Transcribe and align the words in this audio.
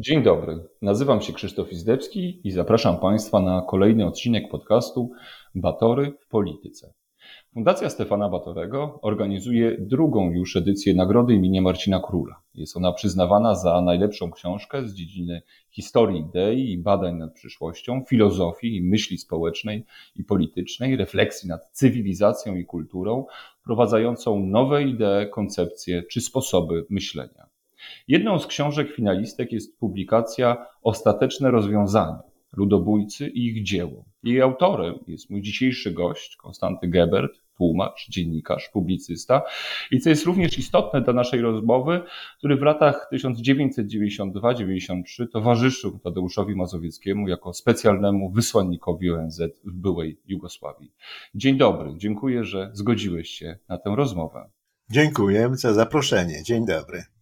Dzień 0.00 0.22
dobry, 0.22 0.58
nazywam 0.82 1.20
się 1.20 1.32
Krzysztof 1.32 1.72
Izdebski 1.72 2.40
i 2.44 2.50
zapraszam 2.50 2.98
Państwa 2.98 3.40
na 3.40 3.62
kolejny 3.68 4.06
odcinek 4.06 4.48
podcastu 4.50 5.10
Batory 5.54 6.12
w 6.20 6.28
Polityce. 6.28 6.92
Fundacja 7.54 7.90
Stefana 7.90 8.28
Batorego 8.28 8.98
organizuje 9.02 9.76
drugą 9.80 10.30
już 10.30 10.56
edycję 10.56 10.94
Nagrody 10.94 11.34
imienia 11.34 11.62
Marcina 11.62 12.00
Króla. 12.00 12.42
Jest 12.54 12.76
ona 12.76 12.92
przyznawana 12.92 13.54
za 13.54 13.80
najlepszą 13.80 14.30
książkę 14.30 14.88
z 14.88 14.94
dziedziny 14.94 15.42
historii 15.70 16.20
idei 16.20 16.72
i 16.72 16.78
badań 16.78 17.16
nad 17.16 17.34
przyszłością, 17.34 18.04
filozofii 18.08 18.82
myśli 18.82 19.18
społecznej 19.18 19.84
i 20.16 20.24
politycznej, 20.24 20.96
refleksji 20.96 21.48
nad 21.48 21.70
cywilizacją 21.72 22.56
i 22.56 22.64
kulturą, 22.64 23.26
wprowadzającą 23.60 24.46
nowe 24.46 24.82
idee, 24.82 25.30
koncepcje 25.30 26.02
czy 26.02 26.20
sposoby 26.20 26.86
myślenia. 26.90 27.57
Jedną 28.08 28.38
z 28.38 28.46
książek 28.46 28.94
finalistek 28.94 29.52
jest 29.52 29.78
publikacja 29.78 30.66
Ostateczne 30.82 31.50
rozwiązania 31.50 32.28
ludobójcy 32.56 33.28
i 33.28 33.46
ich 33.46 33.62
dzieło. 33.62 34.04
Jej 34.22 34.40
autorem 34.40 34.94
jest 35.06 35.30
mój 35.30 35.42
dzisiejszy 35.42 35.92
gość, 35.92 36.36
Konstanty 36.36 36.88
Gebert, 36.88 37.32
tłumacz, 37.56 38.08
dziennikarz, 38.08 38.68
publicysta. 38.68 39.42
I 39.90 40.00
co 40.00 40.10
jest 40.10 40.26
również 40.26 40.58
istotne 40.58 41.00
dla 41.00 41.12
naszej 41.12 41.40
rozmowy, 41.40 42.02
który 42.38 42.56
w 42.56 42.62
latach 42.62 43.08
1992-93 43.12 45.28
towarzyszył 45.32 45.98
Tadeuszowi 45.98 46.56
Mazowieckiemu 46.56 47.28
jako 47.28 47.52
specjalnemu 47.52 48.30
wysłannikowi 48.30 49.10
ONZ 49.10 49.42
w 49.64 49.72
byłej 49.72 50.20
Jugosławii. 50.26 50.92
Dzień 51.34 51.56
dobry, 51.56 51.94
dziękuję, 51.96 52.44
że 52.44 52.70
zgodziłeś 52.72 53.28
się 53.28 53.58
na 53.68 53.78
tę 53.78 53.94
rozmowę. 53.96 54.50
Dziękuję 54.90 55.50
za 55.52 55.74
zaproszenie. 55.74 56.42
Dzień 56.42 56.66
dobry. 56.66 57.17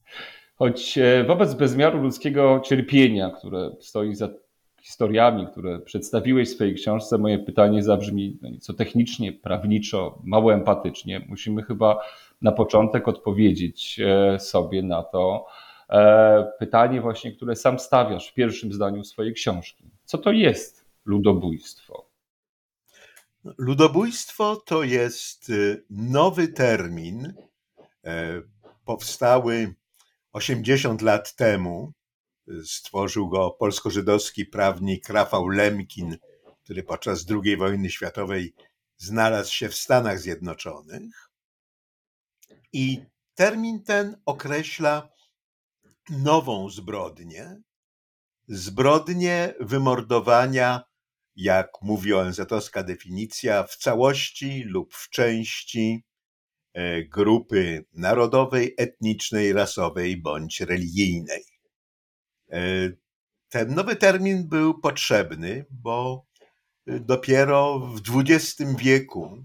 Choć 0.57 0.99
e, 0.99 1.25
wobec 1.25 1.55
bezmiaru 1.55 2.03
ludzkiego 2.03 2.61
cierpienia, 2.65 3.31
które 3.31 3.71
stoi 3.81 4.15
za 4.15 4.29
historiami, 4.83 5.47
które 5.47 5.79
przedstawiłeś 5.79 6.49
w 6.49 6.55
swojej 6.55 6.75
książce, 6.75 7.19
moje 7.19 7.39
pytanie 7.39 7.83
zabrzmi 7.83 8.39
no 8.43 8.49
nieco 8.49 8.75
technicznie, 8.75 9.33
prawniczo, 9.33 10.19
mało 10.25 10.55
empatycznie. 10.55 11.27
Musimy 11.29 11.63
chyba 11.63 11.99
na 12.43 12.53
początek 12.53 13.09
odpowiedzieć 13.09 14.01
e, 14.01 14.39
sobie 14.41 14.83
na 14.83 15.03
to 15.03 15.47
e, 15.91 16.53
pytanie 16.59 17.01
właśnie, 17.01 17.33
które 17.33 17.57
sam 17.57 17.79
stawiasz 17.79 18.29
w 18.31 18.35
pierwszym 18.35 18.73
zdaniu 18.73 19.05
swojej 19.05 19.35
książki. 19.35 19.85
Co 20.05 20.19
to 20.19 20.33
jest 20.33 20.85
ludobójstwo? 21.05 22.07
Ludobójstwo 23.59 24.57
to 24.57 24.83
jest 24.83 25.51
y, 25.51 25.85
nowy 25.91 26.49
termin 26.49 27.33
powstały 28.85 29.75
80 30.37 31.03
lat 31.03 31.37
temu 31.37 31.93
Stworzył 32.65 33.29
go 33.29 33.51
polsko-żydowski 33.51 34.45
prawnik 34.45 35.09
Rafał 35.09 35.49
Lemkin, 35.49 36.19
który 36.65 36.83
podczas 36.83 37.27
II 37.31 37.57
wojny 37.57 37.91
światowej 37.91 38.55
znalazł 38.97 39.53
się 39.53 39.69
w 39.69 39.75
Stanach 39.75 40.21
Zjednoczonych. 40.21 41.31
I 42.73 43.01
termin 43.35 43.83
ten 43.83 44.17
określa 44.27 45.09
nową 46.11 46.71
zbrodnię, 46.71 47.57
zbrodnię 48.49 49.55
wymordowania, 49.61 50.83
jak 51.37 51.71
mówi 51.83 52.15
ONZ-owska 52.15 52.83
definicja, 52.83 53.63
w 53.63 53.77
całości 53.77 54.63
lub 54.65 54.95
w 54.95 55.11
części 55.11 56.05
grupy 57.09 57.85
narodowej, 57.93 58.75
etnicznej, 58.79 59.53
rasowej 59.53 60.17
bądź 60.17 60.61
religijnej. 60.61 61.43
E, 62.53 62.91
ten 63.49 63.75
nowy 63.75 63.97
termin 63.97 64.49
był 64.49 64.81
potrzebny, 64.81 65.65
bo 65.71 66.27
e, 66.87 67.01
dopiero 67.01 67.79
w 67.79 68.01
XX 68.17 68.63
wieku 68.79 69.45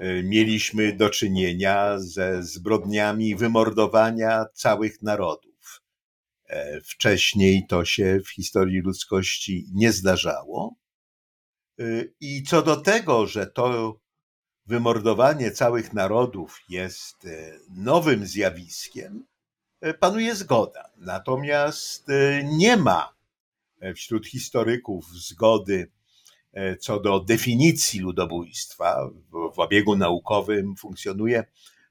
e, 0.00 0.22
mieliśmy 0.22 0.96
do 0.96 1.10
czynienia 1.10 1.98
ze 1.98 2.42
zbrodniami 2.42 3.36
wymordowania 3.36 4.44
całych 4.54 5.02
narodów. 5.02 5.54
Wcześniej 6.84 7.66
to 7.68 7.84
się 7.84 8.20
w 8.24 8.30
historii 8.30 8.80
ludzkości 8.80 9.66
nie 9.72 9.92
zdarzało. 9.92 10.74
I 12.20 12.42
co 12.42 12.62
do 12.62 12.76
tego, 12.76 13.26
że 13.26 13.46
to 13.46 13.96
wymordowanie 14.66 15.50
całych 15.50 15.92
narodów 15.92 16.60
jest 16.68 17.26
nowym 17.68 18.26
zjawiskiem, 18.26 19.24
E, 19.84 19.94
panuje 19.94 20.34
zgoda. 20.34 20.90
Natomiast 20.96 22.10
e, 22.10 22.44
nie 22.44 22.76
ma 22.76 23.14
e, 23.80 23.94
wśród 23.94 24.26
historyków 24.26 25.06
zgody 25.08 25.90
co 26.80 27.00
do 27.00 27.20
definicji 27.20 28.00
ludobójstwa. 28.00 29.10
W 29.54 29.58
obiegu 29.58 29.96
naukowym 29.96 30.76
funkcjonuje 30.76 31.44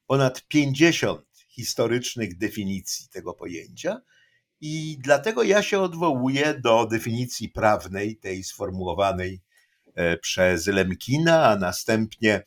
ponad 0.07 0.47
50 0.47 1.21
historycznych 1.47 2.37
definicji 2.37 3.09
tego 3.09 3.33
pojęcia. 3.33 4.01
I 4.61 4.97
dlatego 4.99 5.43
ja 5.43 5.63
się 5.63 5.79
odwołuję 5.79 6.53
do 6.53 6.85
definicji 6.85 7.49
prawnej, 7.49 8.17
tej 8.17 8.43
sformułowanej 8.43 9.41
przez 10.21 10.67
Lemkina, 10.67 11.45
a 11.45 11.55
następnie 11.55 12.43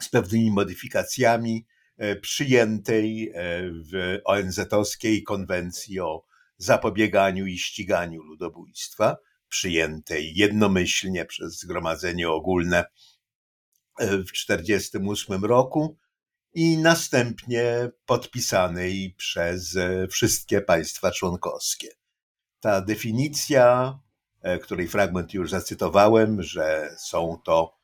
z 0.00 0.08
pewnymi 0.08 0.50
modyfikacjami 0.50 1.66
E, 1.96 2.16
przyjętej 2.16 3.28
e, 3.28 3.32
w 3.70 4.18
ONZ-owskiej 4.24 5.22
konwencji 5.22 6.00
o 6.00 6.24
zapobieganiu 6.58 7.46
i 7.46 7.58
ściganiu 7.58 8.22
ludobójstwa, 8.22 9.16
przyjętej 9.48 10.34
jednomyślnie 10.34 11.24
przez 11.24 11.58
Zgromadzenie 11.58 12.30
Ogólne 12.30 12.78
e, 12.78 14.06
w 14.06 14.32
1948 14.32 15.44
roku 15.44 15.98
i 16.54 16.78
następnie 16.78 17.90
podpisanej 18.06 19.14
przez 19.18 19.78
wszystkie 20.10 20.60
państwa 20.60 21.10
członkowskie. 21.10 21.88
Ta 22.60 22.80
definicja, 22.80 23.98
której 24.62 24.88
fragment 24.88 25.34
już 25.34 25.50
zacytowałem, 25.50 26.42
że 26.42 26.94
są 26.98 27.38
to 27.44 27.76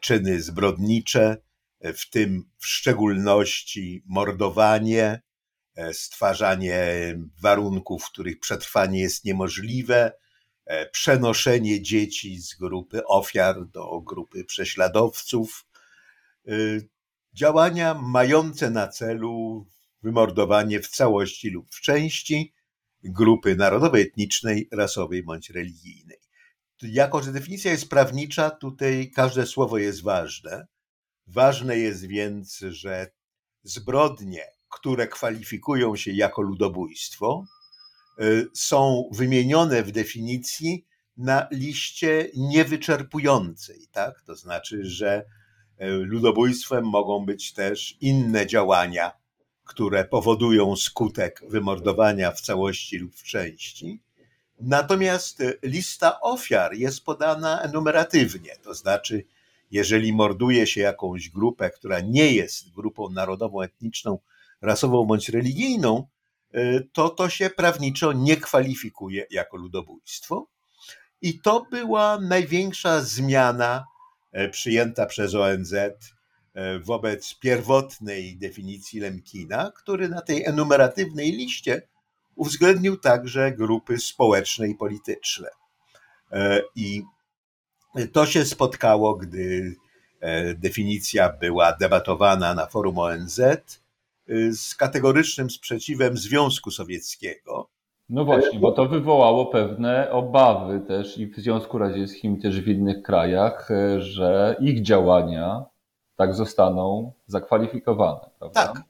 czyny 0.00 0.42
zbrodnicze, 0.42 1.36
w 1.82 2.10
tym 2.10 2.44
w 2.58 2.66
szczególności 2.66 4.02
mordowanie, 4.06 5.22
e, 5.74 5.94
stwarzanie 5.94 6.84
warunków, 7.42 8.04
w 8.04 8.10
których 8.10 8.40
przetrwanie 8.40 9.00
jest 9.00 9.24
niemożliwe, 9.24 10.12
e, 10.66 10.86
przenoszenie 10.90 11.82
dzieci 11.82 12.40
z 12.40 12.54
grupy 12.54 13.04
ofiar 13.06 13.66
do 13.66 14.00
grupy 14.00 14.44
prześladowców, 14.44 15.66
e, 16.48 16.52
działania 17.32 17.94
mające 17.94 18.70
na 18.70 18.88
celu 18.88 19.66
wymordowanie 20.02 20.80
w 20.80 20.88
całości 20.88 21.50
lub 21.50 21.74
w 21.74 21.80
części 21.80 22.52
grupy 23.04 23.56
narodowej, 23.56 24.02
etnicznej, 24.02 24.68
rasowej 24.72 25.22
bądź 25.22 25.50
religijnej. 25.50 26.18
Jako, 26.82 27.22
że 27.22 27.32
definicja 27.32 27.70
jest 27.70 27.88
prawnicza, 27.88 28.50
tutaj 28.50 29.10
każde 29.14 29.46
słowo 29.46 29.78
jest 29.78 30.02
ważne. 30.02 30.66
Ważne 31.26 31.78
jest 31.78 32.06
więc, 32.06 32.58
że 32.58 33.10
zbrodnie, 33.62 34.44
które 34.68 35.08
kwalifikują 35.08 35.96
się 35.96 36.12
jako 36.12 36.42
ludobójstwo, 36.42 37.44
y, 38.20 38.48
są 38.54 39.10
wymienione 39.12 39.82
w 39.82 39.92
definicji 39.92 40.86
na 41.16 41.48
liście 41.50 42.30
niewyczerpującej, 42.36 43.86
tak? 43.92 44.22
To 44.26 44.36
znaczy, 44.36 44.84
że 44.84 45.24
y, 45.80 45.86
ludobójstwem 45.86 46.84
mogą 46.84 47.26
być 47.26 47.52
też 47.52 47.96
inne 48.00 48.46
działania, 48.46 49.21
które 49.64 50.04
powodują 50.04 50.76
skutek 50.76 51.42
wymordowania 51.48 52.32
w 52.32 52.40
całości 52.40 52.98
lub 52.98 53.14
w 53.14 53.22
części. 53.22 54.00
Natomiast 54.60 55.42
lista 55.62 56.20
ofiar 56.20 56.74
jest 56.74 57.04
podana 57.04 57.60
enumeratywnie, 57.60 58.56
to 58.62 58.74
znaczy 58.74 59.24
jeżeli 59.70 60.12
morduje 60.12 60.66
się 60.66 60.80
jakąś 60.80 61.28
grupę, 61.28 61.70
która 61.70 62.00
nie 62.00 62.32
jest 62.32 62.72
grupą 62.72 63.08
narodową, 63.08 63.62
etniczną, 63.62 64.18
rasową 64.60 65.04
bądź 65.04 65.28
religijną, 65.28 66.06
to 66.92 67.08
to 67.08 67.28
się 67.28 67.50
prawniczo 67.50 68.12
nie 68.12 68.36
kwalifikuje 68.36 69.26
jako 69.30 69.56
ludobójstwo. 69.56 70.46
I 71.22 71.40
to 71.40 71.66
była 71.70 72.18
największa 72.20 73.00
zmiana 73.00 73.84
przyjęta 74.50 75.06
przez 75.06 75.34
ONZ 75.34 75.74
wobec 76.84 77.38
pierwotnej 77.38 78.36
definicji 78.36 79.00
Lemkina, 79.00 79.72
który 79.76 80.08
na 80.08 80.20
tej 80.20 80.44
enumeratywnej 80.44 81.32
liście 81.32 81.82
uwzględnił 82.36 82.96
także 82.96 83.52
grupy 83.52 83.98
społeczne 83.98 84.68
i 84.68 84.74
polityczne. 84.74 85.48
E, 86.32 86.62
I 86.76 87.02
to 88.12 88.26
się 88.26 88.44
spotkało, 88.44 89.14
gdy 89.14 89.74
definicja 90.54 91.32
była 91.40 91.72
debatowana 91.72 92.54
na 92.54 92.66
forum 92.66 92.98
ONZ 92.98 93.40
z 94.52 94.74
kategorycznym 94.74 95.50
sprzeciwem 95.50 96.16
Związku 96.16 96.70
Sowieckiego, 96.70 97.68
no 98.12 98.24
właśnie, 98.24 98.58
bo 98.58 98.72
to 98.72 98.88
wywołało 98.88 99.46
pewne 99.46 100.10
obawy 100.10 100.80
też 100.80 101.18
i 101.18 101.26
w 101.26 101.36
Związku 101.36 101.78
Radzieckim, 101.78 102.40
też 102.40 102.60
w 102.60 102.68
innych 102.68 103.02
krajach, 103.02 103.70
e, 103.70 104.00
że 104.00 104.56
ich 104.60 104.82
działania 104.82 105.64
tak 106.26 106.34
zostaną 106.34 107.12
zakwalifikowane, 107.26 108.30
prawda? 108.38 108.66
Tak. 108.66 108.82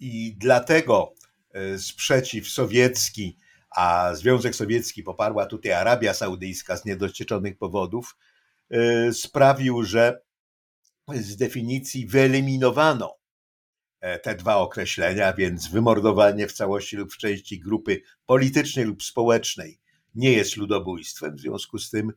I 0.00 0.36
dlatego 0.38 1.14
e, 1.52 1.78
sprzeciw 1.78 2.48
sowiecki, 2.48 3.36
a 3.70 4.14
Związek 4.14 4.54
Sowiecki 4.54 5.02
poparła 5.02 5.46
tutaj 5.46 5.72
Arabia 5.72 6.14
Saudyjska 6.14 6.76
z 6.76 6.84
niedocieczonych 6.84 7.58
powodów, 7.58 8.16
e, 8.70 9.12
sprawił, 9.12 9.82
że 9.82 10.22
z 11.08 11.36
definicji 11.36 12.06
wyeliminowano 12.06 13.22
E, 14.02 14.18
te 14.18 14.34
dwa 14.34 14.56
określenia, 14.56 15.32
więc 15.32 15.68
wymordowanie 15.68 16.46
w 16.46 16.52
całości 16.52 16.96
lub 16.96 17.12
w 17.12 17.18
części 17.18 17.60
grupy 17.60 18.02
politycznej 18.26 18.84
lub 18.84 19.02
społecznej 19.02 19.78
nie 20.14 20.32
jest 20.32 20.56
ludobójstwem. 20.56 21.36
W 21.36 21.40
związku 21.40 21.78
z 21.78 21.90
tym 21.90 22.12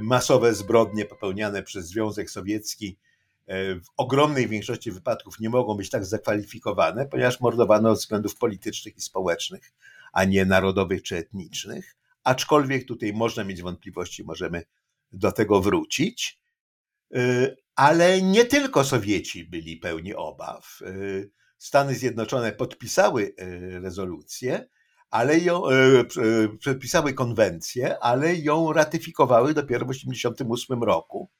masowe 0.00 0.54
zbrodnie 0.54 1.04
popełniane 1.04 1.62
przez 1.62 1.86
Związek 1.86 2.30
Sowiecki 2.30 2.98
w 3.84 3.86
ogromnej 3.96 4.48
większości 4.48 4.90
wypadków 4.90 5.40
nie 5.40 5.50
mogą 5.50 5.74
być 5.74 5.90
tak 5.90 6.04
zakwalifikowane, 6.04 7.06
ponieważ 7.06 7.40
mordowano 7.40 7.94
ze 7.94 8.00
względów 8.00 8.36
politycznych 8.36 8.96
i 8.96 9.00
społecznych, 9.00 9.72
a 10.12 10.24
nie 10.24 10.44
narodowych 10.44 11.02
czy 11.02 11.16
etnicznych. 11.16 11.96
Aczkolwiek 12.24 12.88
tutaj 12.88 13.12
można 13.12 13.44
mieć 13.44 13.62
wątpliwości, 13.62 14.24
możemy 14.24 14.62
do 15.12 15.32
tego 15.32 15.60
wrócić 15.60 16.38
ale 17.78 18.22
nie 18.22 18.44
tylko 18.44 18.84
Sowieci 18.84 19.44
byli 19.44 19.76
pełni 19.76 20.14
obaw. 20.14 20.80
Y, 20.82 21.30
Stany 21.58 21.94
Zjednoczone 21.94 22.52
podpisały 22.52 23.34
rezolucję, 23.82 24.68
ale 25.10 25.38
ją, 25.38 25.62
y, 25.70 26.58
podpisały 26.64 27.14
konwencję, 27.14 27.98
ale 27.98 28.36
ją 28.36 28.72
ratyfikowały 28.72 29.54
dopiero 29.54 29.86
w 29.86 29.88
1988 29.88 30.82
roku, 30.82 31.30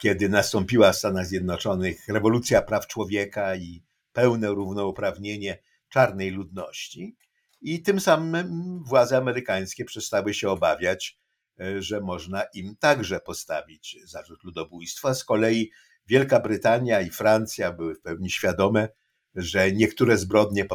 kiedy 0.00 0.28
nastąpiła 0.28 0.92
w 0.92 0.96
Stanach 0.96 1.26
Zjednoczonych 1.26 2.08
rewolucja 2.08 2.62
praw 2.62 2.86
człowieka 2.86 3.56
i 3.56 3.82
pełne 4.12 4.48
równouprawnienie 4.48 5.58
czarnej 5.88 6.30
ludności. 6.30 7.16
I 7.60 7.82
tym 7.82 8.00
samym 8.00 8.82
władze 8.84 9.16
amerykańskie 9.16 9.84
przestały 9.84 10.34
się 10.34 10.50
obawiać 10.50 11.18
E, 11.60 11.82
że 11.82 12.00
można 12.00 12.42
im 12.54 12.76
także 12.76 13.20
postawić 13.20 13.96
zarzut 14.04 14.44
ludobójstwa. 14.44 15.14
Z 15.14 15.24
kolei 15.24 15.70
Wielka 16.06 16.40
Brytania 16.40 17.00
i 17.00 17.10
Francja 17.10 17.72
były 17.72 17.94
w 17.94 18.00
pełni 18.00 18.30
świadome, 18.30 18.88
że 19.34 19.72
niektóre 19.72 20.18
zbrodnie, 20.18 20.66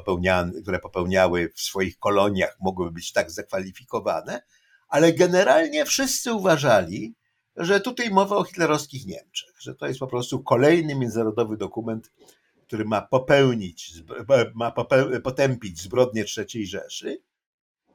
które 0.62 0.80
popełniały 0.80 1.52
w 1.56 1.62
swoich 1.62 2.00
koloniach, 2.00 2.58
mogłyby 2.60 2.92
być 2.92 3.12
tak 3.12 3.32
zakwalifikowane, 3.32 4.42
ale 4.88 5.14
generalnie 5.14 5.86
wszyscy 5.86 6.34
uważali, 6.34 7.16
że 7.58 7.80
tutaj 7.80 8.10
mowa 8.10 8.36
o 8.36 8.44
hitlerowskich 8.44 9.08
Niemczech, 9.08 9.56
że 9.60 9.76
to 9.76 9.88
jest 9.88 10.00
po 10.00 10.08
prostu 10.08 10.44
kolejny 10.44 10.96
międzynarodowy 10.96 11.58
dokument, 11.58 12.12
który 12.68 12.86
ma 12.86 13.02
popełnić, 13.02 13.94
ma 14.54 14.72
potępić 15.24 15.82
zbrodnie 15.82 16.26
III 16.38 16.68
Rzeszy 16.68 17.22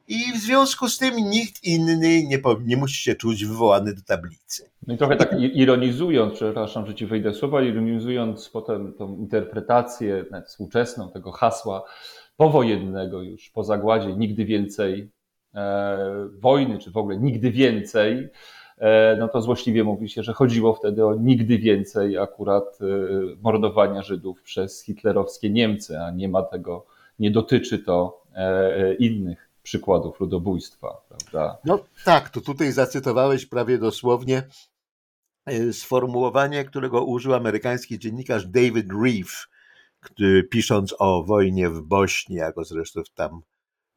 i 0.09 0.33
w 0.33 0.37
związku 0.37 0.89
z 0.89 0.99
tym 0.99 1.17
nikt 1.17 1.65
inny 1.65 1.97
nie, 1.97 2.39
nie 2.65 2.77
musi 2.77 3.03
się 3.03 3.15
czuć 3.15 3.45
wywołany 3.45 3.95
do 3.95 4.03
tablicy. 4.03 4.71
No 4.87 4.95
i 4.95 4.99
trochę 4.99 5.17
tak 5.17 5.41
ironizując, 5.41 6.35
przepraszam, 6.35 6.87
że 6.87 6.95
ci 6.95 7.07
wejdę 7.07 7.35
słowa, 7.35 7.63
ironizując 7.63 8.49
potem 8.49 8.93
tą 8.93 9.17
interpretację 9.17 10.25
współczesną 10.47 11.11
tego 11.11 11.33
hasła 11.33 11.85
powojennego 12.37 13.23
już 13.23 13.51
po 13.51 13.65
zagładzie 13.65 14.17
nigdy 14.17 14.45
więcej 14.45 15.11
e, 15.55 15.99
wojny, 16.41 16.79
czy 16.79 16.91
w 16.91 16.97
ogóle 16.97 17.17
nigdy 17.17 17.51
więcej, 17.51 18.29
no 19.19 19.29
to 19.29 19.43
złośliwie 19.43 19.85
mówi 19.85 20.09
się, 20.09 20.23
że 20.23 20.33
chodziło 20.33 20.75
wtedy 20.75 21.07
o 21.07 21.15
nigdy 21.15 21.59
więcej 21.59 22.19
akurat 22.19 22.79
e, 22.81 22.85
mordowania 23.43 24.03
Żydów 24.03 24.43
przez 24.43 24.83
hitlerowskie 24.83 25.51
Niemcy, 25.51 26.01
a 26.01 26.11
nie 26.11 26.29
ma 26.29 26.43
tego, 26.43 26.87
nie 27.19 27.31
dotyczy 27.31 27.79
to 27.79 28.23
e, 28.35 28.95
innych 28.95 29.51
przykładów 29.63 30.21
ludobójstwa, 30.21 31.03
prawda? 31.09 31.59
No 31.65 31.81
tak, 32.05 32.31
to 32.31 32.41
tutaj 32.41 32.73
zacytowałeś 32.73 33.47
prawie 33.47 33.79
dosłownie 33.79 34.43
e, 35.47 35.73
sformułowanie, 35.73 36.65
którego 36.65 37.05
użył 37.05 37.35
amerykański 37.35 37.99
dziennikarz 37.99 38.47
David 38.47 38.87
Reeve, 39.03 39.47
pisząc 40.51 40.95
o 40.99 41.25
wojnie 41.25 41.71
w 41.71 41.83
Bośni, 41.83 42.37
ja 42.37 42.53
go 42.53 42.65
zresztą 42.65 43.03
tam 43.15 43.43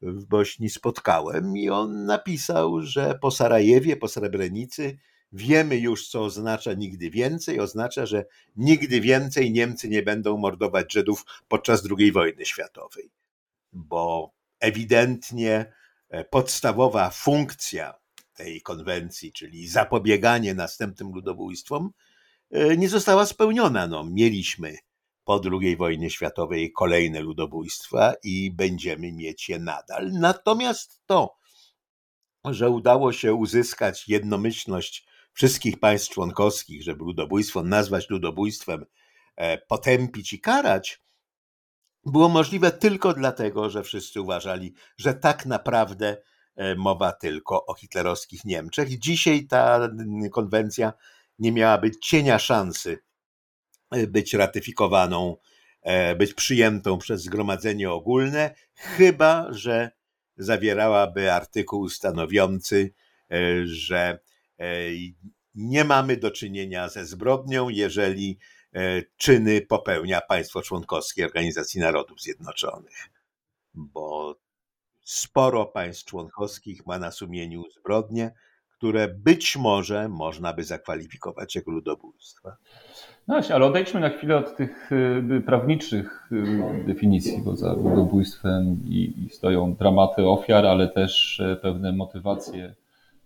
w 0.02 0.24
Bośni 0.24 0.70
spotkałem 0.70 1.56
i 1.56 1.70
on 1.70 2.04
napisał, 2.04 2.82
że 2.82 3.18
po 3.20 3.30
Sarajewie, 3.30 3.96
po 3.96 4.08
Srebrenicy 4.08 4.98
wiemy 5.32 5.76
już, 5.76 6.08
co 6.08 6.24
oznacza 6.24 6.74
nigdy 6.74 7.10
więcej. 7.10 7.60
Oznacza, 7.60 8.06
że 8.06 8.24
nigdy 8.56 9.00
więcej 9.00 9.52
Niemcy 9.52 9.88
nie 9.88 10.02
będą 10.02 10.36
mordować 10.36 10.92
Żydów 10.92 11.24
podczas 11.48 11.82
II 11.98 12.12
wojny 12.12 12.46
światowej, 12.46 13.10
bo 13.72 14.32
ewidentnie 14.60 15.72
e, 16.08 16.24
podstawowa 16.24 17.10
funkcja 17.10 17.94
tej 18.34 18.62
konwencji, 18.62 19.32
czyli 19.32 19.68
zapobieganie 19.68 20.54
następnym 20.54 21.12
ludobójstwom, 21.12 21.92
e, 22.50 22.76
nie 22.76 22.88
została 22.88 23.26
spełniona. 23.26 23.86
No, 23.86 24.04
mieliśmy 24.04 24.76
po 25.24 25.40
II 25.52 25.76
wojnie 25.76 26.10
światowej 26.10 26.72
kolejne 26.72 27.20
ludobójstwa 27.20 28.14
i 28.24 28.50
będziemy 28.50 29.12
mieć 29.12 29.48
je 29.48 29.58
nadal. 29.58 30.12
Natomiast 30.12 31.02
to, 31.06 31.36
że 32.44 32.70
udało 32.70 33.12
się 33.12 33.34
uzyskać 33.34 34.08
jednomyślność 34.08 35.06
wszystkich 35.32 35.80
państw 35.80 36.10
członkowskich, 36.10 36.82
żeby 36.82 37.04
ludobójstwo 37.04 37.62
nazwać 37.62 38.10
ludobójstwem, 38.10 38.86
e, 39.36 39.58
potępić 39.58 40.32
i 40.32 40.40
karać, 40.40 41.02
było 42.06 42.28
możliwe 42.28 42.70
tylko 42.70 43.12
dlatego, 43.14 43.70
że 43.70 43.82
wszyscy 43.82 44.20
uważali, 44.20 44.74
że 44.98 45.14
tak 45.14 45.46
naprawdę 45.46 46.16
e, 46.56 46.74
mowa 46.74 47.12
tylko 47.12 47.66
o 47.66 47.74
hitlerowskich 47.74 48.44
Niemczech. 48.44 48.98
Dzisiaj 48.98 49.46
ta 49.46 49.88
konwencja 50.32 50.92
nie 51.38 51.52
miałaby 51.52 51.90
cienia 51.90 52.38
szansy 52.38 52.98
być 54.08 54.34
ratyfikowaną, 54.34 55.36
e, 55.82 56.16
być 56.16 56.34
przyjętą 56.34 56.98
przez 56.98 57.22
Zgromadzenie 57.22 57.90
Ogólne, 57.90 58.54
chyba 58.74 59.46
że 59.50 59.90
zawierałaby 60.36 61.32
artykuł 61.32 61.88
stanowiący, 61.88 62.94
że 63.64 64.18
nie 65.54 65.84
mamy 65.84 66.16
do 66.16 66.30
czynienia 66.30 66.88
ze 66.88 67.06
zbrodnią, 67.06 67.68
jeżeli 67.68 68.38
E, 68.74 69.02
czyny 69.16 69.60
popełnia 69.60 70.20
państwo 70.20 70.62
członkowskie 70.62 71.26
Organizacji 71.26 71.80
Narodów 71.80 72.20
Zjednoczonych, 72.20 73.10
bo 73.74 74.36
sporo 75.04 75.66
państw 75.66 76.04
członkowskich 76.04 76.86
ma 76.86 76.98
na 76.98 77.10
sumieniu 77.10 77.64
zbrodnie, 77.70 78.34
które 78.68 79.08
być 79.08 79.56
może 79.56 80.08
można 80.08 80.52
by 80.52 80.64
zakwalifikować 80.64 81.54
jako 81.54 81.70
ludobójstwa. 81.70 82.56
No 83.28 83.34
właśnie, 83.34 83.54
ale 83.54 83.66
odejdźmy 83.66 84.00
na 84.00 84.08
chwilę 84.08 84.36
od 84.36 84.56
tych 84.56 84.92
y, 84.92 85.42
prawniczych 85.46 86.28
y, 86.32 86.84
definicji, 86.86 87.42
bo 87.44 87.56
za 87.56 87.72
ludobójstwem 87.72 88.80
i, 88.84 89.24
i 89.26 89.30
stoją 89.30 89.74
dramaty 89.74 90.26
ofiar, 90.28 90.66
ale 90.66 90.88
też 90.88 91.40
e, 91.40 91.56
pewne 91.56 91.92
motywacje 91.92 92.74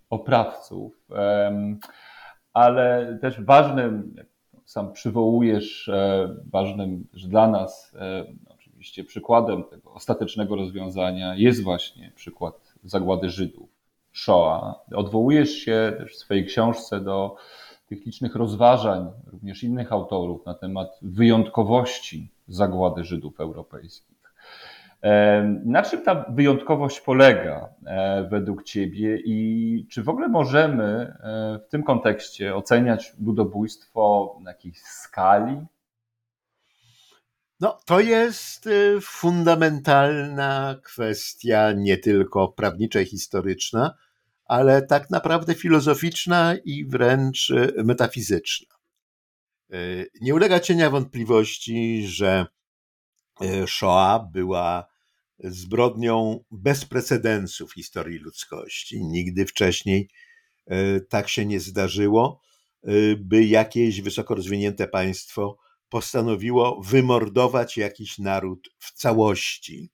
oprawców. 0.09 1.07
Ale 2.53 3.17
też 3.21 3.41
ważnym, 3.41 4.15
sam 4.65 4.93
przywołujesz 4.93 5.89
e, 5.89 6.35
ważnym 6.51 7.07
że 7.13 7.27
dla 7.27 7.47
nas 7.47 7.95
e, 7.99 8.25
oczywiście 8.49 9.03
przykładem 9.03 9.63
tego 9.63 9.93
ostatecznego 9.93 10.55
rozwiązania 10.55 11.35
jest 11.35 11.63
właśnie 11.63 12.11
przykład 12.15 12.73
zagłady 12.83 13.29
Żydów, 13.29 13.69
Shoah. 14.13 14.75
Odwołujesz 14.95 15.51
się 15.51 15.93
też 15.97 16.13
w 16.13 16.17
swojej 16.17 16.45
książce 16.45 17.01
do 17.01 17.35
tych 17.87 18.05
licznych 18.05 18.35
rozważań, 18.35 19.11
również 19.25 19.63
innych 19.63 19.91
autorów 19.91 20.45
na 20.45 20.53
temat 20.53 20.99
wyjątkowości 21.01 22.31
zagłady 22.47 23.03
Żydów 23.03 23.39
europejskich. 23.39 24.17
Na 25.65 25.83
czym 25.83 26.01
ta 26.01 26.25
wyjątkowość 26.29 27.01
polega 27.01 27.69
e, 27.85 28.27
według 28.31 28.63
Ciebie 28.63 29.17
i 29.25 29.87
czy 29.89 30.03
w 30.03 30.09
ogóle 30.09 30.27
możemy 30.27 30.83
e, 30.83 31.59
w 31.67 31.69
tym 31.69 31.83
kontekście 31.83 32.55
oceniać 32.55 33.13
ludobójstwo 33.25 34.37
na 34.43 34.51
jakiejś 34.51 34.81
skali? 34.81 35.65
No, 37.59 37.79
to 37.85 37.99
jest 37.99 38.67
y, 38.67 38.97
fundamentalna 39.01 40.75
kwestia, 40.83 41.71
nie 41.71 41.97
tylko 41.97 42.47
prawnicza 42.47 43.01
i 43.01 43.05
historyczna, 43.05 43.93
ale 44.47 44.81
tak 44.81 45.09
naprawdę 45.09 45.55
filozoficzna 45.55 46.55
i 46.65 46.85
wręcz 46.85 47.49
y, 47.49 47.73
metafizyczna. 47.83 48.75
Y, 49.73 50.09
nie 50.21 50.35
ulega 50.35 50.59
cienia 50.59 50.89
wątpliwości, 50.89 52.07
że 52.07 52.45
Shoah 53.67 54.31
była 54.31 54.87
zbrodnią 55.39 56.43
bez 56.51 56.85
precedensu 56.85 57.67
w 57.67 57.73
historii 57.73 58.19
ludzkości. 58.19 59.05
Nigdy 59.05 59.45
wcześniej 59.45 60.09
tak 61.09 61.29
się 61.29 61.45
nie 61.45 61.59
zdarzyło, 61.59 62.41
by 63.17 63.45
jakieś 63.45 64.01
wysoko 64.01 64.35
rozwinięte 64.35 64.87
państwo 64.87 65.57
postanowiło 65.89 66.81
wymordować 66.83 67.77
jakiś 67.77 68.17
naród 68.17 68.69
w 68.79 68.91
całości. 68.91 69.91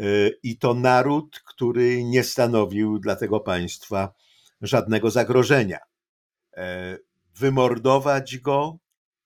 E, 0.00 0.30
I 0.42 0.58
to 0.58 0.74
naród, 0.74 1.40
który 1.46 2.04
nie 2.04 2.24
stanowił 2.24 2.98
dla 2.98 3.16
tego 3.16 3.40
państwa 3.40 4.14
żadnego 4.60 5.10
zagrożenia. 5.10 5.78
E, 6.56 6.98
wymordować 7.34 8.38
go 8.38 8.78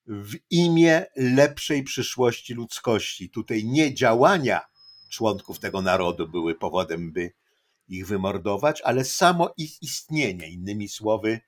w 0.07 0.35
imię 0.51 1.07
lepszej 1.17 1.83
przyszłości 1.83 2.55
ludzkości. 2.55 3.31
Tutaj 3.31 3.65
nie 3.65 3.95
działania 3.95 4.61
członków 5.11 5.59
tego 5.59 5.83
narodu 5.83 6.29
były 6.29 6.55
powodem, 6.55 7.13
by 7.13 7.33
ich 7.89 8.07
wymordować, 8.07 8.83
ale 8.83 9.05
samo 9.05 9.55
ich 9.57 9.83
istnienie, 9.83 10.49
innymi 10.49 10.89
słowy, 10.89 11.41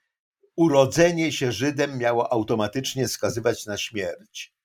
urodzenie 0.57 1.33
się 1.33 1.53
Żydem 1.53 1.99
miało 1.99 2.33
automatycznie 2.33 3.09
skazywać 3.09 3.67
na 3.67 3.77
śmierć. 3.79 4.56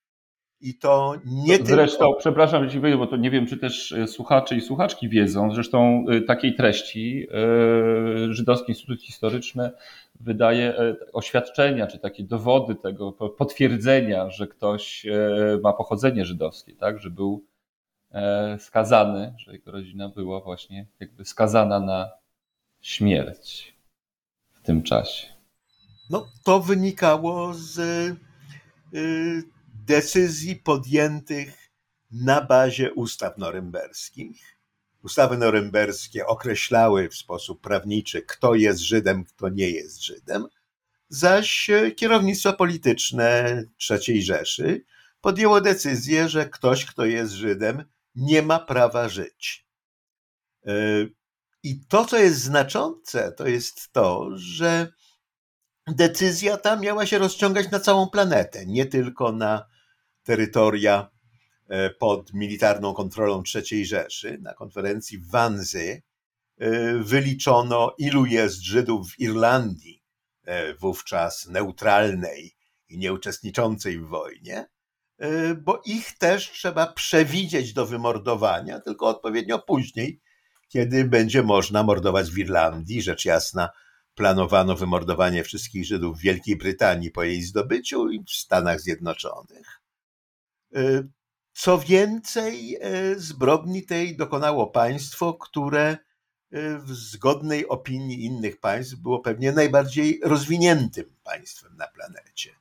I 0.62 0.74
to 0.76 1.16
nie 1.26 1.58
Zresztą, 1.58 2.06
tylko... 2.06 2.20
przepraszam, 2.20 2.64
że 2.64 2.72
ci 2.72 2.80
wyjdę, 2.80 2.98
bo 2.98 3.08
to 3.08 3.18
nie 3.18 3.32
wiem, 3.32 3.48
czy 3.48 3.58
też 3.58 3.92
e, 3.92 4.08
słuchacze 4.08 4.56
i 4.56 4.62
słuchaczki 4.62 5.10
wiedzą, 5.10 5.54
zresztą 5.54 6.06
e, 6.10 6.22
takiej 6.22 6.56
treści 6.56 7.28
e, 7.32 8.34
Żydowski 8.34 8.72
Instytut 8.72 9.02
Historyczny 9.02 9.72
wydaje 10.20 10.74
oświadczenia, 11.14 11.88
czy 11.88 12.00
takie 12.00 12.24
dowody 12.24 12.76
tego, 12.76 13.12
potwierdzenia, 13.12 14.30
że 14.30 14.48
ktoś 14.48 15.06
ma 15.64 15.74
pochodzenie 15.74 16.26
żydowskie, 16.26 16.76
tak, 16.76 17.00
że 17.00 17.10
był 17.10 17.46
skazany, 18.60 19.34
że 19.38 19.52
jego 19.52 19.72
rodzina 19.72 20.10
była 20.10 20.42
właśnie 20.42 20.86
jakby 21.00 21.26
skazana 21.26 21.80
na 21.80 22.10
śmierć 22.82 23.76
w 24.54 24.62
tym 24.62 24.84
czasie. 24.84 25.28
No, 26.10 26.28
to 26.44 26.60
wynikało 26.60 27.54
z 27.54 27.80
y, 28.94 29.44
decyzji 29.92 30.56
podjętych 30.56 31.72
na 32.12 32.42
bazie 32.42 32.94
ustaw 32.94 33.38
norymberskich. 33.38 34.58
Ustawy 35.04 35.38
norymberskie 35.38 36.28
określały 36.28 37.10
w 37.10 37.16
sposób 37.16 37.62
prawniczy, 37.62 38.22
kto 38.22 38.56
jest 38.56 38.80
Żydem, 38.80 39.26
kto 39.26 39.50
nie 39.50 39.70
jest 39.70 40.04
Żydem, 40.04 40.48
zaś 41.10 41.70
kierownictwo 41.96 42.54
polityczne 42.54 43.64
III 43.90 44.24
Rzeszy 44.24 44.86
podjęło 45.22 45.62
decyzję, 45.62 46.30
że 46.30 46.50
ktoś, 46.50 46.86
kto 46.86 47.06
jest 47.06 47.34
Żydem, 47.34 47.84
nie 48.16 48.42
ma 48.42 48.60
prawa 48.60 49.10
żyć. 49.10 49.66
Y, 50.68 51.14
I 51.64 51.86
to, 51.86 52.06
co 52.06 52.18
jest 52.18 52.40
znaczące, 52.40 53.32
to 53.32 53.48
jest 53.48 53.92
to, 53.92 54.30
że 54.36 54.94
decyzja 55.88 56.58
ta 56.58 56.76
miała 56.76 57.06
się 57.06 57.18
rozciągać 57.18 57.72
na 57.72 57.80
całą 57.80 58.10
planetę, 58.10 58.66
nie 58.66 58.86
tylko 58.86 59.32
na 59.32 59.71
terytoria 60.24 61.10
e, 61.68 61.90
pod 61.90 62.34
militarną 62.34 62.94
kontrolą 62.94 63.44
III 63.56 63.86
Rzeszy. 63.86 64.38
Na 64.42 64.54
konferencji 64.54 65.18
w 65.18 65.30
Wanzy 65.30 66.02
e, 66.58 66.94
wyliczono, 66.98 67.96
ilu 67.98 68.26
jest 68.26 68.62
Żydów 68.62 69.12
w 69.12 69.20
Irlandii, 69.20 70.04
e, 70.44 70.74
wówczas 70.74 71.48
neutralnej 71.48 72.56
i 72.90 72.98
nieuczestniczącej 72.98 74.00
w 74.00 74.08
wojnie, 74.08 74.66
bo 75.64 75.82
ich 75.86 76.18
też 76.18 76.52
trzeba 76.52 76.88
przewidzieć 76.88 77.74
do 77.74 77.86
wymordowania, 77.86 78.80
tylko 78.80 79.08
odpowiednio 79.08 79.60
później, 79.60 80.22
kiedy 80.68 81.06
będzie 81.06 81.44
można 81.44 81.84
mordować 81.84 82.32
w 82.32 82.38
Irlandii, 82.38 83.02
rzecz 83.02 83.26
jasna, 83.26 83.70
planowano 84.16 84.76
wymordowanie 84.76 85.44
wszystkich 85.44 85.86
Żydów 85.86 86.18
w 86.18 86.22
Wielkiej 86.22 86.56
Brytanii 86.56 87.12
po 87.12 87.24
jej 87.24 87.42
zdobyciu 87.42 88.10
i 88.10 88.24
w 88.24 88.30
Stanach 88.30 88.82
Zjednoczonych. 88.82 89.81
Y, 90.76 91.08
co 91.54 91.80
więcej, 91.80 92.78
y, 92.86 93.20
zbrodni 93.20 93.84
tej 93.84 94.18
dokonało 94.18 94.68
państwo, 94.68 95.34
które 95.34 95.98
y, 96.54 96.78
w 96.80 96.92
zgodnej 96.92 97.68
opinii 97.68 98.26
innych 98.26 98.60
państw 98.60 98.96
było 98.96 99.20
pewnie 99.20 99.52
najbardziej 99.52 100.20
rozwiniętym 100.24 101.06
państwem 101.24 101.78
na 101.78 101.88
planecie. 101.88 102.56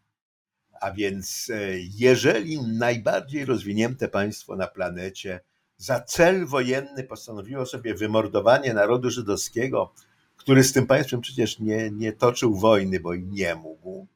A 0.80 0.92
więc, 0.92 1.50
jeżeli 1.98 2.62
najbardziej 2.62 3.44
rozwinięte 3.44 4.08
państwo 4.08 4.56
na 4.56 4.66
planecie 4.66 5.40
za 5.76 6.00
cel 6.00 6.46
wojenny 6.46 7.04
postanowiło 7.04 7.66
sobie 7.66 7.94
wymordowanie 7.94 8.74
narodu 8.74 9.10
żydowskiego 9.10 9.92
który 10.40 10.64
z 10.64 10.72
tym 10.72 10.86
państwem 10.86 11.20
przecież 11.20 11.58
nie, 11.58 11.90
nie 11.90 12.12
toczył 12.12 12.54
wojny, 12.54 13.00
bo 13.00 13.14
i 13.14 13.26
nie 13.26 13.54
mógł. 13.54 14.06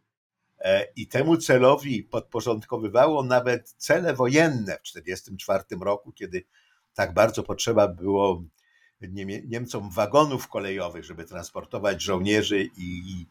E, 0.65 0.89
I 0.97 1.09
temu 1.09 1.37
celowi 1.37 2.03
podporządkowywało 2.03 3.23
nawet 3.23 3.71
cele 3.71 4.15
wojenne 4.15 4.79
w 4.79 4.83
1944 4.83 5.85
roku, 5.85 6.13
kiedy 6.13 6.45
tak 6.95 7.15
bardzo 7.15 7.43
potrzeba 7.43 7.89
było 7.89 8.45
Niemcom 9.45 9.91
wagonów 9.91 10.49
kolejowych, 10.49 11.05
żeby 11.05 11.25
transportować 11.25 12.03
żołnierzy 12.03 12.71
i 12.77 13.27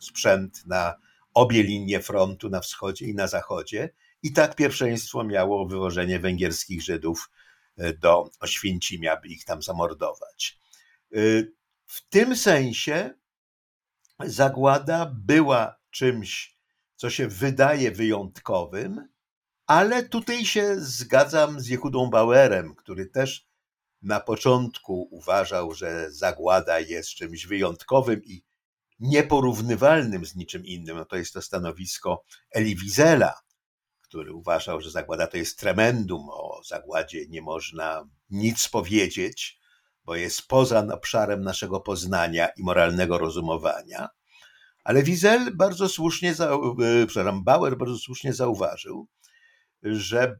sprzęt 0.00 0.66
na 0.66 0.94
obie 1.34 1.62
linie 1.62 2.00
frontu, 2.00 2.48
na 2.48 2.60
wschodzie 2.60 3.06
i 3.06 3.14
na 3.14 3.26
zachodzie. 3.26 3.90
I 4.22 4.32
tak 4.32 4.56
pierwszeństwo 4.56 5.24
miało 5.24 5.66
wywożenie 5.66 6.18
węgierskich 6.18 6.82
Żydów 6.82 7.30
e, 7.76 7.92
do 7.92 8.30
Oświęcimia, 8.40 9.16
by 9.16 9.28
ich 9.28 9.44
tam 9.44 9.62
zamordować. 9.62 10.58
E, 11.12 11.18
w 11.86 12.08
tym 12.08 12.36
sensie 12.36 13.14
zagłada 14.24 15.12
była 15.14 15.76
czymś, 15.90 16.59
co 17.00 17.10
się 17.10 17.28
wydaje 17.28 17.90
wyjątkowym, 17.90 19.08
ale 19.66 20.08
tutaj 20.08 20.44
się 20.44 20.74
zgadzam 20.76 21.60
z 21.60 21.68
Jehudą 21.68 22.10
Bauerem, 22.10 22.74
który 22.74 23.06
też 23.06 23.46
na 24.02 24.20
początku 24.20 25.08
uważał, 25.10 25.74
że 25.74 26.10
zagłada 26.10 26.80
jest 26.80 27.08
czymś 27.08 27.46
wyjątkowym 27.46 28.24
i 28.24 28.44
nieporównywalnym 28.98 30.26
z 30.26 30.36
niczym 30.36 30.66
innym. 30.66 30.96
No 30.96 31.04
to 31.04 31.16
jest 31.16 31.34
to 31.34 31.42
stanowisko 31.42 32.24
Eli 32.50 32.76
Wiesela, 32.76 33.34
który 34.00 34.32
uważał, 34.32 34.80
że 34.80 34.90
zagłada 34.90 35.26
to 35.26 35.36
jest 35.36 35.58
tremendum, 35.58 36.28
o 36.30 36.60
zagładzie 36.64 37.26
nie 37.28 37.42
można 37.42 38.08
nic 38.30 38.68
powiedzieć, 38.68 39.58
bo 40.04 40.16
jest 40.16 40.48
poza 40.48 40.86
obszarem 40.94 41.42
naszego 41.42 41.80
poznania 41.80 42.48
i 42.48 42.62
moralnego 42.62 43.18
rozumowania. 43.18 44.08
Ale 44.90 45.02
Wiesel 45.02 45.56
bardzo 45.56 45.88
słusznie, 45.88 46.30
e, 46.30 47.06
przepraszam, 47.06 47.44
Bauer 47.44 47.78
bardzo 47.78 47.98
słusznie 47.98 48.32
zauważył, 48.32 49.08
że 49.82 50.38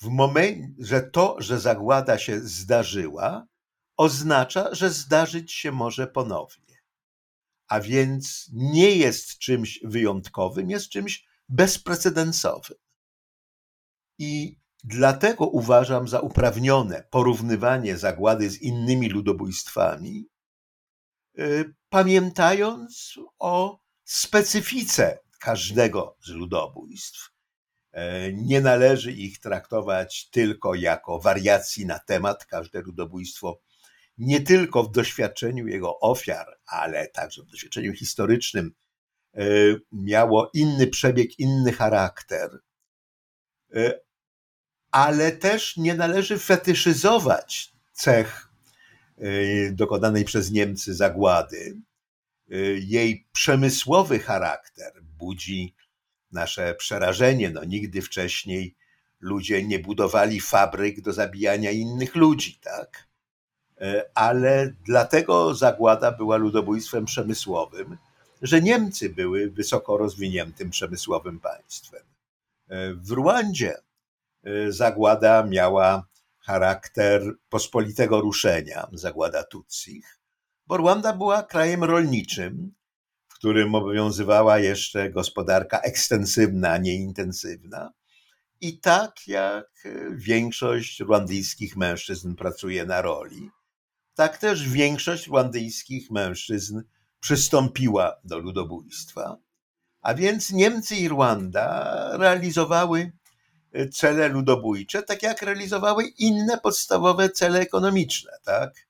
w 0.00 0.08
momencie, 0.08 0.74
że 0.78 1.02
to, 1.02 1.36
że 1.38 1.60
zagłada 1.60 2.18
się 2.18 2.40
zdarzyła, 2.40 3.46
oznacza, 3.96 4.74
że 4.74 4.90
zdarzyć 4.90 5.52
się 5.52 5.72
może 5.72 6.06
ponownie. 6.06 6.76
A 7.68 7.80
więc 7.80 8.50
nie 8.52 8.90
jest 8.96 9.38
czymś 9.38 9.80
wyjątkowym, 9.84 10.70
jest 10.70 10.88
czymś 10.88 11.24
bezprecedensowym. 11.48 12.78
I 14.18 14.58
Dlatego 14.84 15.46
uważam 15.46 16.08
za 16.08 16.20
uprawnione 16.20 17.08
porównywanie 17.10 17.96
zagłady 17.96 18.50
z 18.50 18.62
innymi 18.62 19.08
ludobójstwami, 19.08 20.28
pamiętając 21.88 23.14
o 23.38 23.78
specyfice 24.04 25.18
każdego 25.40 26.16
z 26.24 26.28
ludobójstw. 26.28 27.30
E, 27.92 28.32
nie 28.32 28.60
należy 28.60 29.12
ich 29.12 29.40
traktować 29.40 30.28
tylko 30.30 30.74
jako 30.74 31.20
wariacji 31.20 31.86
na 31.86 31.98
temat. 31.98 32.46
Każde 32.46 32.80
ludobójstwo 32.80 33.60
nie 34.18 34.40
tylko 34.40 34.82
w 34.82 34.92
doświadczeniu 34.92 35.66
jego 35.66 36.00
ofiar, 36.00 36.58
ale 36.66 37.08
także 37.08 37.42
w 37.42 37.46
doświadczeniu 37.46 37.92
historycznym 37.92 38.74
miało 39.92 40.50
inny 40.54 40.86
przebieg, 40.86 41.38
inny 41.38 41.72
charakter. 41.72 42.50
Ale 44.90 45.32
też 45.32 45.76
nie 45.76 45.94
należy 45.94 46.38
fetyszyzować 46.38 47.72
cech 47.92 48.45
dokonanej 49.72 50.24
przez 50.24 50.50
Niemcy 50.50 50.94
zagłady. 50.94 51.76
Jej 52.78 53.26
przemysłowy 53.32 54.18
charakter 54.18 54.92
budzi 55.18 55.74
nasze 56.32 56.74
przerażenie. 56.74 57.50
No, 57.50 57.64
nigdy 57.64 58.02
wcześniej 58.02 58.74
ludzie 59.20 59.64
nie 59.64 59.78
budowali 59.78 60.40
fabryk 60.40 61.00
do 61.00 61.12
zabijania 61.12 61.70
innych 61.70 62.14
ludzi, 62.14 62.58
tak? 62.62 63.08
E, 63.80 64.04
ale 64.14 64.72
dlatego 64.84 65.54
zagłada 65.54 66.12
była 66.12 66.36
ludobójstwem 66.36 67.04
przemysłowym, 67.04 67.98
że 68.42 68.62
Niemcy 68.62 69.08
były 69.08 69.50
wysoko 69.50 69.96
rozwiniętym 69.96 70.70
przemysłowym 70.70 71.40
państwem. 71.40 72.02
W 72.96 73.10
Ruandzie 73.10 73.76
zagłada 74.68 75.42
miała 75.42 76.06
charakter 76.46 77.22
pospolitego 77.48 78.20
ruszenia, 78.20 78.88
zagłada 78.92 79.44
Tutsich, 79.44 80.18
bo 80.66 80.76
Rwanda 80.76 81.12
była 81.12 81.42
krajem 81.42 81.84
rolniczym, 81.84 82.74
w 83.28 83.34
którym 83.34 83.74
obowiązywała 83.74 84.58
jeszcze 84.58 85.10
gospodarka 85.10 85.80
ekstensywna, 85.80 86.70
a 86.70 86.78
nie 86.78 86.94
intensywna. 86.94 87.92
I 88.60 88.80
tak 88.80 89.28
jak 89.28 89.88
większość 90.12 91.00
rwandyjskich 91.00 91.76
mężczyzn 91.76 92.34
pracuje 92.34 92.86
na 92.86 93.02
roli, 93.02 93.50
tak 94.14 94.38
też 94.38 94.68
większość 94.68 95.26
rwandyjskich 95.26 96.10
mężczyzn 96.10 96.82
przystąpiła 97.20 98.16
do 98.24 98.38
ludobójstwa. 98.38 99.36
A 100.00 100.14
więc 100.14 100.50
Niemcy 100.52 100.96
i 100.96 101.08
Rwanda 101.08 102.08
realizowały 102.16 103.00
e, 103.00 103.12
cele 103.92 104.28
ludobójcze, 104.28 105.02
tak 105.02 105.22
jak 105.22 105.42
realizowały 105.42 106.04
inne 106.04 106.58
podstawowe 106.58 107.30
cele 107.30 107.60
ekonomiczne, 107.60 108.32
tak? 108.44 108.86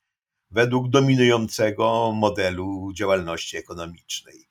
Według 0.50 0.88
dominującego 0.88 2.12
modelu 2.14 2.92
działalności 2.92 3.56
ekonomicznej. 3.56 4.48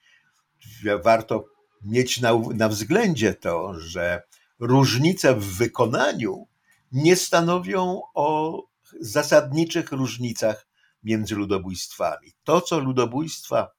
Warto 1.04 1.46
mieć 1.82 2.22
na, 2.22 2.32
na 2.54 2.70
względzie 2.70 3.34
to, 3.34 3.80
że 3.80 4.22
różnice 4.60 5.36
w 5.36 5.58
wykonaniu 5.58 6.48
nie 6.92 7.16
stanowią 7.16 8.02
o 8.14 8.62
zasadniczych 9.00 9.92
różnicach 9.92 10.68
między 11.04 11.36
ludobójstwami. 11.36 12.34
To, 12.44 12.62
co 12.62 12.80
ludobójstwa 12.80 13.72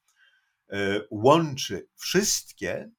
e, 0.70 0.76
łączy 1.10 1.88
wszystkie, 1.96 2.90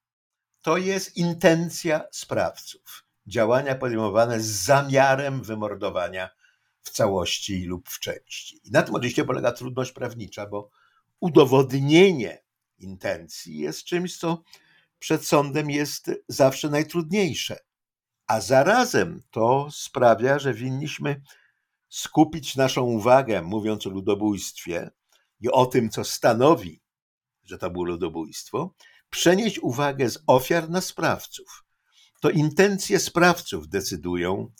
to 0.62 0.76
jest 0.76 1.16
intencja 1.16 2.04
sprawców. 2.10 3.07
Działania 3.28 3.74
podejmowane 3.74 4.40
z 4.40 4.46
zamiarem 4.46 5.42
wymordowania 5.42 6.28
w 6.82 6.90
całości 6.90 7.64
lub 7.64 7.88
w 7.88 8.00
części. 8.00 8.60
I 8.64 8.70
na 8.70 8.82
tym 8.82 8.94
oczywiście 8.94 9.24
polega 9.24 9.52
trudność 9.52 9.92
prawnicza, 9.92 10.46
bo 10.46 10.70
udowodnienie 11.20 12.42
intencji 12.78 13.58
jest 13.58 13.84
czymś, 13.84 14.18
co 14.18 14.42
przed 14.98 15.26
sądem 15.26 15.70
jest 15.70 16.10
zawsze 16.28 16.68
najtrudniejsze. 16.68 17.58
A 18.26 18.40
zarazem 18.40 19.22
to 19.30 19.68
sprawia, 19.70 20.38
że 20.38 20.54
winniśmy 20.54 21.22
skupić 21.88 22.56
naszą 22.56 22.82
uwagę, 22.82 23.42
mówiąc 23.42 23.86
o 23.86 23.90
ludobójstwie 23.90 24.90
i 25.40 25.50
o 25.50 25.66
tym, 25.66 25.90
co 25.90 26.04
stanowi, 26.04 26.80
że 27.44 27.58
to 27.58 27.70
było 27.70 27.84
ludobójstwo, 27.84 28.74
przenieść 29.10 29.58
uwagę 29.58 30.10
z 30.10 30.18
ofiar 30.26 30.70
na 30.70 30.80
sprawców. 30.80 31.67
To 32.20 32.30
intencje 32.30 33.00
sprawców 33.00 33.68
decydują, 33.68 34.52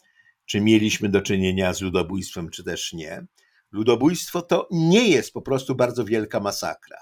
czy 0.47 0.61
mieliśmy 0.61 1.09
do 1.09 1.23
czynienia 1.23 1.75
z 1.75 1.81
ludobójstwem, 1.81 2.51
czy 2.51 2.64
też 2.64 2.92
nie. 2.92 3.27
Ludobójstwo 3.73 4.42
to 4.42 4.68
nie 4.71 5.09
jest 5.09 5.33
po 5.33 5.42
prostu 5.42 5.75
bardzo 5.75 6.05
wielka 6.05 6.40
masakra. 6.40 6.99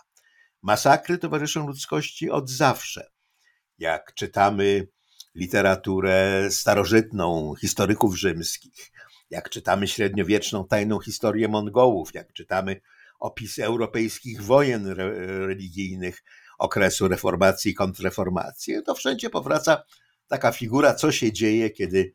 Masakry 0.63 1.19
towarzyszą 1.19 1.67
ludzkości 1.67 2.31
od 2.31 2.51
zawsze. 2.51 3.11
Jak 3.79 4.15
czytamy 4.15 4.89
literaturę 5.35 6.49
starożytną, 6.51 7.55
historyków 7.61 8.17
rzymskich, 8.17 8.93
jak 9.31 9.51
czytamy 9.51 9.89
średniowieczną 9.89 10.67
tajną 10.67 11.01
historię 11.01 11.49
Mongołów, 11.49 12.15
jak 12.15 12.33
czytamy 12.33 12.81
opisy 13.19 13.65
europejskich 13.65 14.43
wojen 14.43 14.87
religijnych 15.47 16.25
okresu 16.59 17.09
reformacji 17.09 17.71
i 17.71 17.75
kontrreformacji, 17.75 18.75
to 18.87 18.95
wszędzie 18.95 19.31
powraca 19.31 19.83
taka 20.29 20.53
figura, 20.53 20.95
co 20.95 21.13
się 21.13 21.33
dzieje, 21.33 21.71
kiedy 21.71 22.13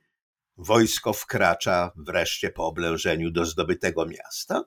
wojsko 0.57 1.13
wkracza 1.13 1.91
wreszcie 1.95 2.49
po 2.49 2.67
oblężeniu 2.67 3.31
do 3.31 3.45
zdobytego 3.45 4.05
miasta. 4.05 4.63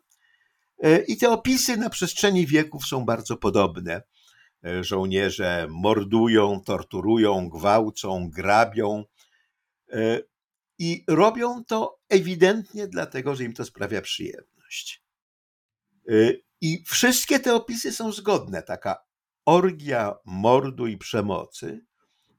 E, 0.82 0.98
I 0.98 1.16
te 1.16 1.30
opisy 1.30 1.76
na 1.76 1.90
przestrzeni 1.90 2.46
wieków 2.46 2.86
są 2.86 3.04
bardzo 3.04 3.36
podobne. 3.36 4.02
E, 4.64 4.84
żołnierze 4.84 5.66
mordują, 5.70 6.60
torturują, 6.60 7.48
gwałcą, 7.48 8.30
grabią. 8.30 9.04
E, 9.92 10.20
I 10.78 11.04
robią 11.08 11.64
to 11.64 11.98
ewidentnie 12.08 12.86
dlatego, 12.86 13.36
że 13.36 13.44
im 13.44 13.52
to 13.52 13.64
sprawia 13.64 14.02
przyjemność. 14.02 15.04
I 16.60 16.84
wszystkie 16.86 17.40
te 17.40 17.54
opisy 17.54 17.92
są 17.92 18.12
zgodne. 18.12 18.62
Taka 18.62 19.04
orgia 19.44 20.14
mordu 20.24 20.86
i 20.86 20.98
przemocy 20.98 21.84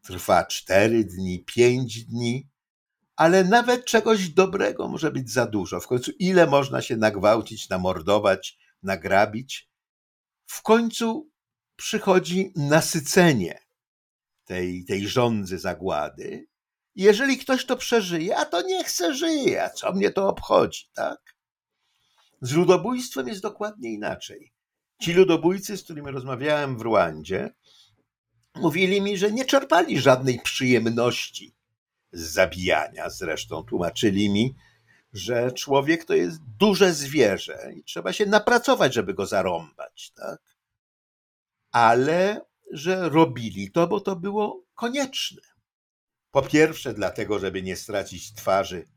trwa 0.08 0.46
cztery 0.46 1.04
dni, 1.04 1.44
pięć 1.44 2.06
dni, 2.06 2.50
ale 3.16 3.44
nawet 3.44 3.86
czegoś 3.86 4.30
dobrego 4.30 4.88
może 4.88 5.12
być 5.12 5.32
za 5.32 5.46
dużo. 5.46 5.80
W 5.80 5.88
końcu, 5.88 6.12
ile 6.20 6.48
można 6.48 6.82
się 6.82 6.98
nagwałcić, 6.98 7.70
namordować, 7.70 8.58
nagrabić? 8.84 9.70
W 10.46 10.62
końcu 10.62 11.30
przychodzi 11.76 12.54
nasycenie 12.56 13.60
tej, 14.46 14.86
tej 14.86 15.08
żądzy 15.08 15.60
zagłady 15.60 16.48
jeżeli 16.96 17.38
ktoś 17.38 17.66
to 17.66 17.78
przeżyje, 17.78 18.38
a 18.38 18.46
to 18.46 18.62
nie 18.62 18.84
chce 18.84 19.14
żyje, 19.14 19.64
a 19.64 19.70
co 19.70 19.94
mnie 19.94 20.12
to 20.12 20.28
obchodzi, 20.28 20.90
tak? 20.94 21.36
Z 22.42 22.52
ludobójstwem 22.52 23.28
jest 23.28 23.42
dokładnie 23.42 23.94
inaczej. 23.94 24.54
Ci 25.02 25.14
ludobójcy, 25.14 25.78
z 25.78 25.84
którymi 25.84 26.12
rozmawiałem 26.12 26.78
w 26.78 26.82
Rwandzie, 26.82 27.54
mówili 28.56 29.02
mi, 29.02 29.18
że 29.18 29.32
nie 29.32 29.46
czerpali 29.46 30.00
żadnej 30.00 30.40
przyjemności 30.40 31.56
z 32.12 32.22
zabijania. 32.22 33.10
Zresztą 33.10 33.64
tłumaczyli 33.64 34.30
mi, 34.30 34.56
że 35.14 35.52
człowiek 35.52 36.06
to 36.06 36.14
jest 36.14 36.40
duże 36.60 36.94
zwierzę 36.94 37.72
i 37.76 37.84
trzeba 37.84 38.14
się 38.14 38.26
napracować, 38.26 38.94
żeby 38.94 39.14
go 39.14 39.26
zarąbać, 39.26 40.12
tak? 40.16 40.42
Ale 41.72 42.42
że 42.72 43.10
robili 43.10 43.72
to, 43.72 43.88
bo 43.88 44.00
to 44.00 44.16
było 44.16 44.64
konieczne. 44.76 45.42
Po 46.32 46.42
pierwsze, 46.42 46.94
dlatego, 46.94 47.40
żeby 47.40 47.62
nie 47.62 47.76
stracić 47.76 48.34
twarzy, 48.34 48.88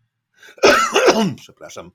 przepraszam, 1.36 1.90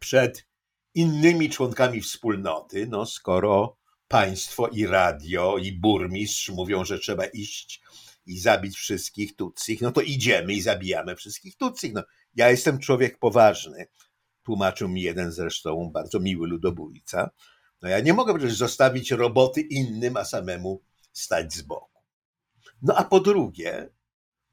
przed 0.00 0.46
innymi 0.94 1.50
członkami 1.50 2.00
wspólnoty, 2.00 2.86
no 2.86 3.06
skoro 3.06 3.77
państwo 4.08 4.68
i 4.68 4.86
radio 4.86 5.58
i 5.58 5.72
burmistrz 5.72 6.48
mówią, 6.48 6.84
że 6.84 6.98
trzeba 6.98 7.26
iść 7.26 7.82
i 8.26 8.38
zabić 8.38 8.76
wszystkich 8.76 9.36
Tutsich, 9.36 9.80
no 9.80 9.92
to 9.92 10.00
idziemy 10.00 10.52
i 10.52 10.60
zabijamy 10.60 11.16
wszystkich 11.16 11.56
Tutsich. 11.56 11.92
No, 11.92 12.02
ja 12.34 12.50
jestem 12.50 12.78
człowiek 12.78 13.18
poważny, 13.18 13.86
tłumaczył 14.42 14.88
mi 14.88 15.02
jeden 15.02 15.32
zresztą 15.32 15.90
bardzo 15.92 16.20
miły 16.20 16.48
ludobójca. 16.48 17.30
No 17.82 17.88
ja 17.88 18.00
nie 18.00 18.12
mogę 18.12 18.38
przecież 18.38 18.56
zostawić 18.56 19.10
roboty 19.10 19.60
innym, 19.60 20.16
a 20.16 20.24
samemu 20.24 20.82
stać 21.12 21.54
z 21.54 21.62
boku. 21.62 22.02
No 22.82 22.94
a 22.96 23.04
po 23.04 23.20
drugie, 23.20 23.90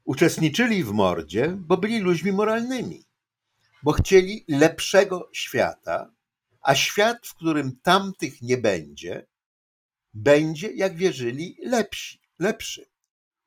Uczestniczyli 0.06 0.84
w 0.84 0.92
mordzie, 0.92 1.56
bo 1.58 1.76
byli 1.76 1.98
ludźmi 1.98 2.32
moralnymi, 2.32 3.04
bo 3.82 3.92
chcieli 3.92 4.44
lepszego 4.48 5.28
świata, 5.32 6.12
a 6.62 6.74
świat, 6.74 7.26
w 7.26 7.34
którym 7.34 7.78
tamtych 7.82 8.42
nie 8.42 8.58
będzie, 8.58 9.26
będzie, 10.16 10.72
jak 10.74 10.96
wierzyli, 10.96 11.58
lepsi, 11.62 12.20
lepszy. 12.38 12.86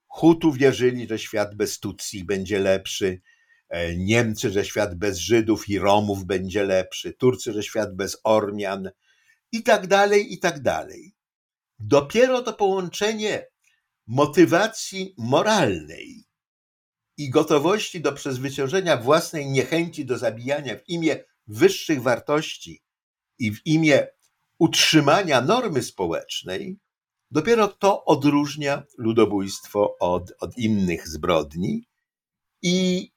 Hutu 0.08 0.52
wierzyli, 0.52 1.08
że 1.08 1.20
świat 1.20 1.56
bez 1.56 1.80
Tutsi 1.80 2.24
będzie 2.24 2.60
lepszy, 2.60 3.22
e, 3.70 3.96
Niemcy, 3.96 4.50
że 4.50 4.66
świat 4.66 4.96
bez 4.96 5.18
Żydów 5.18 5.70
i 5.70 5.80
Romów 5.80 6.26
będzie 6.26 6.64
lepszy, 6.64 7.14
Turcy, 7.14 7.54
że 7.54 7.64
świat 7.64 7.96
bez 7.96 8.18
Ormian 8.24 8.90
i 9.52 9.64
tak 9.64 9.88
dalej, 9.88 10.34
i 10.34 10.40
tak 10.40 10.62
dalej. 10.62 11.16
Dopiero 11.80 12.42
to 12.42 12.54
połączenie 12.54 13.48
motywacji 14.08 15.14
moralnej 15.18 16.26
i 17.18 17.30
gotowości 17.30 18.02
do 18.02 18.14
przezwyciężenia 18.14 18.98
własnej 18.98 19.50
niechęci 19.50 20.06
do 20.06 20.18
zabijania 20.18 20.76
w 20.76 20.90
imię 20.90 21.24
wyższych 21.48 22.02
wartości 22.02 22.84
i 23.40 23.52
w 23.52 23.66
imię 23.66 24.08
utrzymania 24.60 25.42
normy 25.42 25.84
społecznej 25.84 26.80
Dopiero 27.32 27.68
to 27.68 28.06
odróżnia 28.06 28.84
ludobójstwo 28.98 29.98
od, 30.00 30.34
od 30.40 30.58
innych 30.58 31.08
zbrodni 31.08 31.88
i 32.62 33.12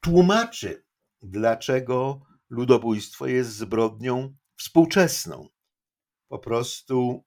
tłumaczy, 0.00 0.84
dlaczego 1.22 2.20
ludobójstwo 2.50 3.26
jest 3.26 3.50
zbrodnią 3.50 4.34
współczesną. 4.56 5.48
Po 6.28 6.38
prostu 6.38 7.24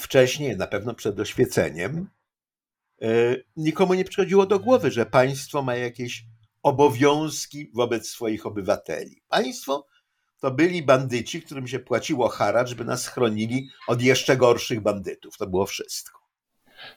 wcześniej, 0.00 0.56
na 0.56 0.66
pewno 0.66 0.94
przed 0.94 1.20
oświeceniem, 1.20 2.10
e, 3.02 3.36
nikomu 3.56 3.94
nie 3.94 4.04
przychodziło 4.04 4.46
do 4.46 4.58
głowy, 4.58 4.90
że 4.90 5.06
państwo 5.06 5.62
ma 5.62 5.74
jakieś 5.74 6.24
obowiązki 6.62 7.70
wobec 7.74 8.08
swoich 8.08 8.46
obywateli. 8.46 9.22
Państwo 9.28 9.86
to 10.42 10.50
byli 10.50 10.82
bandyci, 10.82 11.42
którym 11.42 11.66
się 11.66 11.78
płaciło 11.78 12.28
haracz, 12.28 12.68
żeby 12.68 12.84
nas 12.84 13.08
chronili 13.08 13.68
od 13.88 14.02
jeszcze 14.02 14.36
gorszych 14.36 14.80
bandytów. 14.80 15.38
To 15.38 15.46
było 15.46 15.66
wszystko. 15.66 16.22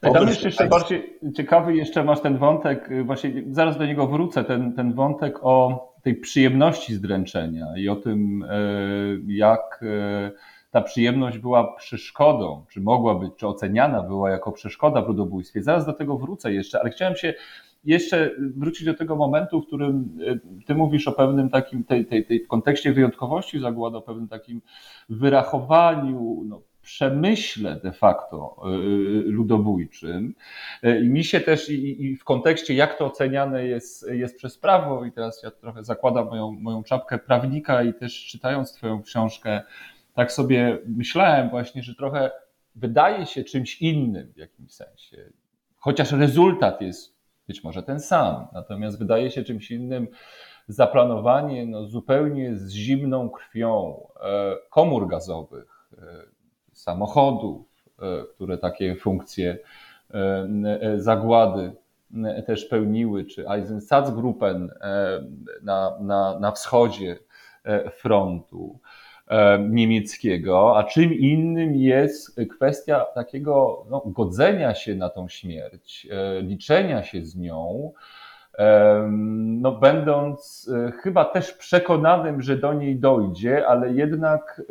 Tam 0.02 0.28
jeszcze 0.28 0.68
bardziej 0.68 1.20
ciekawy 1.36 1.76
jeszcze 1.76 2.04
masz 2.04 2.22
ten 2.22 2.38
wątek, 2.38 2.92
y, 2.92 3.04
właśnie 3.04 3.44
zaraz 3.52 3.78
do 3.78 3.86
niego 3.86 4.08
wrócę, 4.08 4.44
ten, 4.44 4.74
ten 4.74 4.94
wątek 4.94 5.40
o 5.42 5.86
tej 6.04 6.16
przyjemności 6.16 6.94
zdręczenia 6.94 7.66
i 7.78 7.90
o 7.90 7.96
tym, 7.96 8.44
y, 8.44 9.22
jak 9.28 9.80
y, 9.84 10.32
ta 10.72 10.82
przyjemność 10.82 11.38
była 11.38 11.76
przeszkodą, 11.76 12.66
czy 12.70 12.82
mogła 12.82 13.16
być, 13.16 13.34
czy 13.38 13.48
oceniana 13.48 14.04
była 14.04 14.32
jako 14.32 14.52
przeszkoda 14.52 15.02
w 15.02 15.08
ludobójstwie. 15.08 15.64
Zaraz 15.64 15.86
do 15.86 15.94
tego 15.94 16.18
wrócę 16.18 16.54
jeszcze, 16.54 16.80
ale 16.80 16.90
chciałem 16.90 17.16
się 17.16 17.34
jeszcze 17.86 18.32
wrócić 18.56 18.86
do 18.86 18.94
tego 18.94 19.16
momentu, 19.16 19.62
w 19.62 19.68
którym 19.68 20.18
ty 20.66 20.76
mówisz 20.76 21.08
o 21.08 21.12
pewnym 21.12 21.50
takim, 21.50 21.84
tej, 21.84 22.06
tej, 22.06 22.26
tej 22.26 22.44
w 22.44 22.48
kontekście 22.48 22.94
wyjątkowości 22.94 23.60
zagłady, 23.60 23.98
o 23.98 24.02
pewnym 24.02 24.28
takim 24.28 24.62
wyrachowaniu, 25.10 26.44
no, 26.46 26.62
przemyśle 26.86 27.80
de 27.84 27.92
facto 27.92 28.62
y, 28.66 28.72
ludobójczym. 29.26 30.36
Y, 30.84 31.00
I 31.00 31.10
mi 31.10 31.24
się 31.24 31.40
też 31.40 31.70
i, 31.70 32.06
i, 32.06 32.18
w 32.18 32.24
kontekście, 32.24 32.74
jak 32.74 32.98
to 32.98 33.06
oceniane 33.06 33.66
jest, 33.66 34.12
jest 34.12 34.38
przez 34.38 34.58
prawo, 34.58 35.06
i 35.06 35.12
teraz 35.12 35.44
ja 35.44 35.52
trochę 35.52 35.84
zakładam 35.84 36.28
moją, 36.28 36.52
moją 36.52 36.84
czapkę 36.84 37.18
prawnika 37.18 37.84
i 37.84 37.94
też 37.94 38.26
czytając 38.26 38.74
Twoją 38.74 39.02
książkę, 39.02 39.62
tak 40.14 40.32
sobie 40.32 40.80
myślałem 40.88 41.50
właśnie, 41.50 41.84
że 41.84 41.96
trochę 41.96 42.32
wydaje 42.76 43.26
się 43.26 43.44
czymś 43.44 43.82
innym 43.82 44.34
w 44.34 44.38
jakimś 44.38 44.72
sensie. 44.72 45.18
Chociaż 45.78 46.12
rezultat 46.12 46.82
jest 46.82 47.15
być 47.48 47.64
może 47.64 47.84
ten 47.84 48.00
sam, 48.00 48.48
natomiast 48.54 49.00
wydaje 49.00 49.32
się 49.32 49.44
czymś 49.44 49.72
innym 49.72 50.08
zaplanowanie 50.68 51.66
no, 51.66 51.86
zupełnie 51.86 52.56
z 52.56 52.72
zimną 52.72 53.30
krwią 53.30 54.08
e, 54.22 54.56
komór 54.70 55.08
gazowych, 55.08 55.88
e, 55.98 56.02
samochodów, 56.74 57.68
e, 58.00 58.24
które 58.36 58.58
takie 58.58 58.96
funkcje 58.96 59.58
zagłady 60.98 61.72
też 62.46 62.66
pełniły, 62.66 63.26
czy 63.26 63.50
Einsatzgruppen 63.50 64.72
na, 65.64 65.98
na, 66.00 66.40
na 66.40 66.52
wschodzie 66.52 67.18
frontu 67.92 68.80
niemieckiego, 69.70 70.78
a 70.78 70.84
czym 70.84 71.14
innym 71.14 71.76
jest 71.76 72.42
kwestia 72.56 73.06
takiego 73.16 73.86
no, 73.90 74.04
godzenia 74.06 74.76
się 74.76 74.96
na 74.96 75.10
tą 75.10 75.28
śmierć, 75.28 76.08
liczenia 76.42 77.04
się 77.04 77.26
z 77.26 77.36
nią, 77.36 77.92
no, 79.62 79.72
będąc 79.72 80.70
e, 80.74 80.92
chyba 80.92 81.26
też 81.26 81.54
przekonanym, 81.54 82.42
że 82.42 82.58
do 82.58 82.74
niej 82.74 82.96
dojdzie, 82.96 83.68
ale 83.68 83.94
jednak 83.94 84.62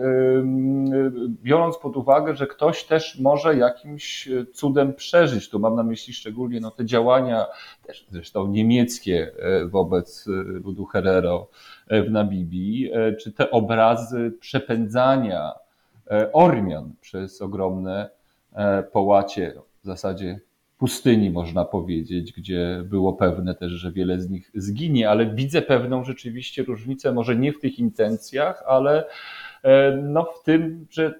biorąc 1.42 1.78
pod 1.78 1.96
uwagę, 1.96 2.34
że 2.34 2.46
ktoś 2.46 2.84
też 2.84 3.18
może 3.18 3.56
jakimś 3.56 4.28
cudem 4.52 4.94
przeżyć. 4.94 5.50
Tu 5.50 5.58
mam 5.58 5.76
na 5.76 5.82
myśli 5.82 6.14
szczególnie 6.14 6.60
no, 6.60 6.70
te 6.70 6.84
działania, 6.84 7.46
też 7.86 8.06
zresztą 8.10 8.46
niemieckie 8.46 9.32
e, 9.38 9.66
wobec 9.66 10.28
e, 10.28 10.30
ludu 10.42 10.84
Herero 10.84 11.48
w 11.90 12.10
Namibii, 12.10 12.90
czy 13.20 13.32
te 13.32 13.50
obrazy 13.50 14.32
przepędzania 14.40 15.52
Ormian 16.32 16.92
przez 17.00 17.42
ogromne 17.42 18.10
połacie, 18.92 19.54
w 19.82 19.86
zasadzie 19.86 20.40
pustyni, 20.78 21.30
można 21.30 21.64
powiedzieć, 21.64 22.32
gdzie 22.32 22.82
było 22.84 23.12
pewne 23.12 23.54
też, 23.54 23.72
że 23.72 23.92
wiele 23.92 24.20
z 24.20 24.30
nich 24.30 24.50
zginie, 24.54 25.10
ale 25.10 25.34
widzę 25.34 25.62
pewną 25.62 26.04
rzeczywiście 26.04 26.62
różnicę, 26.62 27.12
może 27.12 27.36
nie 27.36 27.52
w 27.52 27.60
tych 27.60 27.78
intencjach, 27.78 28.62
ale 28.66 29.04
e, 29.62 29.96
no 30.02 30.24
w 30.24 30.42
tym, 30.42 30.86
że 30.90 31.14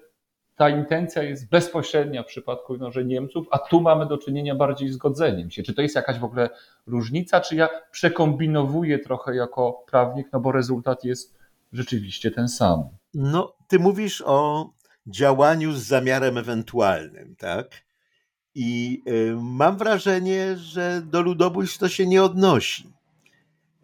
ta 0.55 0.69
intencja 0.69 1.23
jest 1.23 1.49
bezpośrednia 1.49 2.23
w 2.23 2.25
przypadku 2.25 2.77
no, 2.77 2.91
że 2.91 3.05
Niemców, 3.05 3.47
a 3.51 3.59
tu 3.59 3.81
mamy 3.81 4.05
do 4.05 4.17
czynienia 4.17 4.55
bardziej 4.55 4.89
z 4.89 4.97
godzeniem 4.97 5.51
się. 5.51 5.63
Czy 5.63 5.73
to 5.73 5.81
jest 5.81 5.95
jakaś 5.95 6.19
w 6.19 6.23
ogóle 6.23 6.49
różnica, 6.87 7.41
czy 7.41 7.55
ja 7.55 7.69
przekombinowuję 7.91 8.99
trochę 8.99 9.35
jako 9.35 9.83
prawnik, 9.91 10.27
no 10.33 10.39
bo 10.39 10.51
rezultat 10.51 11.03
jest 11.03 11.35
rzeczywiście 11.73 12.31
ten 12.31 12.47
sam. 12.47 12.83
No, 13.13 13.55
ty 13.67 13.79
mówisz 13.79 14.23
o 14.25 14.69
działaniu 15.07 15.73
z 15.73 15.83
zamiarem 15.83 16.37
ewentualnym, 16.37 17.35
tak? 17.35 17.84
I 18.55 19.01
y, 19.07 19.35
mam 19.41 19.77
wrażenie, 19.77 20.57
że 20.57 21.01
do 21.05 21.21
ludobójstw 21.21 21.77
to 21.77 21.89
się 21.89 22.07
nie 22.07 22.23
odnosi. 22.23 22.93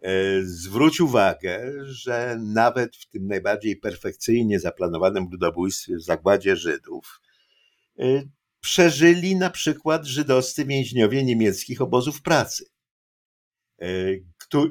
E, 0.02 0.42
zwróć 0.42 1.00
uwagę, 1.00 1.72
że 1.84 2.36
nawet 2.40 2.96
w 2.96 3.06
tym 3.08 3.26
najbardziej 3.26 3.76
perfekcyjnie 3.76 4.60
zaplanowanym 4.60 5.28
ludobójstwie 5.32 5.96
w 5.96 6.02
zagładzie 6.02 6.56
Żydów 6.56 7.20
y, 8.00 8.28
przeżyli 8.60 9.36
na 9.36 9.50
przykład 9.50 10.04
żydowscy 10.06 10.64
więźniowie 10.64 11.24
niemieckich 11.24 11.82
obozów 11.82 12.22
pracy. 12.22 12.64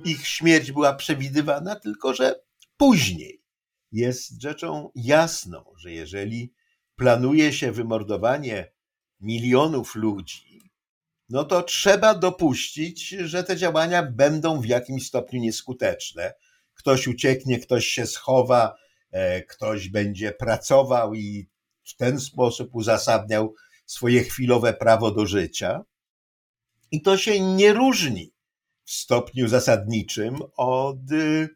Ich 0.05 0.27
śmierć 0.27 0.71
była 0.71 0.93
przewidywana, 0.93 1.75
tylko 1.75 2.13
że 2.13 2.35
później 2.77 3.43
jest 3.91 4.41
rzeczą 4.41 4.91
jasną, 4.95 5.63
że 5.77 5.91
jeżeli 5.91 6.53
planuje 6.95 7.53
się 7.53 7.71
wymordowanie 7.71 8.71
milionów 9.21 9.95
ludzi, 9.95 10.71
no 11.29 11.43
to 11.43 11.63
trzeba 11.63 12.15
dopuścić, 12.15 13.09
że 13.09 13.43
te 13.43 13.57
działania 13.57 14.03
będą 14.03 14.61
w 14.61 14.65
jakimś 14.65 15.07
stopniu 15.07 15.39
nieskuteczne. 15.39 16.33
Ktoś 16.73 17.07
ucieknie, 17.07 17.59
ktoś 17.59 17.85
się 17.85 18.07
schowa, 18.07 18.75
e, 19.11 19.41
ktoś 19.41 19.89
będzie 19.89 20.31
pracował 20.31 21.13
i 21.13 21.49
w 21.83 21.95
ten 21.95 22.19
sposób 22.19 22.75
uzasadniał 22.75 23.55
swoje 23.85 24.23
chwilowe 24.23 24.73
prawo 24.73 25.11
do 25.11 25.25
życia. 25.25 25.81
I 26.91 27.01
to 27.01 27.17
się 27.17 27.39
nie 27.39 27.73
różni 27.73 28.33
w 28.83 28.91
stopniu 28.91 29.47
zasadniczym 29.47 30.35
od 30.57 31.11
y, 31.11 31.49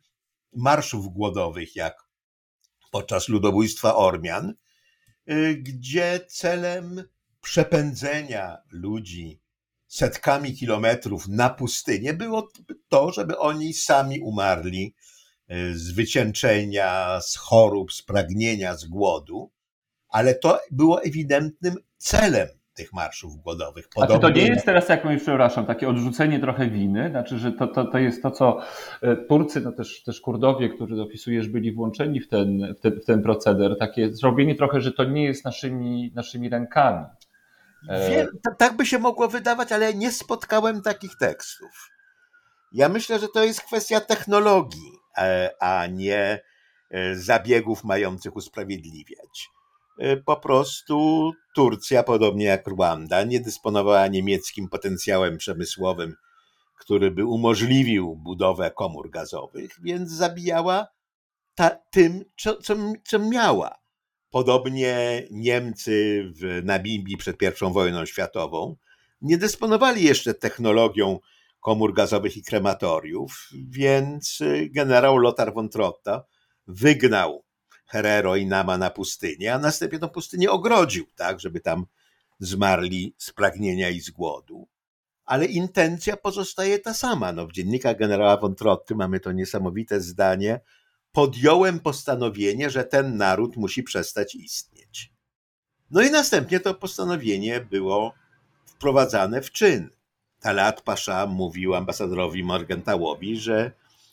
marszów 0.53 1.13
głodowych, 1.13 1.75
jak 1.75 2.03
podczas 2.91 3.29
ludobójstwa 3.29 3.95
Ormian, 3.95 4.53
y, 5.29 5.55
gdzie 5.55 6.19
celem 6.27 7.03
przepędzenia 7.45 8.57
ludzi 8.71 9.41
setkami 9.87 10.53
kilometrów 10.53 11.27
na 11.27 11.49
pustynię 11.49 12.13
było 12.13 12.47
to, 12.89 13.11
żeby 13.11 13.37
oni 13.37 13.73
sami 13.73 14.19
umarli 14.19 14.95
e, 15.47 15.73
z 15.73 15.91
wycieńczenia, 15.91 17.19
z 17.21 17.35
chorób, 17.35 17.93
z 17.93 18.01
pragnienia, 18.01 18.75
z 18.75 18.85
głodu, 18.85 19.51
ale 20.09 20.35
to 20.35 20.59
było 20.71 21.03
ewidentnym 21.03 21.75
celem 21.97 22.47
tych 22.73 22.93
marszów 22.93 23.35
głodowych. 23.35 23.89
Podobnie... 23.95 24.15
A 24.15 24.19
czy 24.19 24.33
to 24.33 24.39
nie 24.39 24.47
jest 24.47 24.65
teraz, 24.65 24.89
jak 24.89 25.05
mówię, 25.05 25.17
przepraszam, 25.17 25.65
takie 25.65 25.89
odrzucenie 25.89 26.39
trochę 26.39 26.69
winy? 26.69 27.09
Znaczy, 27.09 27.39
że 27.39 27.51
to, 27.51 27.67
to, 27.67 27.85
to 27.85 27.97
jest 27.97 28.23
to, 28.23 28.31
co 28.31 28.59
e, 29.01 29.15
Turcy, 29.15 29.61
no 29.61 29.71
też, 29.71 30.03
też 30.03 30.21
Kurdowie, 30.21 30.69
którzy 30.69 31.01
opisujesz, 31.01 31.49
byli 31.49 31.71
włączeni 31.71 32.19
w 32.19 32.27
ten, 32.27 32.73
w 32.77 32.79
ten, 32.79 33.01
w 33.01 33.05
ten 33.05 33.23
proceder, 33.23 33.77
takie 33.79 34.13
zrobienie 34.13 34.55
trochę, 34.55 34.81
że 34.81 34.91
to 34.91 35.03
nie 35.03 35.23
jest 35.23 35.45
naszymi, 35.45 36.11
naszymi 36.15 36.49
rękami. 36.49 37.05
Wiem, 37.89 38.27
tak 38.57 38.75
by 38.75 38.85
się 38.85 38.99
mogło 38.99 39.27
wydawać, 39.27 39.71
ale 39.71 39.93
nie 39.93 40.11
spotkałem 40.11 40.81
takich 40.81 41.17
tekstów. 41.17 41.89
Ja 42.71 42.89
myślę, 42.89 43.19
że 43.19 43.27
to 43.27 43.43
jest 43.43 43.61
kwestia 43.61 44.01
technologii, 44.01 44.91
e, 45.17 45.51
a 45.59 45.87
nie 45.87 46.41
e, 46.91 47.15
zabiegów 47.15 47.83
mających 47.83 48.35
usprawiedliwiać. 48.35 49.49
E, 49.99 50.17
po 50.17 50.35
prostu 50.35 51.31
Turcja, 51.55 52.03
podobnie 52.03 52.45
jak 52.45 52.67
Rwanda, 52.67 53.23
nie 53.23 53.39
dysponowała 53.39 54.07
niemieckim 54.07 54.69
potencjałem 54.69 55.37
przemysłowym, 55.37 56.15
który 56.79 57.11
by 57.11 57.25
umożliwił 57.25 58.15
budowę 58.15 58.71
komór 58.71 59.09
gazowych, 59.09 59.71
więc 59.81 60.11
zabijała 60.11 60.87
ta, 61.55 61.69
tym, 61.69 62.25
co, 62.37 62.55
co, 62.55 62.75
co 63.03 63.19
miała. 63.19 63.75
Podobnie 64.35 65.23
Niemcy 65.31 66.23
w 66.35 66.61
Namibii 66.63 67.17
przed 67.17 67.41
I 67.41 67.73
wojną 67.73 68.05
światową 68.05 68.75
nie 69.21 69.37
dysponowali 69.37 70.03
jeszcze 70.03 70.33
technologią 70.33 71.19
komór 71.59 71.93
gazowych 71.93 72.37
i 72.37 72.43
krematoriów, 72.43 73.49
więc 73.69 74.39
generał 74.69 75.17
Lothar 75.17 75.53
von 75.53 75.69
Trotta 75.69 76.23
wygnał 76.67 77.43
Herero 77.85 78.35
i 78.35 78.45
Nama 78.45 78.77
na 78.77 78.89
pustynię, 78.89 79.53
a 79.53 79.59
następnie 79.59 79.99
tą 79.99 80.09
pustynię 80.09 80.51
ogrodził, 80.51 81.05
tak, 81.15 81.39
żeby 81.39 81.59
tam 81.59 81.85
zmarli 82.39 83.15
z 83.17 83.31
pragnienia 83.31 83.89
i 83.89 83.99
z 83.99 84.09
głodu. 84.09 84.67
Ale 85.25 85.45
intencja 85.45 86.17
pozostaje 86.17 86.79
ta 86.79 86.93
sama. 86.93 87.31
No, 87.31 87.47
w 87.47 87.51
dziennikach 87.51 87.97
generała 87.97 88.37
von 88.37 88.55
Trotty 88.55 88.95
mamy 88.95 89.19
to 89.19 89.31
niesamowite 89.31 90.01
zdanie. 90.01 90.59
Podjąłem 91.15 91.79
postanowienie, 91.79 92.69
że 92.69 92.83
ten 92.83 93.17
naród 93.17 93.57
musi 93.57 93.83
przestać 93.83 94.35
istnieć. 94.35 95.11
No 95.91 96.01
i 96.01 96.11
następnie 96.11 96.59
to 96.59 96.73
postanowienie 96.73 97.61
było 97.61 98.13
wprowadzane 98.65 99.41
w 99.41 99.51
czyn. 99.51 99.89
Talat 100.39 100.81
Pasza 100.81 101.25
mówił 101.27 101.75
ambasadorowi 101.75 102.43
Morgentałowi, 102.43 103.39
że 103.39 103.71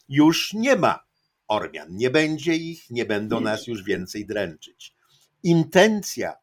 już 0.08 0.52
nie 0.52 0.76
ma 0.76 1.04
Ormian, 1.48 1.96
nie 1.96 2.10
będzie 2.10 2.54
ich, 2.54 2.90
nie 2.90 3.04
będą 3.04 3.40
nas 3.40 3.66
już 3.66 3.82
więcej 3.82 4.26
dręczyć. 4.26 4.94
Intencja, 5.42 6.34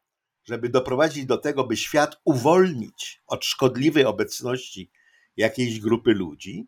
żeby 0.44 0.68
doprowadzić 0.68 1.26
do 1.26 1.38
tego, 1.38 1.64
by 1.64 1.76
świat 1.76 2.20
uwolnić 2.24 3.22
od 3.26 3.44
szkodliwej 3.44 4.04
obecności 4.04 4.90
jakiejś 5.36 5.80
grupy 5.80 6.14
ludzi, 6.14 6.66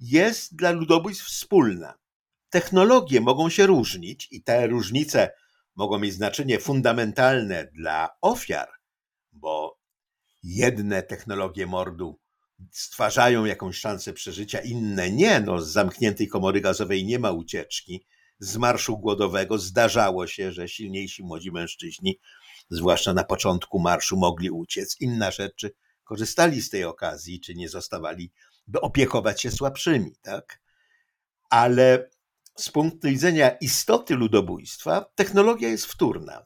jest 0.00 0.56
dla 0.56 0.70
ludobójstw 0.70 1.24
wspólna. 1.24 2.03
Technologie 2.54 3.20
mogą 3.20 3.50
się 3.50 3.66
różnić 3.66 4.28
i 4.30 4.42
te 4.42 4.66
różnice 4.66 5.30
mogą 5.74 5.98
mieć 5.98 6.14
znaczenie 6.14 6.58
fundamentalne 6.58 7.68
dla 7.72 8.08
ofiar, 8.20 8.68
bo 9.32 9.78
jedne 10.42 11.02
technologie 11.02 11.66
mordu 11.66 12.20
stwarzają 12.72 13.44
jakąś 13.44 13.76
szansę 13.76 14.12
przeżycia, 14.12 14.60
inne 14.60 15.10
nie. 15.10 15.40
No, 15.40 15.60
z 15.60 15.68
zamkniętej 15.68 16.28
komory 16.28 16.60
gazowej 16.60 17.04
nie 17.04 17.18
ma 17.18 17.30
ucieczki. 17.30 18.06
Z 18.38 18.56
marszu 18.56 18.98
głodowego 18.98 19.58
zdarzało 19.58 20.26
się, 20.26 20.52
że 20.52 20.68
silniejsi 20.68 21.22
młodzi 21.22 21.52
mężczyźni, 21.52 22.18
zwłaszcza 22.70 23.14
na 23.14 23.24
początku 23.24 23.78
marszu, 23.78 24.16
mogli 24.16 24.50
uciec. 24.50 24.96
Inna 25.00 25.30
rzecz, 25.30 25.54
czy 25.54 25.74
korzystali 26.04 26.62
z 26.62 26.70
tej 26.70 26.84
okazji, 26.84 27.40
czy 27.40 27.54
nie 27.54 27.68
zostawali, 27.68 28.32
by 28.66 28.80
opiekować 28.80 29.42
się 29.42 29.50
słabszymi, 29.50 30.12
tak? 30.22 30.60
Ale 31.50 32.13
z 32.54 32.70
punktu 32.70 33.08
widzenia 33.08 33.50
istoty 33.50 34.14
ludobójstwa, 34.14 35.06
technologia 35.14 35.68
jest 35.68 35.86
wtórna. 35.86 36.44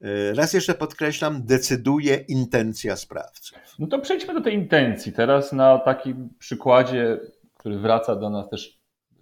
E, 0.00 0.34
raz 0.34 0.52
jeszcze 0.52 0.74
podkreślam, 0.74 1.42
decyduje 1.44 2.24
intencja 2.28 2.96
sprawców. 2.96 3.58
No 3.78 3.86
to 3.86 3.98
przejdźmy 3.98 4.34
do 4.34 4.40
tej 4.40 4.54
intencji. 4.54 5.12
Teraz 5.12 5.52
na 5.52 5.78
takim 5.78 6.28
przykładzie, 6.38 7.20
który 7.54 7.78
wraca 7.78 8.16
do 8.16 8.30
nas 8.30 8.48
też 8.48 8.78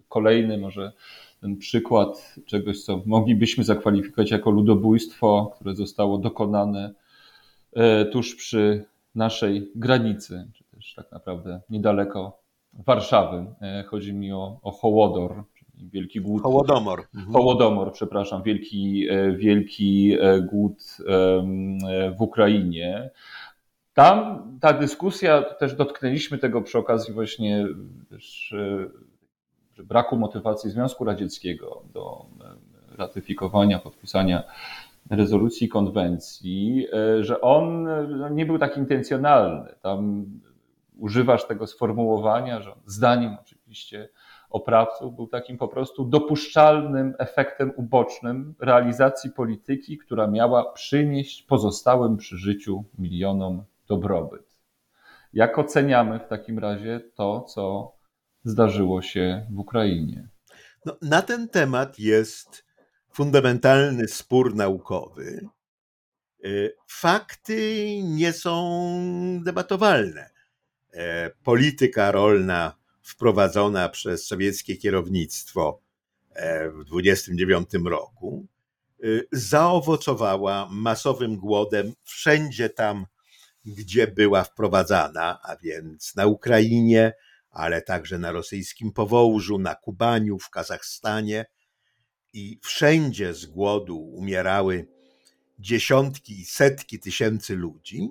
kolejny, 0.08 0.58
może 0.58 0.92
ten 1.40 1.56
przykład 1.56 2.34
czegoś, 2.46 2.84
co 2.84 3.02
moglibyśmy 3.06 3.64
zakwalifikować 3.64 4.30
jako 4.30 4.50
ludobójstwo, 4.50 5.52
które 5.54 5.74
zostało 5.74 6.18
dokonane 6.18 6.94
e, 7.72 8.04
tuż 8.04 8.34
przy 8.34 8.84
naszej 9.14 9.70
granicy, 9.74 10.48
czy 10.54 10.64
też 10.64 10.94
tak 10.94 11.12
naprawdę 11.12 11.60
niedaleko 11.70 12.42
Warszawy. 12.72 13.46
E, 13.60 13.84
chodzi 13.88 14.14
mi 14.14 14.32
o, 14.32 14.58
o 14.62 14.70
Hołodor, 14.70 15.44
wielki 15.92 16.20
głód. 16.20 16.42
Hołodomor. 16.42 17.02
Mhm. 17.14 17.32
Hołodomor, 17.32 17.92
przepraszam, 17.92 18.42
wielki, 18.42 19.08
e, 19.10 19.32
wielki 19.32 20.16
e, 20.20 20.40
głód 20.40 20.96
e, 21.00 22.12
w 22.18 22.22
Ukrainie. 22.22 23.10
Tam 23.94 24.42
ta 24.60 24.72
dyskusja, 24.72 25.42
też 25.42 25.74
dotknęliśmy 25.74 26.38
tego 26.38 26.62
przy 26.62 26.78
okazji 26.78 27.14
właśnie 27.14 27.66
też 28.10 28.54
braku 29.78 30.16
motywacji 30.16 30.70
Związku 30.70 31.04
Radzieckiego 31.04 31.82
do 31.92 32.26
ratyfikowania, 32.98 33.78
podpisania 33.78 34.42
rezolucji 35.10 35.68
konwencji, 35.68 36.86
że 37.20 37.40
on 37.40 37.82
no, 38.18 38.28
nie 38.28 38.46
był 38.46 38.58
tak 38.58 38.76
intencjonalny. 38.76 39.74
Tam 39.82 40.26
używasz 40.98 41.46
tego 41.46 41.66
sformułowania, 41.66 42.60
że 42.60 42.72
zdaniem 42.86 43.36
oczywiście 43.40 44.08
oprawców 44.52 45.16
był 45.16 45.26
takim 45.26 45.58
po 45.58 45.68
prostu 45.68 46.04
dopuszczalnym 46.04 47.14
efektem 47.18 47.72
ubocznym 47.76 48.54
realizacji 48.60 49.30
polityki, 49.30 49.98
która 49.98 50.26
miała 50.26 50.72
przynieść 50.72 51.42
pozostałym 51.42 52.16
przy 52.16 52.36
życiu 52.36 52.84
milionom 52.98 53.64
dobrobyt. 53.88 54.52
Jak 55.32 55.58
oceniamy 55.58 56.18
w 56.18 56.28
takim 56.28 56.58
razie 56.58 57.00
to, 57.14 57.40
co 57.40 57.92
zdarzyło 58.44 59.02
się 59.02 59.46
w 59.50 59.58
Ukrainie? 59.58 60.28
No, 60.86 60.96
na 61.02 61.22
ten 61.22 61.48
temat 61.48 61.98
jest 61.98 62.64
fundamentalny 63.12 64.08
spór 64.08 64.54
naukowy. 64.54 65.48
Y, 66.44 66.76
fakty 66.88 67.86
nie 68.02 68.32
są 68.32 68.80
debatowalne. 69.44 70.30
E, 70.92 71.30
polityka 71.30 72.10
rolna 72.10 72.81
wprowadzona 73.02 73.88
przez 73.88 74.26
sowieckie 74.26 74.76
kierownictwo 74.76 75.80
e, 76.34 76.70
w 76.70 76.84
29 76.84 77.68
roku, 77.84 78.46
y, 79.04 79.28
zaowocowała 79.32 80.68
masowym 80.70 81.36
głodem 81.36 81.92
wszędzie 82.04 82.70
tam, 82.70 83.06
gdzie 83.64 84.06
była 84.06 84.44
wprowadzana, 84.44 85.40
a 85.42 85.56
więc 85.56 86.16
na 86.16 86.26
Ukrainie, 86.26 87.12
ale 87.50 87.82
także 87.82 88.18
na 88.18 88.32
rosyjskim 88.32 88.92
Powołżu, 88.92 89.58
na 89.58 89.74
Kubaniu, 89.74 90.38
w 90.38 90.50
Kazachstanie. 90.50 91.46
I 92.32 92.58
wszędzie 92.62 93.34
z 93.34 93.46
głodu 93.46 93.98
umierały 93.98 94.86
dziesiątki 95.58 96.40
i 96.40 96.44
setki 96.44 96.98
tysięcy 96.98 97.56
ludzi. 97.56 98.08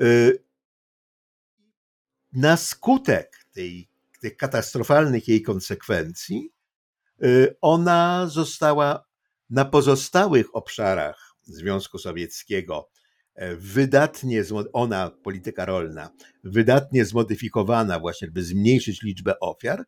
Y, 0.00 0.42
na 2.32 2.56
skutek 2.56 3.45
tej, 3.56 3.88
tych 4.20 4.36
katastrofalnych 4.36 5.28
jej 5.28 5.42
konsekwencji, 5.42 6.52
y, 7.24 7.56
ona 7.60 8.26
została 8.28 9.04
na 9.50 9.64
pozostałych 9.64 10.56
obszarach 10.56 11.26
Związku 11.42 11.98
Sowieckiego 11.98 12.90
e, 13.34 13.56
wydatnie, 13.56 14.44
ona, 14.72 15.10
polityka 15.10 15.64
rolna, 15.64 16.10
wydatnie 16.44 17.04
zmodyfikowana 17.04 18.00
właśnie, 18.00 18.28
by 18.28 18.42
zmniejszyć 18.42 19.02
liczbę 19.02 19.40
ofiar, 19.40 19.84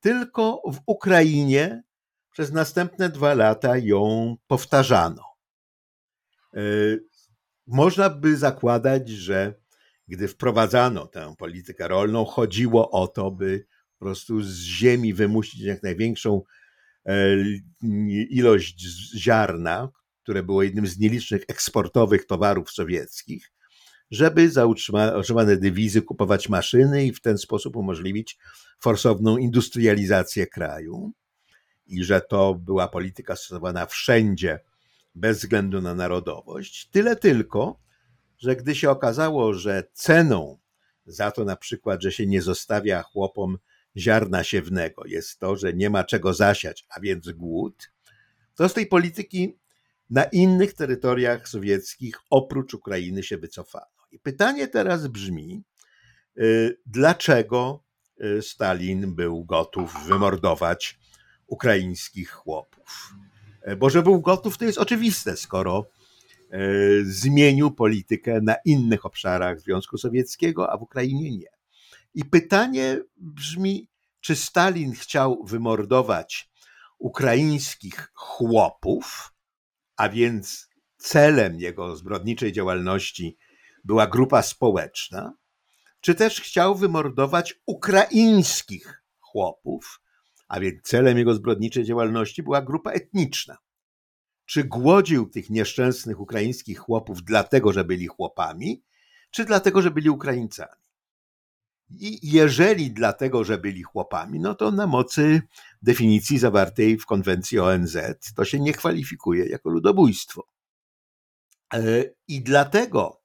tylko 0.00 0.62
w 0.72 0.80
Ukrainie 0.86 1.82
przez 2.32 2.52
następne 2.52 3.08
dwa 3.08 3.34
lata 3.34 3.78
ją 3.78 4.36
powtarzano. 4.46 5.22
E, 6.54 6.60
można 7.66 8.10
by 8.10 8.36
zakładać, 8.36 9.08
że 9.08 9.54
gdy 10.08 10.28
wprowadzano 10.28 11.06
tę 11.06 11.34
politykę 11.38 11.88
rolną, 11.88 12.24
chodziło 12.24 12.90
o 12.90 13.08
to, 13.08 13.30
by 13.30 13.66
po 13.98 14.04
prostu 14.04 14.42
z 14.42 14.58
ziemi 14.58 15.14
wymusić 15.14 15.60
jak 15.60 15.82
największą 15.82 16.42
e, 17.06 17.12
ilość 18.30 18.80
ziarna, 19.16 19.88
które 20.22 20.42
było 20.42 20.62
jednym 20.62 20.86
z 20.86 20.98
nielicznych 20.98 21.42
eksportowych 21.48 22.26
towarów 22.26 22.70
sowieckich, 22.70 23.52
żeby 24.10 24.50
za 24.50 24.66
utrzymane 24.66 25.56
dywizy 25.56 26.02
kupować 26.02 26.48
maszyny 26.48 27.06
i 27.06 27.12
w 27.12 27.20
ten 27.20 27.38
sposób 27.38 27.76
umożliwić 27.76 28.38
forsowną 28.80 29.36
industrializację 29.36 30.46
kraju. 30.46 31.12
I 31.86 32.04
że 32.04 32.20
to 32.20 32.54
była 32.54 32.88
polityka 32.88 33.36
stosowana 33.36 33.86
wszędzie, 33.86 34.60
bez 35.14 35.38
względu 35.38 35.80
na 35.80 35.94
narodowość. 35.94 36.88
Tyle 36.90 37.16
tylko, 37.16 37.80
że 38.38 38.56
gdy 38.56 38.74
się 38.74 38.90
okazało, 38.90 39.54
że 39.54 39.84
ceną 39.92 40.58
za 41.06 41.30
to 41.30 41.44
na 41.44 41.56
przykład, 41.56 42.02
że 42.02 42.12
się 42.12 42.26
nie 42.26 42.42
zostawia 42.42 43.02
chłopom 43.02 43.58
ziarna 43.96 44.44
siewnego, 44.44 45.06
jest 45.06 45.38
to, 45.38 45.56
że 45.56 45.72
nie 45.72 45.90
ma 45.90 46.04
czego 46.04 46.34
zasiać, 46.34 46.86
a 46.88 47.00
więc 47.00 47.30
głód, 47.30 47.90
to 48.54 48.68
z 48.68 48.74
tej 48.74 48.86
polityki 48.86 49.58
na 50.10 50.24
innych 50.24 50.74
terytoriach 50.74 51.48
sowieckich 51.48 52.16
oprócz 52.30 52.74
Ukrainy 52.74 53.22
się 53.22 53.38
wycofano. 53.38 53.86
I 54.10 54.18
pytanie 54.18 54.68
teraz 54.68 55.06
brzmi, 55.06 55.62
y, 56.38 56.78
dlaczego 56.86 57.84
y, 58.20 58.42
Stalin 58.42 59.14
był 59.14 59.44
gotów 59.44 59.94
wymordować 60.06 60.98
ukraińskich 61.46 62.30
chłopów? 62.30 63.14
E, 63.62 63.76
bo 63.76 63.90
że 63.90 64.02
był 64.02 64.20
gotów, 64.20 64.58
to 64.58 64.64
jest 64.64 64.78
oczywiste, 64.78 65.36
skoro 65.36 65.90
zmienił 67.02 67.70
politykę 67.70 68.40
na 68.42 68.54
innych 68.64 69.06
obszarach 69.06 69.60
Związku 69.60 69.98
Sowieckiego, 69.98 70.70
a 70.70 70.78
w 70.78 70.82
Ukrainie 70.82 71.36
nie. 71.36 71.50
I 72.14 72.24
pytanie 72.24 73.00
brzmi, 73.16 73.88
czy 74.20 74.36
Stalin 74.36 74.92
chciał 74.92 75.44
wymordować 75.44 76.50
ukraińskich 76.98 78.10
chłopów, 78.14 79.34
a 79.96 80.08
więc 80.08 80.68
celem 80.96 81.60
jego 81.60 81.96
zbrodniczej 81.96 82.52
działalności 82.52 83.36
była 83.84 84.06
grupa 84.06 84.42
społeczna, 84.42 85.32
czy 86.00 86.14
też 86.14 86.40
chciał 86.40 86.74
wymordować 86.74 87.54
ukraińskich 87.66 89.02
chłopów, 89.20 90.00
a 90.48 90.60
więc 90.60 90.82
celem 90.82 91.18
jego 91.18 91.34
zbrodniczej 91.34 91.84
działalności 91.84 92.42
była 92.42 92.62
grupa 92.62 92.90
etniczna. 92.90 93.56
Czy 94.48 94.64
głodził 94.64 95.28
tych 95.28 95.50
nieszczęsnych 95.50 96.20
ukraińskich 96.20 96.78
chłopów 96.78 97.22
dlatego, 97.22 97.72
że 97.72 97.84
byli 97.84 98.06
chłopami, 98.06 98.82
czy 99.30 99.44
dlatego, 99.44 99.82
że 99.82 99.90
byli 99.90 100.10
Ukraińcami. 100.10 100.82
I 101.90 102.30
jeżeli 102.32 102.90
dlatego, 102.90 103.44
że 103.44 103.58
byli 103.58 103.82
chłopami, 103.82 104.40
no 104.40 104.54
to 104.54 104.70
na 104.70 104.86
mocy 104.86 105.42
definicji 105.82 106.38
zawartej 106.38 106.98
w 106.98 107.06
konwencji 107.06 107.58
ONZ 107.58 107.96
to 108.36 108.44
się 108.44 108.60
nie 108.60 108.72
kwalifikuje 108.72 109.46
jako 109.46 109.70
ludobójstwo. 109.70 110.48
E, 111.74 112.04
I 112.28 112.42
dlatego 112.42 113.20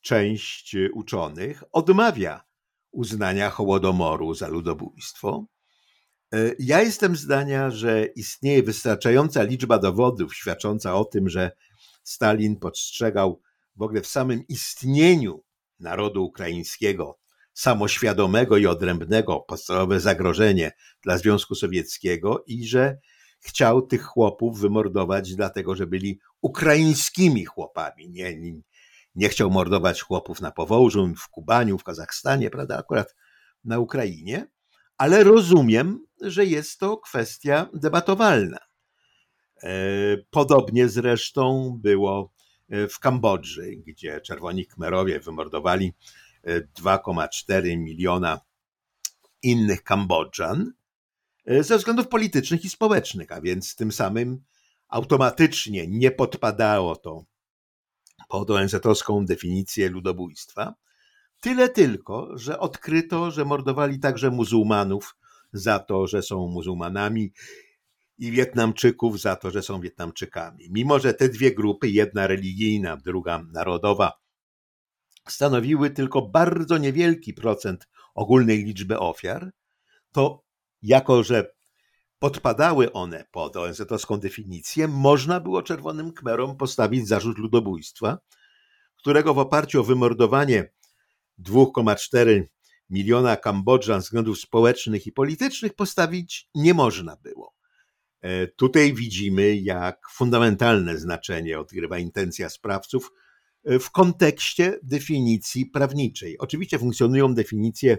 część 0.00 0.76
uczonych 0.92 1.64
odmawia 1.72 2.44
uznania 2.90 3.50
Hołodomoru 3.50 4.34
za 4.34 4.48
ludobójstwo. 4.48 5.46
E, 6.32 6.54
ja 6.58 6.82
jestem 6.82 7.16
zdania, 7.16 7.70
że 7.70 8.04
istnieje 8.04 8.62
wystarczająca 8.62 9.42
liczba 9.42 9.78
dowodów 9.78 10.34
świadcząca 10.34 10.94
o 10.94 11.04
tym, 11.04 11.28
że 11.28 11.50
Stalin 12.02 12.56
postrzegał 12.56 13.40
w 13.76 13.82
ogóle 13.82 14.00
w 14.00 14.06
samym 14.06 14.46
istnieniu 14.48 15.44
narodu 15.80 16.24
ukraińskiego 16.24 17.18
samoświadomego 17.52 18.56
i 18.56 18.66
odrębnego 18.66 19.40
podstawowe 19.40 20.00
zagrożenie 20.00 20.72
dla 21.02 21.18
Związku 21.18 21.54
Sowieckiego 21.54 22.44
i 22.46 22.66
że 22.66 22.98
chciał 23.40 23.82
tych 23.82 24.02
chłopów 24.02 24.60
wymordować 24.60 25.34
dlatego, 25.34 25.76
że 25.76 25.86
byli 25.86 26.20
ukraińskimi 26.40 27.44
chłopami. 27.44 28.10
Nie, 28.10 28.36
nie, 28.36 28.60
nie 29.14 29.28
chciał 29.28 29.50
mordować 29.50 30.02
chłopów 30.02 30.40
na 30.40 30.50
Powołżu, 30.50 31.14
w 31.16 31.28
Kubaniu, 31.28 31.78
w 31.78 31.84
Kazachstanie, 31.84 32.50
prawda, 32.50 32.78
akurat 32.78 33.14
na 33.64 33.78
Ukrainie, 33.78 34.46
ale 35.00 35.24
rozumiem, 35.24 36.06
że 36.20 36.46
jest 36.46 36.80
to 36.80 36.96
kwestia 36.96 37.68
debatowalna. 37.74 38.58
E, 39.62 39.70
podobnie 40.30 40.88
zresztą 40.88 41.72
było 41.82 42.32
e, 42.68 42.88
w 42.88 42.98
Kambodży, 42.98 43.70
gdzie 43.86 44.20
Czerwoni 44.20 44.66
Khmerowie 44.66 45.20
wymordowali 45.20 45.92
2,4 46.80 47.78
miliona 47.78 48.40
innych 49.42 49.82
Kambodżan 49.82 50.72
e, 51.46 51.62
ze 51.62 51.78
względów 51.78 52.08
politycznych 52.08 52.64
i 52.64 52.70
społecznych, 52.70 53.32
a 53.32 53.40
więc 53.40 53.76
tym 53.76 53.92
samym 53.92 54.42
automatycznie 54.88 55.86
nie 55.86 56.10
podpadało 56.10 56.96
to 56.96 57.24
pod 58.28 58.50
ONZ-owską 58.50 59.24
definicję 59.26 59.88
ludobójstwa. 59.88 60.74
Tyle 61.40 61.68
tylko, 61.68 62.38
że 62.38 62.58
odkryto, 62.58 63.30
że 63.30 63.44
mordowali 63.44 63.98
także 63.98 64.30
muzułmanów 64.30 65.16
za 65.52 65.78
to, 65.78 66.06
że 66.06 66.22
są 66.22 66.46
muzułmanami 66.48 67.32
i 68.18 68.30
Wietnamczyków 68.30 69.20
za 69.20 69.36
to, 69.36 69.50
że 69.50 69.62
są 69.62 69.80
Wietnamczykami. 69.80 70.68
Mimo, 70.70 70.98
że 70.98 71.14
te 71.14 71.28
dwie 71.28 71.54
grupy, 71.54 71.88
jedna 71.88 72.26
religijna, 72.26 72.96
druga 72.96 73.42
narodowa, 73.52 74.12
stanowiły 75.28 75.90
tylko 75.90 76.22
bardzo 76.22 76.78
niewielki 76.78 77.34
procent 77.34 77.88
ogólnej 78.14 78.64
liczby 78.64 78.98
ofiar, 78.98 79.50
to 80.12 80.44
jako, 80.82 81.22
że 81.22 81.54
podpadały 82.18 82.92
one 82.92 83.24
pod 83.30 83.56
ONZ-owską 83.56 84.18
definicję, 84.18 84.88
można 84.88 85.40
było 85.40 85.62
Czerwonym 85.62 86.12
Kmerom 86.12 86.56
postawić 86.56 87.08
zarzut 87.08 87.38
ludobójstwa, 87.38 88.18
którego 88.96 89.34
w 89.34 89.38
oparciu 89.38 89.80
o 89.80 89.84
wymordowanie 89.84 90.72
2,4 91.42 92.42
miliona 92.90 93.36
Kambodżan 93.36 94.02
z 94.02 94.04
względów 94.04 94.40
społecznych 94.40 95.06
i 95.06 95.12
politycznych 95.12 95.74
postawić 95.74 96.48
nie 96.54 96.74
można 96.74 97.16
było. 97.16 97.54
E, 98.20 98.46
tutaj 98.46 98.94
widzimy, 98.94 99.56
jak 99.56 100.00
fundamentalne 100.10 100.98
znaczenie 100.98 101.60
odgrywa 101.60 101.98
intencja 101.98 102.48
sprawców 102.50 103.10
w 103.64 103.90
kontekście 103.90 104.78
definicji 104.82 105.66
prawniczej. 105.66 106.38
Oczywiście 106.38 106.78
funkcjonują 106.78 107.34
definicje 107.34 107.98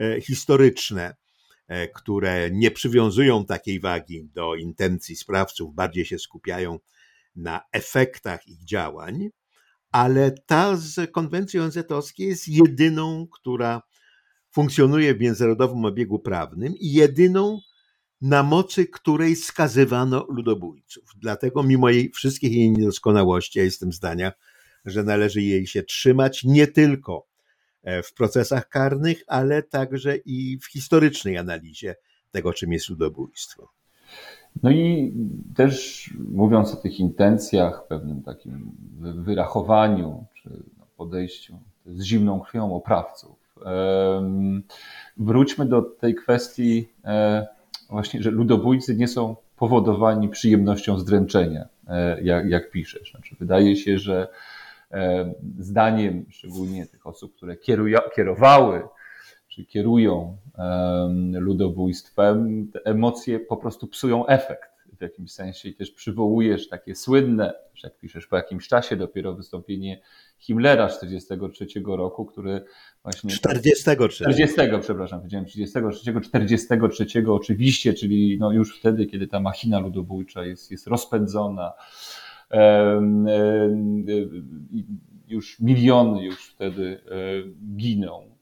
e, 0.00 0.20
historyczne, 0.20 1.16
e, 1.68 1.88
które 1.88 2.50
nie 2.50 2.70
przywiązują 2.70 3.44
takiej 3.44 3.80
wagi 3.80 4.28
do 4.34 4.54
intencji 4.54 5.16
sprawców, 5.16 5.74
bardziej 5.74 6.04
się 6.04 6.18
skupiają 6.18 6.78
na 7.36 7.60
efektach 7.72 8.48
ich 8.48 8.64
działań, 8.64 9.30
ale 9.90 10.30
ta 10.46 10.76
z 10.76 11.12
konwencji 11.12 11.60
ONZ-owskiej 11.60 12.28
jest 12.28 12.48
jedyną, 12.48 13.26
która 13.32 13.82
funkcjonuje 14.52 15.14
w 15.14 15.20
międzynarodowym 15.20 15.84
obiegu 15.84 16.18
prawnym 16.18 16.74
i 16.76 16.92
jedyną, 16.92 17.60
na 18.20 18.42
mocy 18.42 18.86
której 18.86 19.36
skazywano 19.36 20.26
ludobójców. 20.28 21.04
Dlatego, 21.16 21.62
mimo 21.62 21.90
jej 21.90 22.10
wszystkich 22.10 22.52
jej 22.52 22.70
niedoskonałości, 22.70 23.58
ja 23.58 23.64
jestem 23.64 23.92
zdania, 23.92 24.32
że 24.84 25.02
należy 25.02 25.42
jej 25.42 25.66
się 25.66 25.82
trzymać 25.82 26.44
nie 26.44 26.66
tylko 26.66 27.26
e, 27.82 28.02
w 28.02 28.14
procesach 28.14 28.68
karnych, 28.68 29.22
ale 29.26 29.62
także 29.62 30.16
i 30.16 30.58
w 30.58 30.66
historycznej 30.66 31.36
analizie 31.36 31.94
tego, 32.30 32.52
czym 32.52 32.72
jest 32.72 32.88
ludobójstwo. 32.88 33.68
No 34.62 34.70
i 34.70 35.12
też 35.56 36.10
mówiąc 36.32 36.74
o 36.74 36.76
tych 36.76 37.00
intencjach, 37.00 37.86
pewnym 37.88 38.22
takim 38.22 38.72
wyrachowaniu 39.00 40.24
czy 40.42 40.50
no, 40.78 40.86
podejściu 40.96 41.58
z 41.86 42.02
zimną 42.02 42.40
krwią 42.40 42.74
oprawców, 42.74 43.58
wróćmy 45.16 45.66
do 45.66 45.82
tej 45.82 46.14
kwestii 46.14 46.88
e, 47.04 47.46
właśnie, 47.90 48.22
że 48.22 48.30
ludobójcy 48.30 48.96
nie 48.96 49.08
są 49.08 49.36
powodowani 49.56 50.28
przyjemnością 50.28 50.98
zdręczenia, 50.98 51.68
e, 51.88 52.22
jak, 52.22 52.50
jak 52.50 52.70
piszesz. 52.70 53.10
Znaczy, 53.10 53.36
wydaje 53.40 53.76
się, 53.76 53.98
że 53.98 54.28
E, 54.92 55.32
zdaniem 55.58 56.26
szczególnie 56.30 56.86
tych 56.86 57.06
osób, 57.06 57.36
które 57.36 57.56
kierowały 58.16 58.82
czy 59.60 59.66
kierują 59.66 60.36
ludobójstwem, 61.32 62.68
te 62.72 62.80
emocje 62.84 63.40
po 63.40 63.56
prostu 63.56 63.86
psują 63.86 64.26
efekt 64.26 64.70
w 64.98 65.02
jakimś 65.02 65.32
sensie 65.32 65.68
i 65.68 65.74
też 65.74 65.90
przywołujesz 65.90 66.68
takie 66.68 66.94
słynne, 66.94 67.52
że 67.74 67.88
jak 67.88 67.98
piszesz 67.98 68.26
po 68.26 68.36
jakimś 68.36 68.68
czasie 68.68 68.96
dopiero 68.96 69.34
wystąpienie 69.34 70.00
Himmlera 70.38 70.88
43 70.88 71.66
roku, 71.86 72.24
który 72.24 72.64
właśnie... 73.02 73.30
43. 73.30 74.24
40, 74.24 74.56
przepraszam, 74.80 75.18
powiedziałem 75.18 75.46
33, 75.46 76.20
43 76.22 77.24
oczywiście, 77.28 77.94
czyli 77.94 78.36
no 78.40 78.52
już 78.52 78.78
wtedy, 78.78 79.06
kiedy 79.06 79.26
ta 79.26 79.40
machina 79.40 79.78
ludobójcza 79.78 80.44
jest, 80.44 80.70
jest 80.70 80.86
rozpędzona, 80.86 81.72
już 85.28 85.60
miliony 85.60 86.24
już 86.24 86.46
wtedy 86.46 87.00
giną. 87.76 88.39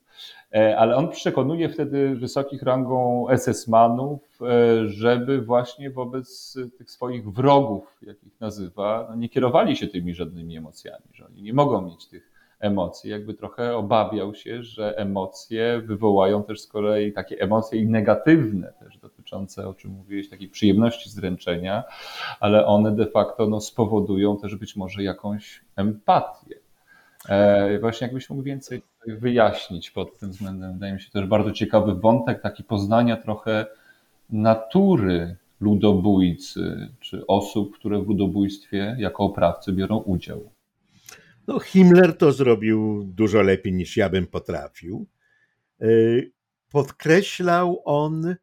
E, 0.55 0.79
ale 0.79 0.97
on 0.97 1.09
przekonuje 1.09 1.69
wtedy 1.69 2.17
wysokich 2.17 2.63
rangą 2.63 3.27
SS-manów, 3.29 4.39
e, 4.43 4.89
żeby 4.89 5.43
właśnie 5.43 5.91
wobec 5.91 6.59
tych 6.79 6.91
swoich 6.91 7.33
wrogów, 7.33 7.99
jak 8.03 8.25
ich 8.25 8.41
nazywa, 8.41 9.07
no 9.11 9.17
nie 9.17 9.29
kierowali 9.29 9.77
się 9.77 9.87
tymi 9.87 10.15
żadnymi 10.15 10.57
emocjami, 10.57 11.05
że 11.13 11.27
oni 11.27 11.43
nie 11.43 11.53
mogą 11.53 11.83
mieć 11.83 12.07
tych 12.07 12.33
emocji. 12.61 13.11
Jakby 13.11 13.35
trochę 13.35 13.77
obawiał 13.77 14.35
się, 14.35 14.63
że 14.63 14.99
emocje 14.99 15.83
wywołają 15.85 16.43
też 16.43 16.61
z 16.61 16.67
kolei 16.67 17.13
takie 17.13 17.41
emocje 17.41 17.81
i 17.81 17.87
negatywne 17.87 18.73
też 18.79 18.99
dotyczące, 18.99 19.69
o 19.69 19.75
czym 19.75 19.91
mówiłeś, 19.91 20.29
takiej 20.31 20.49
przyjemności 20.49 21.11
zręczenia, 21.11 21.85
ale 22.41 22.67
one 22.67 22.97
de 22.97 23.07
facto 23.07 23.47
no, 23.47 23.61
spowodują 23.61 24.37
też 24.37 24.57
być 24.57 24.77
może 24.77 25.03
jakąś 25.03 25.65
empatię. 25.77 26.68
E, 27.29 27.79
właśnie 27.79 28.07
jakbyś 28.07 28.31
mógł 28.31 28.43
więcej 28.43 28.83
wyjaśnić 29.07 29.91
pod 29.91 30.19
tym 30.19 30.31
względem. 30.31 30.73
Wydaje 30.73 30.93
mi 30.93 31.01
się 31.01 31.11
też 31.11 31.27
bardzo 31.27 31.53
ciekawy 31.53 31.95
wątek, 31.95 32.43
taki 32.43 32.65
poznania 32.65 33.17
trochę 33.17 33.67
natury 34.31 35.37
ludobójcy, 35.61 36.89
czy 37.01 37.27
osób, 37.27 37.75
które 37.75 38.03
w 38.03 38.09
ludobójstwie 38.09 38.97
jako 38.99 39.25
oprawcy 39.25 39.73
biorą 39.73 39.97
udział. 39.97 40.51
No, 41.47 41.59
Himmler 41.61 42.17
to 42.17 42.33
zrobił 42.33 43.05
dużo 43.05 43.43
lepiej 43.43 43.73
niż 43.73 43.97
ja 43.97 44.09
bym 44.09 44.27
potrafił. 44.27 45.07
E, 45.81 45.87
podkreślał 46.71 47.83
on 47.85 48.27
e, 48.27 48.37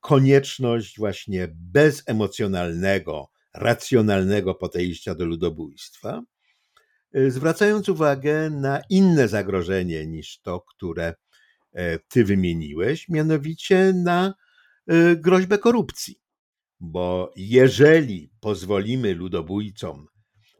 konieczność 0.00 0.98
właśnie 0.98 1.48
bezemocjonalnego, 1.52 3.28
racjonalnego 3.54 4.54
podejścia 4.54 5.14
do 5.14 5.24
ludobójstwa, 5.24 6.22
zwracając 7.28 7.88
uwagę 7.88 8.50
na 8.50 8.80
inne 8.90 9.28
zagrożenie 9.28 10.06
niż 10.06 10.40
to, 10.40 10.60
które 10.60 11.14
ty 12.08 12.24
wymieniłeś, 12.24 13.08
mianowicie 13.08 13.92
na 13.92 14.34
groźbę 15.16 15.58
korupcji. 15.58 16.20
Bo 16.80 17.32
jeżeli 17.36 18.30
pozwolimy 18.40 19.14
ludobójcom 19.14 20.06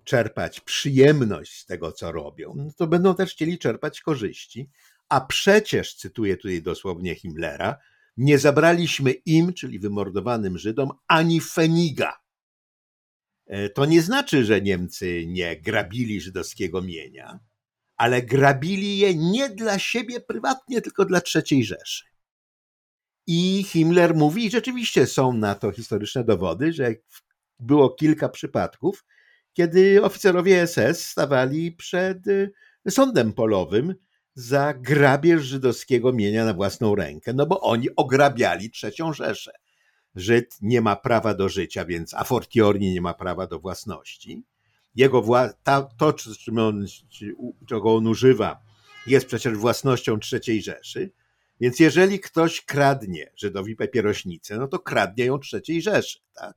czerpać 0.05 0.61
przyjemność 0.61 1.61
z 1.61 1.66
tego, 1.66 1.92
co 1.92 2.12
robią, 2.12 2.55
no 2.57 2.70
to 2.76 2.86
będą 2.86 3.14
też 3.14 3.32
chcieli 3.32 3.59
czerpać 3.59 4.00
korzyści. 4.00 4.70
A 5.09 5.20
przecież, 5.20 5.94
cytuję 5.94 6.36
tutaj 6.36 6.62
dosłownie 6.62 7.14
Himmlera, 7.14 7.76
nie 8.16 8.38
zabraliśmy 8.38 9.11
im, 9.11 9.52
czyli 9.52 9.78
wymordowanym 9.78 10.59
Żydom, 10.59 10.90
ani 11.09 11.40
feniga. 11.40 12.23
E, 13.47 13.68
to 13.68 13.84
nie 13.84 14.03
znaczy, 14.03 14.45
że 14.45 14.61
Niemcy 14.61 15.26
nie 15.26 15.61
grabili 15.61 16.20
żydowskiego 16.20 16.82
mienia, 16.82 17.38
ale 17.97 18.22
grabili 18.22 18.99
je 18.99 19.14
nie 19.14 19.51
dla 19.51 19.78
siebie 19.78 20.20
prywatnie, 20.20 20.80
tylko 20.80 21.05
dla 21.05 21.20
III 21.34 21.64
Rzeszy. 21.64 22.05
I 23.26 23.64
Himmler 23.68 24.14
mówi, 24.14 24.47
i 24.47 24.51
rzeczywiście 24.51 25.07
są 25.07 25.32
na 25.32 25.55
to 25.55 25.72
historyczne 25.72 26.24
dowody, 26.24 26.72
że 26.72 26.95
było 27.59 27.90
kilka 27.90 28.28
przypadków, 28.28 29.05
kiedy 29.53 30.05
oficerowie 30.05 30.66
SS 30.66 31.07
stawali 31.07 31.72
przed 31.72 32.26
y, 32.26 32.53
sądem 32.88 33.32
polowym 33.32 33.95
za 34.34 34.74
grabież 34.74 35.42
żydowskiego 35.42 36.12
mienia 36.12 36.45
na 36.45 36.55
własną 36.55 36.95
rękę, 36.95 37.32
no 37.32 37.47
bo 37.47 37.61
oni 37.61 37.88
ograbiali 37.97 38.70
trzecią 38.70 39.12
Rzeszę. 39.12 39.53
Żyd 40.14 40.56
nie 40.62 40.80
ma 40.80 40.96
prawa 40.96 41.34
do 41.34 41.48
życia, 41.48 41.84
więc 41.84 42.14
a 42.14 42.24
fortiorni 42.24 42.92
nie 42.92 43.00
ma 43.00 43.14
prawa 43.14 43.46
do 43.46 43.58
własności. 43.58 44.42
Jego 44.94 45.22
wła- 45.22 45.52
ta, 45.62 45.82
to, 45.82 46.12
czym 46.12 46.58
on, 46.58 46.86
czego 47.66 47.94
on 47.96 48.06
używa, 48.06 48.60
jest 49.06 49.26
przecież 49.26 49.54
własnością 49.56 50.18
trzeciej 50.18 50.62
Rzeszy. 50.62 51.10
Więc 51.60 51.80
jeżeli 51.80 52.20
ktoś 52.20 52.60
kradnie 52.60 53.32
Żydowi 53.36 53.76
papierośnicę, 53.76 54.58
no 54.58 54.68
to 54.68 54.78
kradnie 54.78 55.24
ją 55.24 55.38
trzeciej 55.38 55.82
Rzeszy. 55.82 56.18
Tak? 56.34 56.56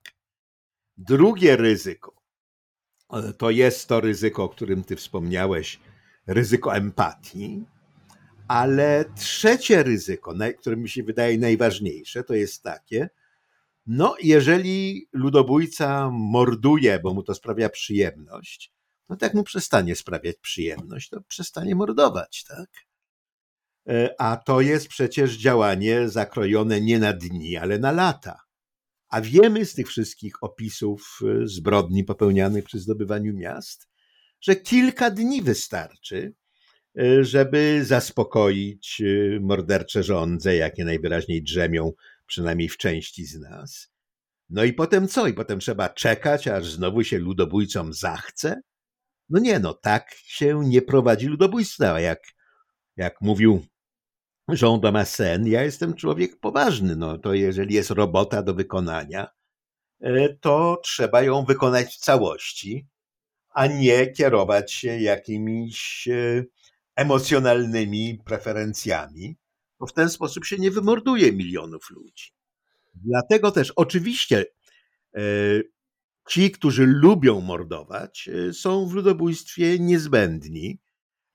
Drugie 0.98 1.56
ryzyko 1.56 2.18
to 3.38 3.50
jest 3.50 3.88
to 3.88 4.02
ryzyko, 4.02 4.44
o 4.44 4.50
którym 4.50 4.84
ty 4.84 4.96
wspomniałeś, 4.96 5.80
ryzyko 6.28 6.76
empatii. 6.76 7.64
Ale 8.48 9.06
trzecie 9.16 9.84
ryzyko, 9.84 10.34
które 10.60 10.78
mi 10.78 10.90
się 10.90 11.04
wydaje 11.04 11.38
najważniejsze, 11.38 12.24
to 12.24 12.34
jest 12.34 12.64
takie, 12.64 13.10
no 13.88 14.16
jeżeli 14.24 15.08
ludobójca 15.14 16.10
morduje, 16.12 17.00
bo 17.00 17.14
mu 17.14 17.24
to 17.24 17.34
sprawia 17.36 17.70
przyjemność, 17.70 18.72
no 19.10 19.16
to 19.16 19.26
jak 19.26 19.34
mu 19.34 19.44
przestanie 19.44 19.96
sprawiać 19.96 20.36
przyjemność, 20.42 21.10
to 21.10 21.22
przestanie 21.22 21.76
mordować, 21.76 22.44
tak? 22.48 22.70
E, 23.90 24.22
a 24.22 24.38
to 24.38 24.62
jest 24.62 24.88
przecież 24.88 25.38
działanie 25.38 26.10
zakrojone 26.10 26.82
nie 26.82 27.00
na 27.00 27.14
dni, 27.14 27.58
ale 27.58 27.80
na 27.80 27.92
lata. 27.92 28.40
A 29.10 29.22
wiemy 29.22 29.66
z 29.66 29.74
tych 29.74 29.88
wszystkich 29.88 30.44
opisów 30.44 31.20
e, 31.22 31.48
zbrodni 31.48 32.04
popełnianych 32.04 32.64
przy 32.64 32.80
zdobywaniu 32.80 33.34
miast, 33.34 33.88
że 34.42 34.56
kilka 34.56 35.12
dni 35.12 35.42
wystarczy, 35.42 36.34
e, 37.00 37.24
żeby 37.24 37.86
zaspokoić 37.86 39.02
mordercze 39.42 40.04
żądze, 40.04 40.56
jakie 40.56 40.86
najwyraźniej 40.86 41.44
drzemią, 41.44 41.92
przynajmniej 42.28 42.70
w 42.70 42.78
części 42.78 43.26
z 43.26 43.40
nas. 43.40 43.90
No 44.50 44.64
i 44.64 44.74
potem 44.74 45.08
co? 45.08 45.28
I 45.28 45.34
potem 45.34 45.60
trzeba 45.60 45.90
czekać, 45.90 46.48
aż 46.48 46.72
znowu 46.72 47.04
się 47.04 47.20
ludobójcom 47.20 47.94
zachce? 47.94 48.62
No 49.30 49.40
nie, 49.40 49.60
no 49.60 49.74
tak 49.74 50.14
się 50.14 50.62
nie 50.64 50.82
prowadzi 50.82 51.28
ludobójstwa, 51.28 52.00
jak, 52.00 52.20
jak 52.98 53.22
mówił 53.22 53.66
Jean 54.62 54.80
Damascene, 54.80 55.50
ja 55.50 55.64
jestem 55.64 55.94
człowiek 55.94 56.40
poważny, 56.40 56.96
no 56.96 57.18
to 57.18 57.34
jeżeli 57.34 57.76
jest 57.76 57.90
robota 57.90 58.44
do 58.44 58.54
wykonania, 58.54 59.28
e, 60.02 60.34
to 60.34 60.82
trzeba 60.84 61.22
ją 61.22 61.46
wykonać 61.46 61.96
w 61.96 61.98
całości, 61.98 62.88
a 63.50 63.68
nie 63.68 64.12
kierować 64.12 64.74
się 64.74 65.00
jakimiś 65.00 66.08
e, 66.08 66.44
emocjonalnymi 66.96 68.22
preferencjami, 68.26 69.38
bo 69.80 69.88
w 69.88 69.94
ten 69.94 70.10
sposób 70.10 70.46
się 70.46 70.58
nie 70.58 70.72
wymorduje 70.72 71.34
milionów 71.34 71.90
ludzi. 71.90 72.32
Dlatego 72.96 73.52
też 73.52 73.72
oczywiście 73.76 74.46
e, 75.16 75.22
ci, 76.30 76.52
którzy 76.52 76.86
lubią 76.88 77.42
mordować, 77.42 78.30
są 78.54 78.88
w 78.88 78.94
ludobójstwie 78.94 79.80
niezbędni, 79.80 80.80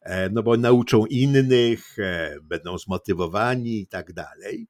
E, 0.03 0.30
no 0.30 0.43
bo 0.43 0.57
nauczą 0.57 1.07
innych, 1.07 1.99
e, 1.99 2.36
będą 2.43 2.78
zmotywowani 2.78 3.80
i 3.80 3.86
tak 3.86 4.12
dalej, 4.12 4.66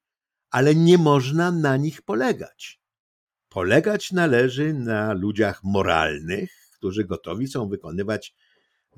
ale 0.49 0.75
nie 0.75 0.97
można 0.97 1.51
na 1.51 1.77
nich 1.77 2.01
polegać. 2.01 2.81
Polegać 3.49 4.11
należy 4.11 4.73
na 4.73 5.13
ludziach 5.13 5.63
moralnych, 5.63 6.51
którzy 6.77 7.05
gotowi 7.05 7.47
są 7.47 7.69
wykonywać 7.69 8.35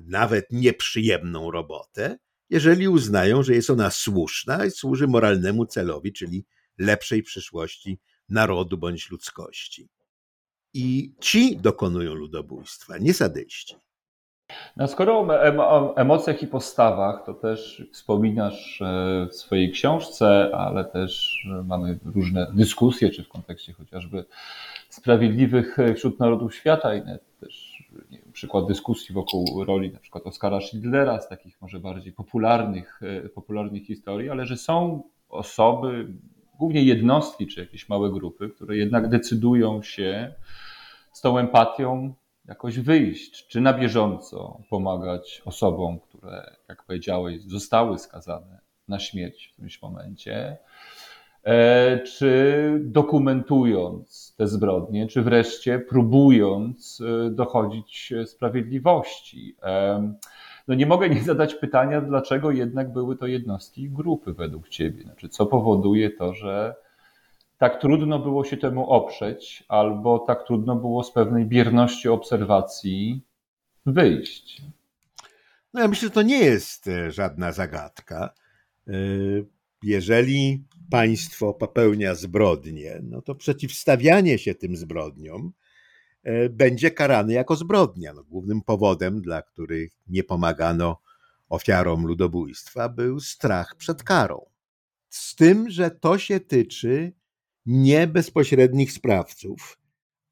nawet 0.00 0.46
nieprzyjemną 0.50 1.50
robotę, 1.50 2.18
jeżeli 2.50 2.88
uznają, 2.88 3.42
że 3.42 3.54
jest 3.54 3.70
ona 3.70 3.90
słuszna 3.90 4.64
i 4.64 4.70
służy 4.70 5.06
moralnemu 5.06 5.66
celowi, 5.66 6.12
czyli 6.12 6.44
lepszej 6.78 7.22
przyszłości 7.22 7.98
narodu 8.28 8.78
bądź 8.78 9.10
ludzkości. 9.10 9.88
I 10.74 11.14
ci 11.20 11.56
dokonują 11.56 12.14
ludobójstwa, 12.14 12.98
nie 12.98 13.14
sadyści. 13.14 13.76
No 14.76 14.88
skoro 14.88 15.26
o 15.58 15.96
emocjach 15.96 16.42
i 16.42 16.46
postawach, 16.46 17.26
to 17.26 17.34
też 17.34 17.88
wspominasz 17.92 18.82
e, 18.82 19.26
w 19.30 19.34
swojej 19.34 19.72
książce, 19.72 20.50
ale 20.54 20.84
też 20.84 21.38
e, 21.46 21.62
mamy 21.62 21.98
różne 22.14 22.52
dyskusje, 22.54 23.10
czy 23.10 23.24
w 23.24 23.28
kontekście 23.28 23.72
chociażby 23.72 24.24
sprawiedliwych 24.88 25.78
e, 25.78 25.94
wśród 25.94 26.20
narodów 26.20 26.54
świata 26.54 26.94
i 26.94 27.02
też 27.40 27.82
nie 28.10 28.18
przykład 28.36 28.66
dyskusji 28.66 29.14
wokół 29.14 29.64
roli 29.64 29.92
na 29.92 29.98
przykład 29.98 30.26
Oskara 30.26 30.60
Schindlera 30.60 31.20
z 31.20 31.28
takich 31.28 31.60
może 31.60 31.80
bardziej 31.80 32.12
popularnych, 32.12 33.00
popularnych 33.34 33.86
historii, 33.86 34.30
ale 34.30 34.46
że 34.46 34.56
są 34.56 35.02
osoby, 35.28 36.14
głównie 36.58 36.82
jednostki 36.82 37.46
czy 37.46 37.60
jakieś 37.60 37.88
małe 37.88 38.10
grupy, 38.10 38.48
które 38.48 38.76
jednak 38.76 39.08
decydują 39.08 39.82
się 39.82 40.34
z 41.12 41.20
tą 41.20 41.38
empatią 41.38 42.14
jakoś 42.48 42.78
wyjść, 42.78 43.46
czy 43.46 43.60
na 43.60 43.72
bieżąco 43.72 44.60
pomagać 44.70 45.42
osobom, 45.44 46.00
które, 46.00 46.56
jak 46.68 46.84
powiedziałeś, 46.84 47.42
zostały 47.42 47.98
skazane 47.98 48.60
na 48.88 48.98
śmierć 48.98 49.46
w 49.46 49.52
którymś 49.52 49.82
momencie, 49.82 50.34
e, 50.36 50.58
czy 52.04 52.80
dokumentując 52.84 54.34
te 54.38 54.48
zbrodnie, 54.48 55.06
czy 55.06 55.22
wreszcie 55.22 55.78
próbując 55.78 57.00
e, 57.00 57.30
dochodzić 57.30 58.12
sprawiedliwości. 58.26 59.56
E, 59.62 60.12
no 60.68 60.74
nie 60.74 60.86
mogę 60.86 61.08
nie 61.08 61.22
zadać 61.22 61.54
pytania, 61.54 62.00
dlaczego 62.00 62.50
jednak 62.50 62.92
były 62.92 63.16
to 63.16 63.26
jednostki 63.26 63.82
i 63.82 63.90
grupy 63.90 64.32
według 64.32 64.68
Ciebie? 64.68 65.02
Znaczy, 65.02 65.28
co 65.28 65.46
powoduje 65.46 66.10
to, 66.10 66.34
że 66.34 66.74
tak 67.58 67.80
trudno 67.80 68.18
było 68.18 68.44
się 68.44 68.56
temu 68.56 68.90
oprzeć, 68.90 69.64
albo 69.68 70.18
tak 70.18 70.46
trudno 70.46 70.76
było 70.76 71.04
z 71.04 71.12
pewnej 71.12 71.44
bierności 71.44 72.08
obserwacji 72.08 73.22
wyjść. 73.86 74.62
No 75.74 75.80
ja 75.80 75.88
myślę, 75.88 76.08
że 76.08 76.14
to 76.14 76.22
nie 76.22 76.38
jest 76.38 76.88
e, 76.88 77.10
żadna 77.10 77.52
zagadka. 77.52 78.30
E, 78.88 78.92
jeżeli 79.82 80.64
państwo 80.90 81.54
popełnia 81.54 82.14
zbrodnie, 82.14 83.00
no 83.02 83.22
to 83.22 83.34
przeciwstawianie 83.34 84.38
się 84.38 84.54
tym 84.54 84.76
zbrodniom 84.76 85.52
e, 86.22 86.48
będzie 86.48 86.90
karane 86.90 87.32
jako 87.32 87.56
zbrodnia. 87.56 88.12
No, 88.12 88.24
głównym 88.24 88.62
powodem, 88.62 89.22
dla 89.22 89.42
których 89.42 89.92
nie 90.06 90.24
pomagano 90.24 91.00
ofiarom 91.48 92.06
ludobójstwa, 92.06 92.88
był 92.88 93.20
strach 93.20 93.76
przed 93.76 94.02
karą. 94.02 94.46
Z 95.08 95.34
tym, 95.34 95.70
że 95.70 95.90
to 95.90 96.18
się 96.18 96.40
tyczy 96.40 97.12
nie 97.66 98.06
bezpośrednich 98.06 98.92
sprawców. 98.92 99.78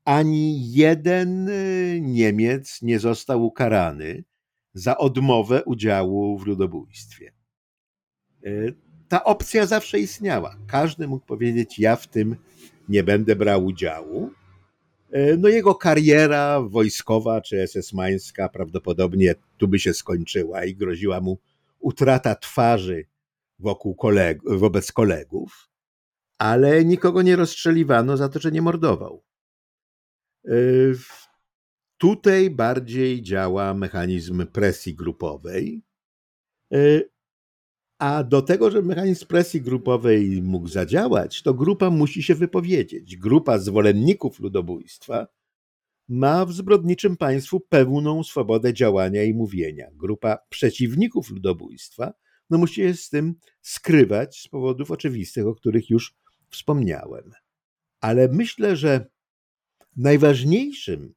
Ani 0.05 0.73
jeden 0.73 1.49
y, 1.49 1.99
Niemiec 2.03 2.83
nie 2.83 2.99
został 2.99 3.45
ukarany 3.45 4.25
za 4.75 4.99
odmowę 4.99 5.65
udziału 5.65 6.39
w 6.39 6.47
ludobójstwie. 6.47 7.33
Ta 9.15 9.25
opcja 9.25 9.67
zawsze 9.67 9.99
istniała. 9.99 10.57
Każdy 10.67 11.09
mógł 11.09 11.27
powiedzieć: 11.27 11.79
Ja 11.79 11.97
w 11.97 12.07
tym 12.07 12.37
nie 12.89 13.05
będę 13.05 13.37
brał 13.37 13.65
udziału. 13.65 14.31
Y, 15.17 15.37
no 15.39 15.49
jego 15.49 15.75
kariera 15.75 16.61
wojskowa 16.61 17.41
czy 17.41 17.57
SS-mańska 17.57 18.49
prawdopodobnie 18.49 19.35
tu 19.57 19.69
by 19.69 19.79
się 19.79 19.95
skończyła 19.95 20.65
i 20.65 20.77
groziła 20.77 21.21
mu 21.21 21.39
utrata 21.81 22.35
twarzy 22.35 23.07
wokół 23.59 23.95
koleg 23.95 24.39
wobec 24.45 24.93
kolegów 24.93 25.69
ale 26.39 26.85
nikogo 26.85 27.23
nie 27.23 27.37
rozstrzeliwano 27.37 28.17
za 28.17 28.29
to, 28.29 28.39
że 28.39 28.51
nie 28.51 28.63
mordował. 28.63 29.25
E, 30.45 30.51
tutaj 31.99 32.51
bardziej 32.51 33.23
działa 33.23 33.75
mechanizm 33.75 34.47
presji 34.47 34.95
grupowej, 34.95 35.83
e, 36.73 37.01
a 38.05 38.25
do 38.25 38.43
tego, 38.43 38.71
żeby 38.71 38.89
mechanizm 38.89 39.27
presji 39.27 39.61
grupowej 39.61 40.43
mógł 40.43 40.69
zadziałać, 40.69 41.43
to 41.43 41.55
grupa 41.55 41.91
musi 41.91 42.23
się 42.23 42.35
wypowiedzieć. 42.35 43.17
Grupa 43.17 43.59
zwolenników 43.59 44.41
ludobójstwa 44.41 45.27
ma 46.09 46.47
w 46.47 46.53
zbrodniczym 46.53 47.17
państwu 47.17 47.61
pełną 47.61 48.25
swobodę 48.25 48.75
działania 48.75 49.23
i 49.23 49.35
mówienia. 49.35 49.89
Grupa 49.93 50.39
przeciwników 50.49 51.31
ludobójstwa 51.31 52.13
no 52.51 52.59
musi 52.59 52.75
się 52.75 52.95
z 52.95 53.09
tym 53.09 53.35
skrywać 53.63 54.41
z 54.41 54.49
powodów 54.49 54.91
oczywistych, 54.91 55.47
o 55.47 55.55
których 55.55 55.91
już 55.91 56.15
wspomniałem. 56.51 57.33
Ale 58.01 58.29
myślę, 58.29 58.77
że 58.77 59.07
najważniejszym 59.97 61.15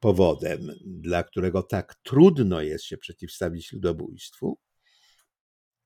powodem, 0.00 0.60
dla 0.86 1.22
którego 1.22 1.62
tak 1.62 1.94
trudno 2.02 2.62
jest 2.62 2.84
się 2.84 2.96
przeciwstawić 2.96 3.72
ludobójstwu, 3.72 4.58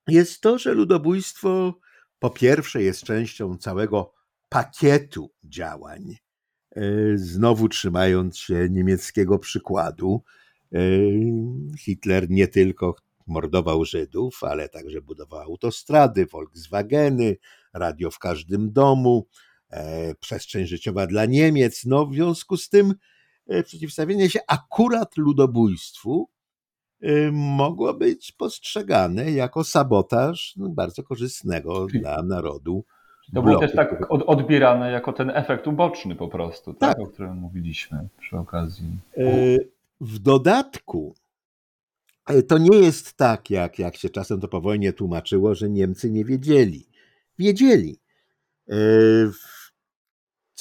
jest 0.09 0.41
to, 0.41 0.59
że 0.59 0.75
ludobójstwo 0.75 1.75
po 2.19 2.31
pierwsze 2.31 2.83
jest 2.83 3.05
częścią 3.05 3.59
całego 3.59 4.13
pakietu 4.49 5.31
działań, 5.45 6.17
e, 6.77 6.83
znowu 7.15 7.69
trzymając 7.69 8.39
się 8.39 8.69
niemieckiego 8.71 9.39
przykładu. 9.39 10.23
E, 10.73 10.79
Hitler 11.79 12.31
nie 12.31 12.49
tylko 12.49 12.95
mordował 13.27 13.85
Żydów, 13.85 14.45
ale 14.45 14.69
także 14.69 15.01
budował 15.01 15.41
autostrady, 15.41 16.27
Volkswageny, 16.27 17.37
radio 17.75 18.11
w 18.11 18.19
każdym 18.19 18.73
domu, 18.73 19.27
e, 19.71 20.15
przestrzeń 20.15 20.67
życiowa 20.67 21.07
dla 21.07 21.27
Niemiec. 21.27 21.85
No, 21.85 22.07
w 22.07 22.15
związku 22.15 22.57
z 22.57 22.69
tym 22.69 22.95
przeciwstawienie 23.65 24.31
się 24.31 24.41
akurat 24.49 25.17
ludobójstwu 25.17 26.29
mogło 27.33 27.95
być 27.95 28.33
postrzegane 28.33 29.31
jako 29.31 29.65
sabotaż 29.65 30.55
no, 30.57 30.69
bardzo 30.69 31.03
korzystnego 31.03 31.87
dla 31.87 32.23
narodu 32.23 32.85
to 33.35 33.43
było 33.43 33.61
też 33.61 33.73
tak 33.75 34.07
odbierane 34.09 34.91
jako 34.91 35.13
ten 35.13 35.31
efekt 35.31 35.67
uboczny 35.67 36.15
po 36.15 36.29
prostu, 36.29 36.75
tak? 36.75 36.97
tak. 36.97 37.07
o 37.07 37.07
którym 37.07 37.37
mówiliśmy 37.37 38.09
przy 38.21 38.37
okazji. 38.37 38.87
E, 39.17 39.25
w 40.01 40.19
dodatku 40.19 41.15
e, 42.27 42.43
to 42.43 42.59
nie 42.59 42.79
jest 42.79 43.17
tak, 43.17 43.51
jak, 43.51 43.79
jak 43.79 43.97
się 43.97 44.11
czasem 44.11 44.41
to 44.41 44.49
po 44.49 44.61
wojnie 44.61 44.93
tłumaczyło, 44.93 45.55
że 45.55 45.71
Niemcy 45.71 46.11
nie 46.11 46.25
wiedzieli. 46.25 46.87
Wiedzieli. 47.39 47.99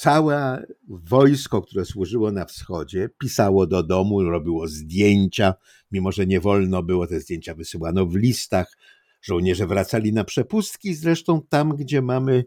Całe 0.00 0.66
wojsko, 0.88 1.62
które 1.62 1.84
służyło 1.84 2.32
na 2.32 2.44
wschodzie, 2.44 3.08
pisało 3.18 3.66
do 3.66 3.82
domu, 3.82 4.22
robiło 4.22 4.68
zdjęcia, 4.68 5.54
mimo 5.92 6.12
że 6.12 6.26
nie 6.26 6.40
wolno 6.40 6.82
było, 6.82 7.06
te 7.06 7.20
zdjęcia 7.20 7.54
wysyłano 7.54 8.06
w 8.06 8.16
listach. 8.16 8.76
Żołnierze 9.22 9.66
wracali 9.66 10.12
na 10.12 10.24
przepustki, 10.24 10.94
zresztą 10.94 11.42
tam, 11.48 11.76
gdzie 11.76 12.02
mamy 12.02 12.44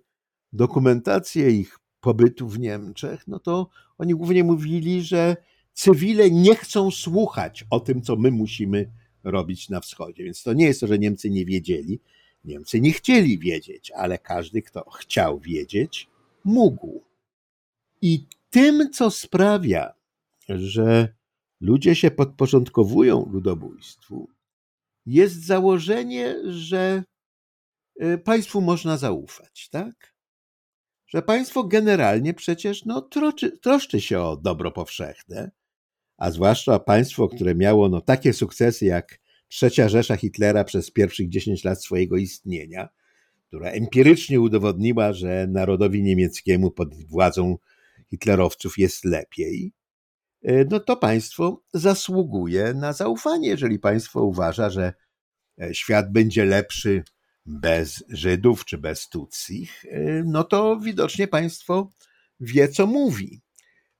dokumentację 0.53 1.51
ich 1.51 1.79
pobytu 1.99 2.47
w 2.47 2.59
Niemczech, 2.59 3.27
no 3.27 3.39
to 3.39 3.69
oni 3.97 4.13
głównie 4.13 4.43
mówili, 4.43 5.01
że 5.01 5.35
cywile 5.73 6.31
nie 6.31 6.55
chcą 6.55 6.91
słuchać 6.91 7.65
o 7.69 7.79
tym, 7.79 8.01
co 8.01 8.15
my 8.15 8.31
musimy 8.31 8.91
robić 9.23 9.69
na 9.69 9.79
wschodzie. 9.79 10.23
Więc 10.23 10.43
to 10.43 10.53
nie 10.53 10.65
jest 10.65 10.79
to, 10.79 10.87
że 10.87 10.99
Niemcy 10.99 11.29
nie 11.29 11.45
wiedzieli. 11.45 11.99
Niemcy 12.45 12.81
nie 12.81 12.91
chcieli 12.91 13.39
wiedzieć, 13.39 13.91
ale 13.91 14.17
każdy, 14.17 14.61
kto 14.61 14.89
chciał 14.89 15.39
wiedzieć, 15.39 16.09
mógł. 16.43 17.12
I 18.05 18.27
tym, 18.49 18.89
co 18.91 19.11
sprawia, 19.11 19.93
że 20.49 21.15
ludzie 21.61 21.95
się 21.95 22.11
podporządkowują 22.11 23.29
ludobójstwu, 23.31 24.29
jest 25.05 25.45
założenie, 25.45 26.35
że 26.45 27.03
e, 27.99 28.17
państwu 28.17 28.61
można 28.61 28.97
zaufać, 28.97 29.69
tak? 29.69 30.13
że 31.07 31.21
państwo 31.21 31.63
generalnie 31.63 32.33
przecież 32.33 32.85
no, 32.85 33.01
troczy, 33.01 33.57
troszczy 33.57 34.01
się 34.01 34.19
o 34.19 34.37
dobro 34.37 34.71
powszechne, 34.71 35.51
a 36.17 36.31
zwłaszcza 36.31 36.79
państwo, 36.79 37.27
które 37.27 37.55
miało 37.55 37.89
no, 37.89 38.01
takie 38.01 38.33
sukcesy 38.33 38.85
jak 38.85 39.19
trzecia 39.47 39.89
Rzesza 39.89 40.15
Hitlera 40.15 40.63
przez 40.63 40.91
pierwszych 40.91 41.29
10 41.29 41.63
lat 41.63 41.83
swojego 41.83 42.17
istnienia, 42.17 42.89
która 43.47 43.69
empirycznie 43.69 44.41
udowodniła, 44.41 45.13
że 45.13 45.47
narodowi 45.49 46.03
niemieckiemu 46.03 46.71
pod 46.71 46.95
władzą 46.95 47.57
hitlerowców 48.13 48.77
jest 48.77 49.05
lepiej, 49.05 49.73
e, 50.43 50.65
no 50.65 50.79
to 50.79 50.97
państwo 50.97 51.63
zasługuje 51.73 52.73
na 52.73 52.93
zaufanie, 52.93 53.47
jeżeli 53.47 53.79
państwo 53.79 54.23
uważa, 54.23 54.69
że 54.69 54.93
e, 55.61 55.73
świat 55.73 56.11
będzie 56.11 56.45
lepszy 56.45 57.03
bez 57.45 58.03
Żydów 58.09 58.65
czy 58.65 58.77
bez 58.77 59.09
Tutsich, 59.09 59.85
y, 59.85 60.23
no 60.25 60.43
to 60.43 60.79
widocznie 60.79 61.27
państwo 61.27 61.91
wie, 62.39 62.67
co 62.67 62.87
mówi. 62.87 63.41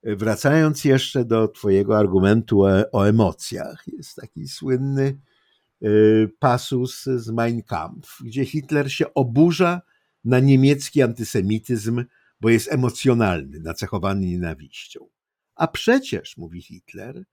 Wracając 0.02 0.84
jeszcze 0.84 1.24
do 1.24 1.48
Twojego 1.48 1.98
argumentu 1.98 2.62
o, 2.62 2.68
o 2.92 3.08
emocjach, 3.08 3.84
jest 3.86 4.16
taki 4.16 4.48
słynny 4.48 5.18
pasus 6.38 7.04
z 7.04 7.30
Mein 7.30 7.62
Kampf, 7.62 8.18
gdzie 8.24 8.44
Hitler 8.44 8.92
się 8.92 9.14
oburza 9.14 9.80
na 10.24 10.40
niemiecki 10.40 11.02
antysemityzm, 11.02 12.04
bo 12.44 12.50
jest 12.50 12.72
emocjonalny, 12.72 13.60
nacechowany 13.60 14.26
nienawiścią. 14.26 15.08
A 15.54 15.68
przecież, 15.68 16.36
mówi 16.36 16.62
Hitler, 16.62 17.24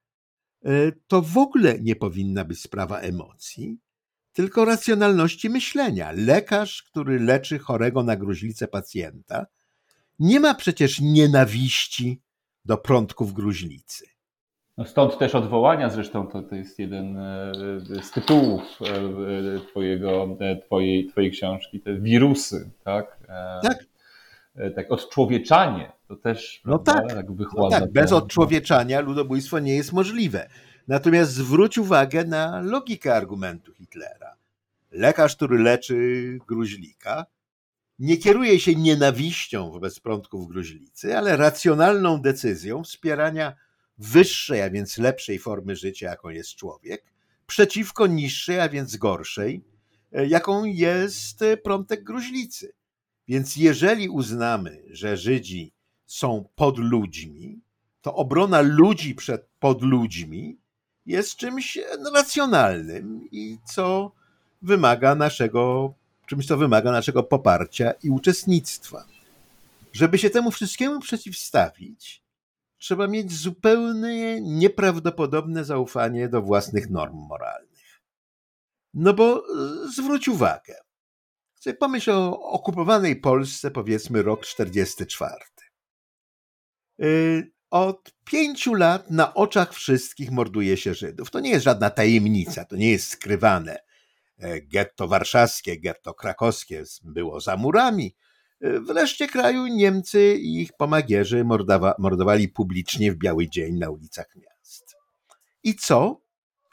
y, 0.65 0.99
to 1.07 1.21
w 1.21 1.37
ogóle 1.37 1.79
nie 1.79 1.95
powinna 1.95 2.45
być 2.45 2.61
sprawa 2.61 2.99
emocji, 2.99 3.77
tylko 4.33 4.65
racjonalności 4.65 5.49
myślenia. 5.49 6.11
Lekarz, 6.11 6.83
który 6.83 7.19
leczy 7.19 7.59
chorego 7.59 8.03
na 8.03 8.15
gruźlicę 8.15 8.67
pacjenta, 8.67 9.45
nie 10.19 10.39
ma 10.39 10.53
przecież 10.53 11.01
nienawiści 11.01 12.21
do 12.65 12.77
prądków 12.77 13.33
gruźlicy. 13.33 14.05
No 14.77 14.85
stąd 14.85 15.17
też 15.17 15.35
odwołania, 15.35 15.89
zresztą 15.89 16.27
to, 16.27 16.41
to 16.41 16.55
jest 16.55 16.79
jeden 16.79 17.17
e, 17.17 17.51
z 18.01 18.11
tytułów 18.11 18.61
e, 18.81 18.85
e, 19.55 19.59
twojego, 19.59 20.37
twojej, 20.65 21.07
twojej 21.07 21.31
książki, 21.31 21.79
te 21.79 21.95
wirusy, 21.95 22.71
tak? 22.83 23.19
Tak. 23.63 23.90
Tak, 24.75 24.91
odczłowieczanie 24.91 25.91
to 26.07 26.15
też 26.15 26.61
no 26.65 26.79
prawda, 26.79 27.07
tak, 27.07 27.17
tak 27.17 27.25
no 27.55 27.69
tak. 27.69 27.91
Bez 27.91 28.11
odczłowieczania 28.11 28.99
ludobójstwo 28.99 29.59
nie 29.59 29.75
jest 29.75 29.93
możliwe. 29.93 30.49
Natomiast 30.87 31.31
zwróć 31.31 31.77
uwagę 31.77 32.25
na 32.25 32.61
logikę 32.61 33.15
argumentu 33.15 33.73
Hitlera. 33.73 34.35
Lekarz, 34.91 35.35
który 35.35 35.57
leczy 35.57 36.37
gruźlika, 36.47 37.25
nie 37.99 38.17
kieruje 38.17 38.59
się 38.59 38.75
nienawiścią 38.75 39.71
wobec 39.71 39.99
prądków 39.99 40.47
gruźlicy, 40.47 41.17
ale 41.17 41.37
racjonalną 41.37 42.21
decyzją 42.21 42.83
wspierania 42.83 43.55
wyższej, 43.97 44.61
a 44.61 44.69
więc 44.69 44.97
lepszej 44.97 45.39
formy 45.39 45.75
życia, 45.75 46.09
jaką 46.09 46.29
jest 46.29 46.55
człowiek, 46.55 47.03
przeciwko 47.47 48.07
niższej, 48.07 48.59
a 48.59 48.69
więc 48.69 48.97
gorszej, 48.97 49.63
jaką 50.11 50.65
jest 50.65 51.43
prątek 51.63 52.03
gruźlicy. 52.03 52.73
Więc 53.31 53.55
jeżeli 53.55 54.09
uznamy, 54.09 54.83
że 54.89 55.17
Żydzi 55.17 55.73
są 56.05 56.45
pod 56.55 56.77
ludźmi, 56.77 57.61
to 58.01 58.15
obrona 58.15 58.61
ludzi 58.61 59.15
przed 59.15 59.47
podludźmi 59.59 60.57
jest 61.05 61.35
czymś 61.35 61.79
racjonalnym 62.13 63.27
i 63.31 63.57
co 63.65 64.11
wymaga 64.61 65.15
naszego, 65.15 65.93
czymś, 66.25 66.47
co 66.47 66.57
wymaga 66.57 66.91
naszego 66.91 67.23
poparcia 67.23 67.91
i 67.91 68.09
uczestnictwa. 68.09 69.05
Żeby 69.93 70.17
się 70.17 70.29
temu 70.29 70.51
wszystkiemu 70.51 70.99
przeciwstawić, 70.99 72.23
trzeba 72.77 73.07
mieć 73.07 73.33
zupełnie 73.33 74.41
nieprawdopodobne 74.41 75.65
zaufanie 75.65 76.29
do 76.29 76.41
własnych 76.41 76.89
norm 76.89 77.15
moralnych. 77.15 78.01
No 78.93 79.13
bo 79.13 79.37
e, 79.37 79.41
zwróć 79.91 80.27
uwagę, 80.27 80.75
sobie 81.63 81.73
pomyśl 81.73 82.11
o 82.11 82.39
okupowanej 82.39 83.15
Polsce, 83.15 83.71
powiedzmy 83.71 84.23
rok 84.23 84.45
44 84.45 85.35
od 87.71 88.13
pięciu 88.25 88.73
lat 88.73 89.11
na 89.11 89.33
oczach 89.33 89.73
wszystkich 89.73 90.31
morduje 90.31 90.77
się 90.77 90.93
Żydów. 90.93 91.31
To 91.31 91.39
nie 91.39 91.49
jest 91.49 91.63
żadna 91.63 91.89
tajemnica, 91.89 92.65
to 92.65 92.75
nie 92.75 92.91
jest 92.91 93.09
skrywane. 93.09 93.77
E, 94.37 94.61
getto 94.61 95.07
warszawskie, 95.07 95.79
getto 95.79 96.13
krakowskie 96.13 96.83
było 97.03 97.39
za 97.39 97.57
murami. 97.57 98.15
E, 98.61 98.79
w 98.79 98.89
reszcie 98.89 99.27
kraju 99.27 99.67
Niemcy 99.67 100.35
i 100.35 100.61
ich 100.61 100.73
pomagierzy 100.73 101.43
mordowa, 101.43 101.95
mordowali 101.99 102.49
publicznie 102.49 103.11
w 103.11 103.17
biały 103.17 103.49
dzień 103.49 103.77
na 103.77 103.89
ulicach 103.89 104.35
miast. 104.35 104.95
I 105.63 105.75
co? 105.75 106.21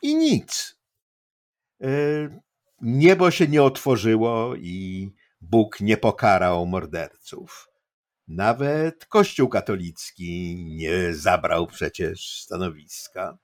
I 0.03 0.17
nic. 0.17 0.79
Niebo 2.81 3.31
się 3.31 3.49
nie 3.49 3.63
otworzyło 3.63 4.55
i 4.57 5.11
Bóg 5.41 5.81
nie 5.81 5.97
pokarał 5.97 6.67
morderców. 6.67 7.69
Nawet 8.29 9.07
Kościół 9.07 9.49
katolicki 9.49 10.57
nie 10.69 11.15
zabrał 11.15 11.67
przecież 11.67 12.43
stanowiska. 12.43 13.39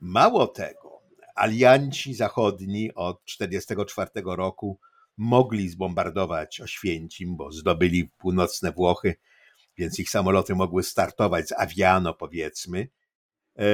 Mało 0.00 0.46
tego, 0.46 1.02
alianci 1.34 2.14
zachodni 2.14 2.94
od 2.94 3.24
1944 3.24 4.10
roku 4.36 4.78
mogli 5.16 5.68
zbombardować 5.68 6.60
Oświęcim, 6.60 7.36
bo 7.36 7.52
zdobyli 7.52 8.08
północne 8.18 8.72
Włochy, 8.72 9.14
więc 9.76 9.98
ich 9.98 10.10
samoloty 10.10 10.54
mogły 10.54 10.82
startować 10.82 11.48
z 11.48 11.52
Aviano, 11.52 12.14
powiedzmy, 12.14 12.88
e, 13.58 13.64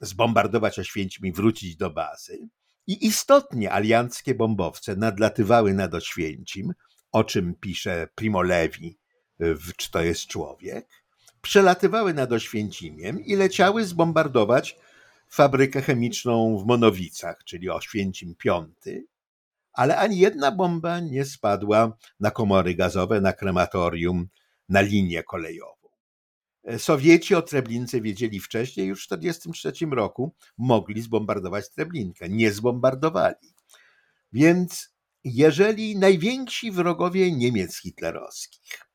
zbombardować 0.00 0.78
Oświęcim 0.78 1.26
i 1.26 1.32
wrócić 1.32 1.76
do 1.76 1.90
bazy. 1.90 2.48
I 2.86 3.06
istotnie 3.06 3.72
alianckie 3.72 4.34
bombowce 4.34 4.96
nadlatywały 4.96 5.74
nad 5.74 5.94
Oświęcim, 5.94 6.72
o 7.12 7.24
czym 7.24 7.54
pisze 7.54 8.08
Primo 8.14 8.42
Levi 8.42 8.98
w 9.38 9.76
Czy 9.76 9.90
to 9.90 10.02
jest 10.02 10.26
człowiek, 10.26 10.88
przelatywały 11.42 12.14
nad 12.14 12.32
Oświęcimiem 12.32 13.20
i 13.20 13.36
leciały 13.36 13.84
zbombardować 13.84 14.78
fabrykę 15.28 15.82
chemiczną 15.82 16.58
w 16.58 16.66
Monowicach, 16.66 17.44
czyli 17.44 17.70
Oświęcim 17.70 18.34
V, 18.44 18.66
ale 19.72 19.96
ani 19.96 20.18
jedna 20.18 20.52
bomba 20.52 21.00
nie 21.00 21.24
spadła 21.24 21.96
na 22.20 22.30
komory 22.30 22.74
gazowe, 22.74 23.20
na 23.20 23.32
krematorium, 23.32 24.28
na 24.68 24.80
linię 24.80 25.22
kolejową. 25.22 25.85
Sowieci 26.78 27.34
o 27.34 27.42
Treblince 27.42 28.00
wiedzieli 28.00 28.40
wcześniej, 28.40 28.86
już 28.86 29.04
w 29.04 29.08
1943 29.08 29.96
roku 29.96 30.34
mogli 30.58 31.02
zbombardować 31.02 31.70
Treblinkę. 31.70 32.28
Nie 32.28 32.52
zbombardowali. 32.52 33.54
Więc 34.32 34.96
jeżeli 35.24 35.98
najwięksi 35.98 36.70
wrogowie 36.70 37.32
Niemiec 37.32 37.76
hitlerowskich 37.76 38.88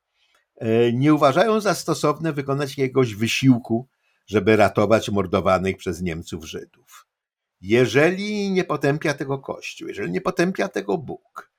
e, 0.56 0.92
nie 0.92 1.14
uważają 1.14 1.60
za 1.60 1.74
stosowne 1.74 2.32
wykonać 2.32 2.78
jakiegoś 2.78 3.14
wysiłku, 3.14 3.88
żeby 4.26 4.56
ratować 4.56 5.10
mordowanych 5.10 5.76
przez 5.76 6.02
Niemców 6.02 6.44
Żydów, 6.44 7.06
jeżeli 7.60 8.50
nie 8.50 8.64
potępia 8.64 9.14
tego 9.14 9.38
Kościół, 9.38 9.88
jeżeli 9.88 10.10
nie 10.10 10.20
potępia 10.20 10.68
tego 10.68 10.98
Bóg, 10.98 11.50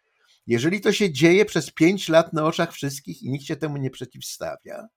jeżeli 0.48 0.82
to 0.82 0.92
się 0.92 1.12
dzieje 1.12 1.46
przez 1.46 1.72
pięć 1.72 2.10
lat 2.10 2.34
na 2.34 2.46
oczach 2.46 2.74
wszystkich 2.74 3.22
i 3.22 3.30
nikt 3.30 3.46
się 3.46 3.56
temu 3.56 3.78
nie 3.78 3.90
przeciwstawia, 3.90 4.88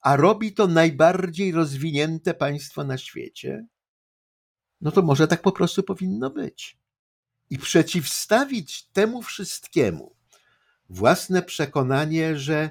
a 0.00 0.16
robi 0.16 0.52
to 0.52 0.66
najbardziej 0.66 1.52
rozwinięte 1.52 2.34
państwo 2.34 2.84
na 2.84 2.98
świecie, 2.98 3.66
no 4.80 4.92
to 4.92 5.02
może 5.02 5.28
tak 5.28 5.42
po 5.42 5.52
prostu 5.52 5.82
powinno 5.82 6.30
być. 6.30 6.78
I 7.50 7.58
przeciwstawić 7.58 8.88
temu 8.88 9.22
wszystkiemu 9.22 10.16
własne 10.88 11.42
przekonanie, 11.42 12.38
że 12.38 12.70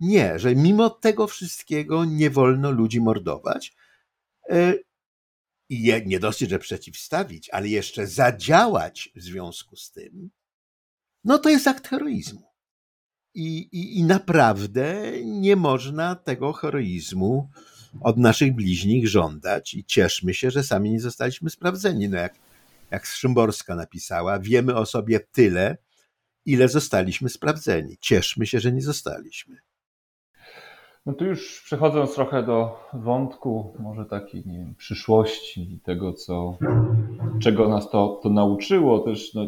nie, 0.00 0.38
że 0.38 0.54
mimo 0.54 0.90
tego 0.90 1.26
wszystkiego 1.26 2.04
nie 2.04 2.30
wolno 2.30 2.70
ludzi 2.70 3.00
mordować. 3.00 3.76
E, 4.50 4.74
I 5.68 6.02
nie 6.06 6.20
dosyć, 6.20 6.50
że 6.50 6.58
przeciwstawić, 6.58 7.50
ale 7.50 7.68
jeszcze 7.68 8.06
zadziałać 8.06 9.10
w 9.16 9.22
związku 9.22 9.76
z 9.76 9.90
tym, 9.90 10.30
no 11.24 11.38
to 11.38 11.48
jest 11.48 11.68
akt 11.68 11.88
heroizmu. 11.88 12.51
I, 13.34 13.58
i, 13.58 13.98
I 13.98 14.04
naprawdę 14.04 15.12
nie 15.24 15.56
można 15.56 16.14
tego 16.14 16.52
heroizmu 16.52 17.48
od 18.00 18.16
naszych 18.18 18.54
bliźnich 18.54 19.08
żądać 19.08 19.74
i 19.74 19.84
cieszmy 19.84 20.34
się, 20.34 20.50
że 20.50 20.62
sami 20.62 20.90
nie 20.90 21.00
zostaliśmy 21.00 21.50
sprawdzeni. 21.50 22.08
No 22.08 22.18
jak, 22.18 22.34
jak 22.90 23.06
Szymborska 23.06 23.74
napisała, 23.74 24.38
wiemy 24.38 24.74
o 24.74 24.86
sobie 24.86 25.20
tyle, 25.20 25.76
ile 26.46 26.68
zostaliśmy 26.68 27.28
sprawdzeni. 27.28 27.96
Cieszmy 28.00 28.46
się, 28.46 28.60
że 28.60 28.72
nie 28.72 28.82
zostaliśmy. 28.82 29.56
No 31.06 31.12
tu 31.12 31.24
już 31.24 31.62
przechodząc 31.64 32.14
trochę 32.14 32.42
do 32.42 32.88
wątku 32.92 33.74
może 33.78 34.04
takiej 34.04 34.46
nie 34.46 34.58
wiem, 34.58 34.74
przyszłości 34.74 35.80
tego, 35.84 36.12
co, 36.12 36.58
czego 37.42 37.68
nas 37.68 37.90
to, 37.90 38.20
to 38.22 38.28
nauczyło, 38.28 38.98
też 38.98 39.34
no, 39.34 39.46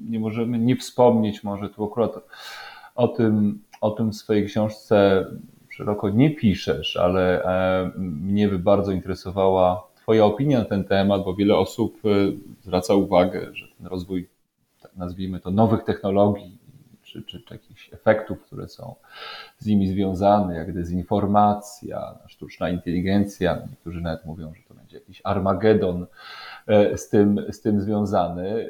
nie 0.00 0.20
możemy 0.20 0.58
nie 0.58 0.76
wspomnieć 0.76 1.44
może 1.44 1.68
tu 1.68 1.84
akurat 1.84 2.12
o 2.96 3.08
tym, 3.08 3.62
o 3.80 3.90
tym 3.90 4.10
w 4.10 4.16
swojej 4.16 4.46
książce 4.46 5.26
szeroko 5.68 6.10
nie 6.10 6.30
piszesz, 6.30 6.96
ale 6.96 7.44
e, 7.44 7.90
mnie 7.98 8.48
by 8.48 8.58
bardzo 8.58 8.92
interesowała 8.92 9.86
Twoja 10.06 10.24
opinia 10.24 10.58
na 10.58 10.64
ten 10.64 10.84
temat, 10.84 11.24
bo 11.24 11.34
wiele 11.34 11.56
osób 11.56 11.98
e, 12.04 12.08
zwraca 12.62 12.94
uwagę, 12.94 13.54
że 13.54 13.66
ten 13.78 13.86
rozwój, 13.86 14.28
tak 14.82 14.96
nazwijmy 14.96 15.40
to, 15.40 15.50
nowych 15.50 15.84
technologii 15.84 16.58
czy, 17.02 17.22
czy, 17.22 17.40
czy 17.40 17.54
jakichś 17.54 17.92
efektów, 17.92 18.42
które 18.42 18.68
są 18.68 18.94
z 19.58 19.66
nimi 19.66 19.88
związane, 19.88 20.56
jak 20.56 20.72
dezinformacja, 20.72 22.18
sztuczna 22.26 22.70
inteligencja, 22.70 23.66
niektórzy 23.70 24.00
nawet 24.00 24.24
mówią, 24.24 24.54
że 24.54 24.62
to 24.68 24.74
będzie 24.74 24.96
jakiś 24.96 25.20
Armagedon 25.24 26.06
e, 26.66 26.98
z 26.98 27.08
tym, 27.08 27.40
z 27.50 27.60
tym 27.60 27.80
związany. 27.80 28.68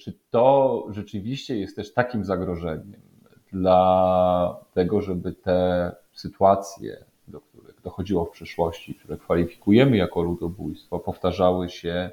Czy 0.00 0.12
to 0.30 0.86
rzeczywiście 0.90 1.56
jest 1.58 1.76
też 1.76 1.92
takim 1.92 2.24
zagrożeniem, 2.24 3.07
dla 3.52 4.56
tego, 4.74 5.00
żeby 5.00 5.32
te 5.32 5.92
sytuacje, 6.12 7.04
do 7.28 7.40
których 7.40 7.80
dochodziło 7.82 8.24
w 8.24 8.30
przeszłości, 8.30 8.94
które 8.94 9.16
kwalifikujemy 9.16 9.96
jako 9.96 10.22
ludobójstwo, 10.22 10.98
powtarzały 10.98 11.68
się 11.68 12.10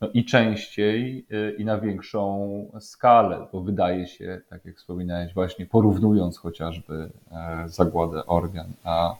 no 0.00 0.08
i 0.14 0.24
częściej 0.24 1.26
y, 1.32 1.56
i 1.58 1.64
na 1.64 1.78
większą 1.78 2.48
skalę, 2.80 3.46
bo 3.52 3.60
wydaje 3.60 4.06
się, 4.06 4.40
tak 4.50 4.64
jak 4.64 4.76
wspominałeś, 4.76 5.34
właśnie 5.34 5.66
porównując 5.66 6.38
chociażby 6.38 7.10
e, 7.32 7.64
zagładę 7.68 8.26
Organ 8.26 8.72
a 8.84 9.14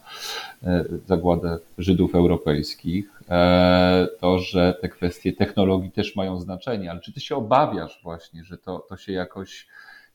e, 0.62 0.84
zagładę 1.06 1.58
Żydów 1.78 2.14
europejskich, 2.14 3.22
e, 3.30 4.08
to, 4.20 4.38
że 4.38 4.74
te 4.80 4.88
kwestie 4.88 5.32
technologii 5.32 5.90
też 5.90 6.16
mają 6.16 6.40
znaczenie. 6.40 6.90
Ale 6.90 7.00
czy 7.00 7.12
ty 7.12 7.20
się 7.20 7.36
obawiasz 7.36 8.00
właśnie, 8.02 8.44
że 8.44 8.58
to, 8.58 8.78
to 8.78 8.96
się 8.96 9.12
jakoś 9.12 9.66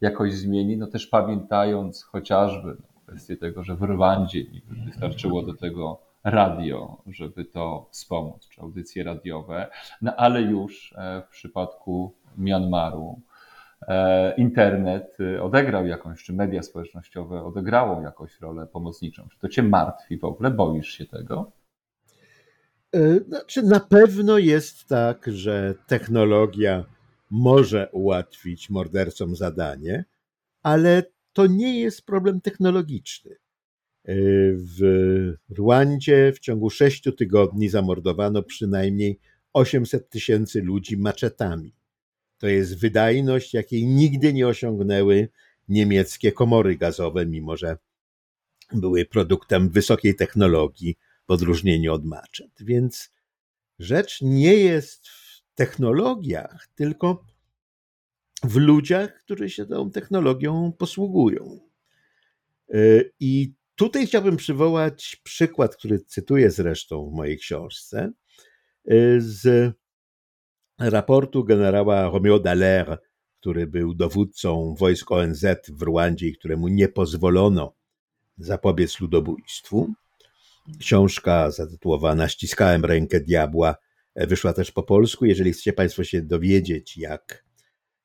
jakoś 0.02 0.34
zmieni, 0.34 0.78
no 0.78 0.88
też 0.88 1.08
pamiętając 1.08 2.04
chociażby 2.04 2.78
no, 2.80 3.02
kwestię 3.06 3.38
tego, 3.38 3.64
że 3.64 3.76
w 3.76 3.84
Rwandzie 3.84 4.43
wystarczyło 4.86 5.43
do 5.43 5.54
tego 5.54 6.02
radio, 6.24 7.02
żeby 7.08 7.45
to 7.45 7.88
wspomóc, 7.91 8.47
czy 8.50 8.62
audycje 8.62 9.04
radiowe, 9.04 9.68
no 10.02 10.16
ale 10.16 10.41
już 10.41 10.93
e, 10.97 11.22
w 11.22 11.30
przypadku 11.30 12.14
Myanmaru 12.38 13.22
e, 13.88 14.36
internet 14.36 15.18
y, 15.20 15.43
odegrał 15.43 15.86
jakąś, 15.86 16.24
czy 16.24 16.34
media 16.34 16.64
społecznościowe 16.64 17.43
odegrało 17.43 18.02
jakąś 18.02 18.41
rolę 18.41 18.68
pomocniczą. 18.68 19.28
Czy 19.32 19.39
to 19.39 19.50
cię 19.50 19.64
martwi 19.64 20.18
w 20.18 20.24
ogóle? 20.24 20.52
Boisz 20.52 20.88
się 20.88 21.06
tego? 21.06 21.52
E, 22.95 23.20
znaczy, 23.20 23.64
na 23.64 23.80
pewno 23.80 24.38
jest 24.38 24.88
tak, 24.88 25.26
że 25.28 25.76
technologia 25.88 26.86
może 27.30 27.89
ułatwić 27.91 28.69
mordercom 28.69 29.36
zadanie, 29.36 30.05
ale 30.63 31.03
to 31.34 31.47
nie 31.47 31.80
jest 31.80 32.05
problem 32.05 32.41
technologiczny. 32.41 33.36
W 34.53 34.80
Rwandzie 35.57 36.34
w 36.36 36.39
ciągu 36.39 36.69
sześciu 36.69 37.11
tygodni 37.11 37.69
zamordowano 37.69 38.43
przynajmniej 38.43 39.19
800 39.53 40.09
tysięcy 40.09 40.61
ludzi 40.61 40.97
maczetami. 40.97 41.75
To 42.38 42.47
jest 42.47 42.80
wydajność, 42.80 43.53
jakiej 43.53 43.86
nigdy 43.86 44.34
nie 44.34 44.47
osiągnęły 44.47 45.30
niemieckie 45.67 46.32
komory 46.32 46.77
gazowe, 46.77 47.25
mimo 47.25 47.57
że 47.57 47.77
były 48.73 49.05
produktem 49.05 49.69
wysokiej 49.69 50.15
technologii 50.15 50.97
w 51.27 51.32
odróżnieniu 51.32 51.93
od 51.93 52.05
maczet. 52.05 52.51
Więc 52.59 53.11
rzecz 53.80 54.21
nie 54.21 54.55
jest 54.55 55.07
technologiach, 55.60 56.68
tylko 56.76 57.24
w 58.43 58.55
ludziach, 58.55 59.14
którzy 59.14 59.49
się 59.49 59.66
tą 59.66 59.91
technologią 59.91 60.74
posługują. 60.78 61.60
E, 62.70 62.78
I 63.20 63.53
tutaj 63.76 64.07
chciałbym 64.07 64.38
przywołać 64.38 65.22
przykład, 65.24 65.76
który 65.76 65.99
cytuję 65.99 66.51
zresztą 66.51 67.10
w 67.10 67.14
mojej 67.14 67.38
książce, 67.38 68.12
e, 68.86 68.91
z 69.18 69.74
raportu 70.78 71.43
generała 71.43 72.10
Romeo 72.10 72.39
Dallaire, 72.39 72.97
który 73.39 73.68
był 73.68 73.93
dowódcą 73.93 74.76
wojsk 74.78 75.12
ONZ 75.12 75.45
w 75.70 75.82
Rwandzie 75.82 76.28
i 76.28 76.38
któremu 76.38 76.68
nie 76.68 76.88
pozwolono 76.88 77.76
zapobiec 78.38 78.99
ludobójstwu. 78.99 79.93
Książka 80.80 81.51
zatytułowana 81.51 82.30
Ściskałem 82.30 82.86
rękę 82.86 83.20
diabła 83.20 83.76
wyszła 84.28 84.53
też 84.53 84.72
po 84.72 84.84
polsku. 84.84 85.26
Jeżeli 85.26 85.53
chcecie 85.53 85.74
Państwo 85.74 86.03
się 86.03 86.22
dowiedzieć, 86.22 86.97
jak, 86.97 87.45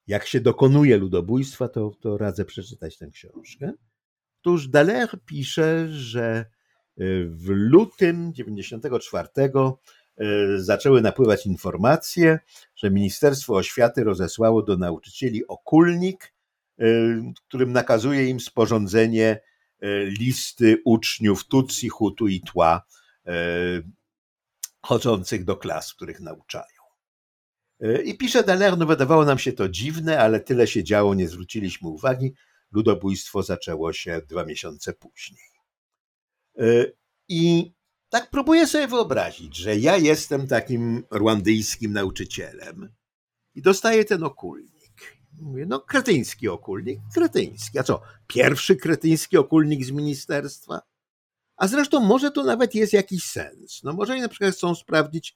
jak 0.07 0.27
się 0.27 0.41
dokonuje 0.41 0.97
ludobójstwa, 0.97 1.69
to, 1.69 1.91
to 2.01 2.19
radzę 2.19 2.45
przeczytać 2.45 2.99
tę 2.99 3.11
książkę. 3.11 3.73
Otóż 4.41 4.69
Dallaire 4.69 5.19
pisze, 5.27 5.89
że 5.89 6.45
y, 7.01 7.27
w 7.31 7.49
lutym 7.49 8.35
94 8.35 9.29
y, 10.21 10.63
zaczęły 10.63 11.03
napływać 11.03 11.47
informacje, 11.47 12.39
że 12.77 12.91
Ministerstwo 12.91 13.55
Oświaty 13.55 14.05
rozesłało 14.05 14.63
do 14.63 14.77
nauczycieli 14.77 15.47
okulnik, 15.47 16.35
którym 17.49 17.73
nakazuje 17.73 18.29
im 18.29 18.41
sporządzenie 18.41 19.41
listy 20.21 20.77
uczniów 20.85 21.45
Tutsi, 21.45 21.89
Hutu 21.89 22.29
i 22.29 22.41
Tła 22.41 22.87
chodzących 24.85 25.45
do 25.45 25.57
klas, 25.57 25.95
których 25.95 26.21
nauczają. 26.21 26.65
E, 27.81 28.03
I 28.03 28.19
pisze 28.19 28.45
Dallaire, 28.45 28.79
no 28.79 28.87
wydawało 28.87 29.25
nam 29.25 29.39
się 29.39 29.53
to 29.53 29.69
dziwne, 29.69 30.21
ale 30.21 30.41
tyle 30.41 30.67
się 30.67 30.85
działo, 30.85 31.15
nie 31.15 31.29
zwróciliśmy 31.29 31.89
uwagi. 31.89 32.35
Ludobójstwo 32.73 33.43
zaczęło 33.43 33.93
się 33.93 34.21
dwa 34.29 34.45
miesiące 34.45 34.93
później. 34.93 35.51
E, 36.59 36.65
I 37.29 37.73
tak 38.09 38.31
próbuję 38.31 38.67
sobie 38.67 38.89
wyobrazić, 38.89 39.57
że 39.57 39.77
ja 39.77 39.97
jestem 39.97 40.47
takim 40.47 41.03
rwandyjskim 41.15 41.93
nauczycielem 41.93 42.93
i 43.55 43.63
dostaję 43.63 44.05
ten 44.05 44.25
okulnik. 44.25 45.19
Mówię, 45.41 45.67
no 45.67 45.81
kretyński 45.81 46.49
okulnik, 46.49 47.01
kretyński. 47.15 47.79
A 47.79 47.83
co, 47.83 48.03
pierwszy 48.27 48.77
kretyński 48.77 49.37
okulnik 49.37 49.85
z 49.85 49.91
ministerstwa? 49.91 50.81
A 51.57 51.69
zresztą 51.69 52.01
może 52.01 52.31
to 52.31 52.45
nawet 52.45 52.75
jest 52.75 52.93
jakiś 52.93 53.25
sens. 53.25 53.83
No 53.83 53.93
może 53.93 54.21
na 54.21 54.29
przykład 54.29 54.55
chcą 54.55 54.75
sprawdzić 54.75 55.35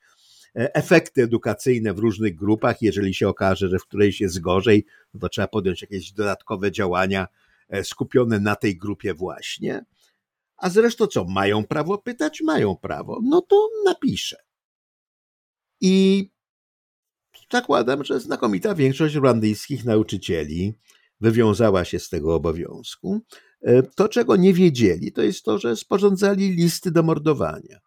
e, 0.56 0.74
efekty 0.74 1.22
edukacyjne 1.22 1.94
w 1.94 1.98
różnych 1.98 2.34
grupach. 2.34 2.82
Jeżeli 2.82 3.14
się 3.14 3.28
okaże, 3.28 3.68
że 3.68 3.78
w 3.78 3.84
którejś 3.84 4.20
jest 4.20 4.40
gorzej, 4.40 4.86
no 5.14 5.20
to 5.20 5.28
trzeba 5.28 5.48
podjąć 5.48 5.82
jakieś 5.82 6.12
dodatkowe 6.12 6.72
działania 6.72 7.26
e, 7.68 7.84
skupione 7.84 8.40
na 8.40 8.56
tej 8.56 8.78
grupie 8.78 9.14
właśnie. 9.14 9.84
A 10.56 10.70
zresztą 10.70 11.06
co, 11.06 11.24
mają 11.24 11.64
prawo 11.64 11.98
pytać? 11.98 12.40
Mają 12.40 12.76
prawo. 12.76 13.20
No 13.22 13.42
to 13.42 13.68
napiszę. 13.84 14.36
I 15.80 16.24
zakładam, 17.52 18.04
że 18.04 18.20
znakomita 18.20 18.74
większość 18.74 19.14
rwandyjskich 19.14 19.84
nauczycieli 19.84 20.74
wywiązała 21.20 21.84
się 21.84 21.98
z 21.98 22.08
tego 22.08 22.34
obowiązku. 22.34 23.20
E, 23.62 23.82
to, 23.82 24.08
czego 24.08 24.36
nie 24.36 24.54
wiedzieli, 24.54 25.12
to 25.12 25.22
jest 25.22 25.44
to, 25.44 25.58
że 25.58 25.76
sporządzali 25.76 26.50
listy 26.50 26.90
do 26.90 27.02
mordowania, 27.02 27.78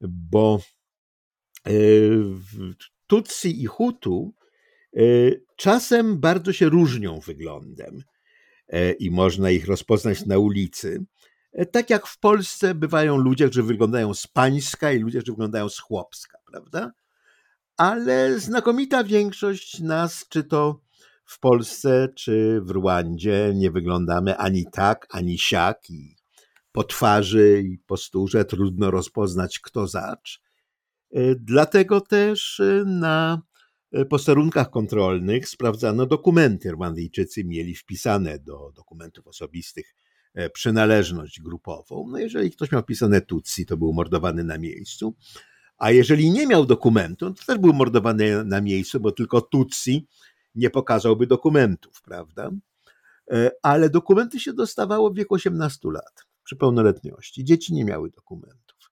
bo 0.00 0.60
e, 1.66 1.70
Tutsi 3.06 3.62
i 3.62 3.66
Hutu 3.66 4.34
e, 4.96 5.00
czasem 5.56 6.20
bardzo 6.20 6.52
się 6.52 6.68
różnią 6.68 7.20
wyglądem 7.20 8.02
i 8.98 9.10
można 9.10 9.50
ich 9.50 9.66
rozpoznać 9.66 10.26
na 10.26 10.38
ulicy. 10.38 11.04
Tak 11.72 11.90
jak 11.90 12.06
w 12.06 12.18
Polsce 12.18 12.74
bywają 12.74 13.16
ludzie, 13.16 13.46
którzy 13.46 13.62
wyglądają 13.62 14.14
z 14.14 14.26
pańska 14.26 14.92
i 14.92 14.98
ludzie, 14.98 15.18
którzy 15.18 15.32
wyglądają 15.32 15.68
z 15.68 15.78
chłopska, 15.78 16.38
prawda? 16.50 16.92
Ale 17.76 18.40
znakomita 18.40 19.04
większość 19.04 19.80
nas, 19.80 20.26
czy 20.28 20.44
to 20.44 20.80
w 21.28 21.40
Polsce 21.40 22.08
czy 22.14 22.60
w 22.64 22.70
Rwandzie 22.70 23.52
nie 23.54 23.70
wyglądamy 23.70 24.36
ani 24.36 24.64
tak, 24.72 25.06
ani 25.10 25.38
siak 25.38 25.90
i 25.90 26.16
po 26.72 26.84
twarzy 26.84 27.62
i 27.64 27.78
posturze 27.78 28.44
trudno 28.44 28.90
rozpoznać 28.90 29.58
kto 29.58 29.86
zacz. 29.86 30.40
E, 31.12 31.34
dlatego 31.34 32.00
też 32.00 32.60
e, 32.60 32.84
na 32.86 33.42
e, 33.92 34.04
posterunkach 34.04 34.70
kontrolnych 34.70 35.48
sprawdzano 35.48 36.06
dokumenty. 36.06 36.72
Rwandyjczycy 36.72 37.44
mieli 37.44 37.74
wpisane 37.74 38.38
do 38.38 38.72
dokumentów 38.76 39.26
osobistych 39.26 39.94
przynależność 40.52 41.40
grupową. 41.40 42.06
No 42.08 42.18
jeżeli 42.18 42.50
ktoś 42.50 42.72
miał 42.72 42.82
wpisane 42.82 43.20
Tutsi, 43.20 43.66
to 43.66 43.76
był 43.76 43.92
mordowany 43.92 44.44
na 44.44 44.58
miejscu. 44.58 45.14
A 45.78 45.90
jeżeli 45.90 46.30
nie 46.30 46.46
miał 46.46 46.66
dokumentu, 46.66 47.34
to 47.34 47.44
też 47.44 47.58
był 47.58 47.72
mordowany 47.72 48.44
na 48.44 48.60
miejscu, 48.60 49.00
bo 49.00 49.12
tylko 49.12 49.40
Tutsi 49.40 50.06
nie 50.54 50.70
pokazałby 50.70 51.26
dokumentów, 51.26 52.02
prawda? 52.02 52.50
E, 53.30 53.50
ale 53.62 53.90
dokumenty 53.90 54.40
się 54.40 54.52
dostawało 54.52 55.10
w 55.10 55.14
wieku 55.14 55.34
18 55.34 55.88
lat, 55.90 56.24
przy 56.44 56.56
pełnoletności. 56.56 57.44
Dzieci 57.44 57.74
nie 57.74 57.84
miały 57.84 58.10
dokumentów. 58.10 58.90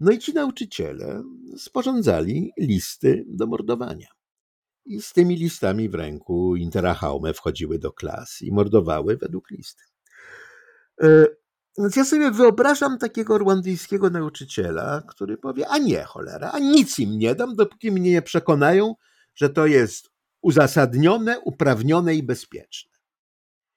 No 0.00 0.10
i 0.10 0.18
ci 0.18 0.34
nauczyciele 0.34 1.22
sporządzali 1.56 2.52
listy 2.58 3.24
do 3.28 3.46
mordowania. 3.46 4.08
I 4.84 5.02
z 5.02 5.12
tymi 5.12 5.36
listami 5.36 5.88
w 5.88 5.94
ręku 5.94 6.56
interahaume 6.56 7.34
wchodziły 7.34 7.78
do 7.78 7.92
klas 7.92 8.42
i 8.42 8.52
mordowały 8.52 9.16
według 9.16 9.50
listy. 9.50 9.84
E, 11.02 11.26
więc 11.78 11.96
ja 11.96 12.04
sobie 12.04 12.30
wyobrażam 12.30 12.98
takiego 12.98 13.38
rwandyjskiego 13.38 14.10
nauczyciela, 14.10 15.02
który 15.08 15.36
powie, 15.36 15.68
a 15.68 15.78
nie 15.78 16.04
cholera, 16.04 16.50
a 16.52 16.58
nic 16.58 16.98
im 16.98 17.18
nie 17.18 17.34
dam, 17.34 17.56
dopóki 17.56 17.90
mnie 17.92 18.10
nie 18.10 18.22
przekonają, 18.22 18.94
że 19.34 19.50
to 19.50 19.66
jest 19.66 20.09
uzasadnione, 20.42 21.40
uprawnione 21.40 22.14
i 22.14 22.22
bezpieczne. 22.22 22.90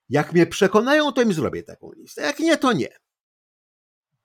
Jak 0.10 0.34
mnie 0.34 0.46
przekonają, 0.46 1.12
to 1.12 1.22
im 1.22 1.34
zrobię 1.34 1.64
taką 1.64 1.92
listę. 1.92 2.22
Jak 2.22 2.40
nie, 2.40 2.58
to 2.58 2.74
nie. 2.74 2.90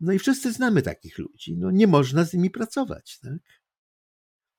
No 0.01 0.13
i 0.13 0.19
wszyscy 0.19 0.53
znamy 0.53 0.83
takich 0.83 1.19
ludzi. 1.19 1.57
No 1.57 1.71
nie 1.71 1.87
można 1.87 2.25
z 2.25 2.33
nimi 2.33 2.51
pracować. 2.51 3.19
Tak? 3.19 3.63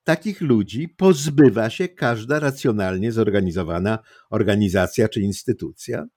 Takich 0.03 0.41
ludzi 0.41 0.89
pozbywa 0.89 1.69
się 1.69 1.87
każda 1.87 2.39
racjonalnie 2.39 3.11
zorganizowana 3.11 3.99
organizacja 4.29 5.09
czy 5.09 5.21
instytucja, 5.21 6.07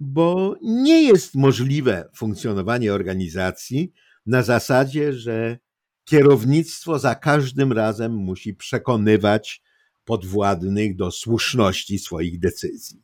bo 0.00 0.56
nie 0.62 1.02
jest 1.02 1.34
możliwe 1.34 2.10
funkcjonowanie 2.16 2.92
organizacji 2.92 3.92
na 4.26 4.42
zasadzie, 4.42 5.12
że 5.12 5.58
kierownictwo 6.04 6.98
za 6.98 7.14
każdym 7.14 7.72
razem 7.72 8.12
musi 8.12 8.54
przekonywać 8.54 9.62
podwładnych 10.04 10.96
do 10.96 11.10
słuszności 11.10 11.98
swoich 11.98 12.40
decyzji. 12.40 13.02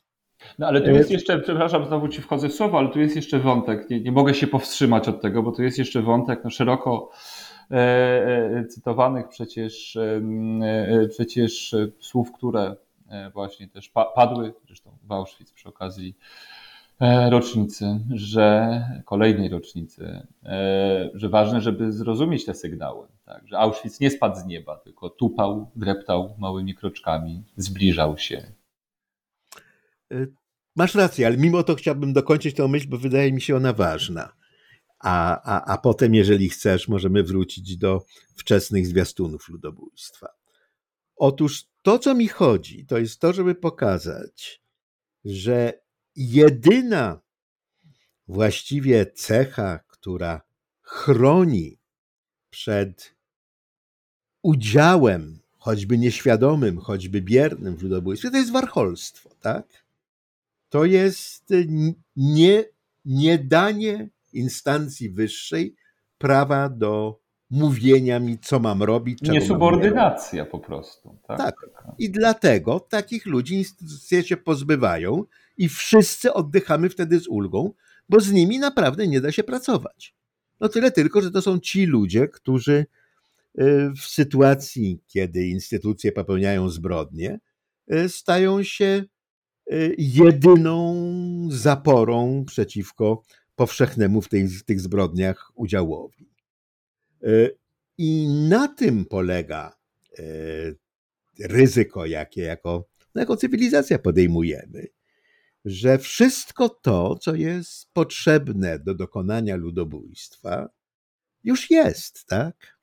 No 0.58 0.66
ale 0.66 0.80
tu 0.80 0.90
jest 0.90 1.10
jeszcze, 1.10 1.38
przepraszam, 1.38 1.86
znowu 1.86 2.08
ci 2.08 2.22
wchodzę 2.22 2.48
w 2.48 2.54
słowo, 2.54 2.78
ale 2.78 2.88
tu 2.88 3.00
jest 3.00 3.16
jeszcze 3.16 3.38
wątek, 3.38 3.90
nie, 3.90 4.00
nie 4.00 4.12
mogę 4.12 4.34
się 4.34 4.46
powstrzymać 4.46 5.08
od 5.08 5.20
tego, 5.20 5.42
bo 5.42 5.52
tu 5.52 5.62
jest 5.62 5.78
jeszcze 5.78 6.02
wątek 6.02 6.40
no, 6.44 6.50
szeroko 6.50 7.10
e, 7.70 7.76
e, 7.76 8.64
cytowanych 8.66 9.28
przecież, 9.28 9.96
e, 9.96 10.20
e 10.88 11.08
przecież 11.08 11.74
słów, 12.00 12.32
które 12.32 12.76
e, 13.08 13.30
właśnie 13.30 13.68
też 13.68 13.88
pa, 13.88 14.04
padły, 14.04 14.54
zresztą 14.66 14.98
w 15.02 15.12
Auschwitz 15.12 15.52
przy 15.52 15.68
okazji 15.68 16.14
E, 16.14 16.69
rocznicy, 17.30 18.00
że 18.14 18.70
kolejnej 19.04 19.48
rocznicy, 19.48 20.26
e, 20.44 21.10
że 21.14 21.28
ważne, 21.28 21.60
żeby 21.60 21.92
zrozumieć 21.92 22.44
te 22.44 22.54
sygnały, 22.54 23.08
tak, 23.24 23.48
że 23.48 23.58
Auschwitz 23.58 24.00
nie 24.00 24.10
spadł 24.10 24.40
z 24.40 24.44
nieba, 24.44 24.76
tylko 24.76 25.10
tupał, 25.10 25.70
dreptał 25.76 26.36
małymi 26.38 26.74
kroczkami, 26.74 27.44
zbliżał 27.56 28.18
się. 28.18 28.52
E, 30.12 30.26
masz 30.76 30.94
rację, 30.94 31.26
ale 31.26 31.36
mimo 31.36 31.62
to 31.62 31.74
chciałbym 31.74 32.12
dokończyć 32.12 32.56
tę 32.56 32.68
myśl, 32.68 32.88
bo 32.88 32.98
wydaje 32.98 33.32
mi 33.32 33.40
się 33.40 33.56
ona 33.56 33.72
ważna. 33.72 34.32
A, 34.98 35.42
a, 35.42 35.74
a 35.74 35.78
potem, 35.78 36.14
jeżeli 36.14 36.48
chcesz, 36.48 36.88
możemy 36.88 37.22
wrócić 37.22 37.76
do 37.76 38.04
wczesnych 38.36 38.86
zwiastunów 38.86 39.48
ludobójstwa. 39.48 40.28
Otóż 41.16 41.64
to, 41.82 41.98
co 41.98 42.14
mi 42.14 42.28
chodzi, 42.28 42.86
to 42.86 42.98
jest 42.98 43.20
to, 43.20 43.32
żeby 43.32 43.54
pokazać, 43.54 44.62
że 45.24 45.80
jedyna 46.16 47.20
właściwie 48.28 49.06
cecha, 49.06 49.78
która 49.88 50.42
chroni 50.82 51.78
przed 52.50 53.14
udziałem, 54.42 55.38
choćby 55.58 55.98
nieświadomym, 55.98 56.78
choćby 56.78 57.22
biernym 57.22 57.76
w 57.76 57.82
ludobójstwie, 57.82 58.30
to 58.30 58.36
jest 58.36 58.52
warcholstwo, 58.52 59.30
tak? 59.40 59.84
To 60.68 60.84
jest 60.84 61.52
nie, 62.16 62.64
nie 63.04 63.38
danie 63.38 64.08
instancji 64.32 65.10
wyższej 65.10 65.74
prawa 66.18 66.68
do 66.68 67.20
mówienia 67.50 68.20
mi, 68.20 68.38
co 68.38 68.58
mam 68.58 68.82
robić. 68.82 69.22
Niesubordynacja 69.22 70.44
po 70.44 70.58
prostu. 70.58 71.16
Tak? 71.28 71.38
tak. 71.38 71.54
I 71.98 72.10
dlatego 72.10 72.80
takich 72.80 73.26
ludzi 73.26 73.54
instytucje 73.54 74.22
się 74.22 74.36
pozbywają 74.36 75.24
i 75.60 75.68
wszyscy 75.68 76.32
oddychamy 76.32 76.88
wtedy 76.88 77.20
z 77.20 77.28
ulgą, 77.28 77.72
bo 78.08 78.20
z 78.20 78.32
nimi 78.32 78.58
naprawdę 78.58 79.08
nie 79.08 79.20
da 79.20 79.32
się 79.32 79.44
pracować. 79.44 80.14
No 80.60 80.68
tyle 80.68 80.90
tylko, 80.90 81.22
że 81.22 81.30
to 81.30 81.42
są 81.42 81.58
ci 81.58 81.86
ludzie, 81.86 82.28
którzy 82.28 82.72
y, 82.72 82.86
w 83.96 84.00
sytuacji, 84.00 85.00
kiedy 85.06 85.46
instytucje 85.46 86.12
popełniają 86.12 86.68
zbrodnie, 86.68 87.40
y, 87.92 88.08
stają 88.08 88.62
się 88.62 89.04
y, 89.72 89.94
jedyną 89.98 91.08
zaporą 91.50 92.44
przeciwko 92.46 93.22
powszechnemu 93.56 94.22
w 94.22 94.28
tych, 94.28 94.62
tych 94.62 94.80
zbrodniach 94.80 95.52
udziałowi. 95.54 96.30
I 97.98 98.28
na 98.48 98.68
tym 98.68 99.04
polega 99.04 99.76
ryzyko, 101.40 102.06
jakie 102.06 102.42
jako, 102.42 102.88
no 103.14 103.20
jako 103.20 103.36
cywilizacja 103.36 103.98
podejmujemy 103.98 104.86
że 105.64 105.98
wszystko 105.98 106.68
to, 106.68 107.18
co 107.18 107.34
jest 107.34 107.92
potrzebne 107.92 108.78
do 108.78 108.94
dokonania 108.94 109.56
ludobójstwa, 109.56 110.68
już 111.44 111.70
jest, 111.70 112.26
tak? 112.26 112.78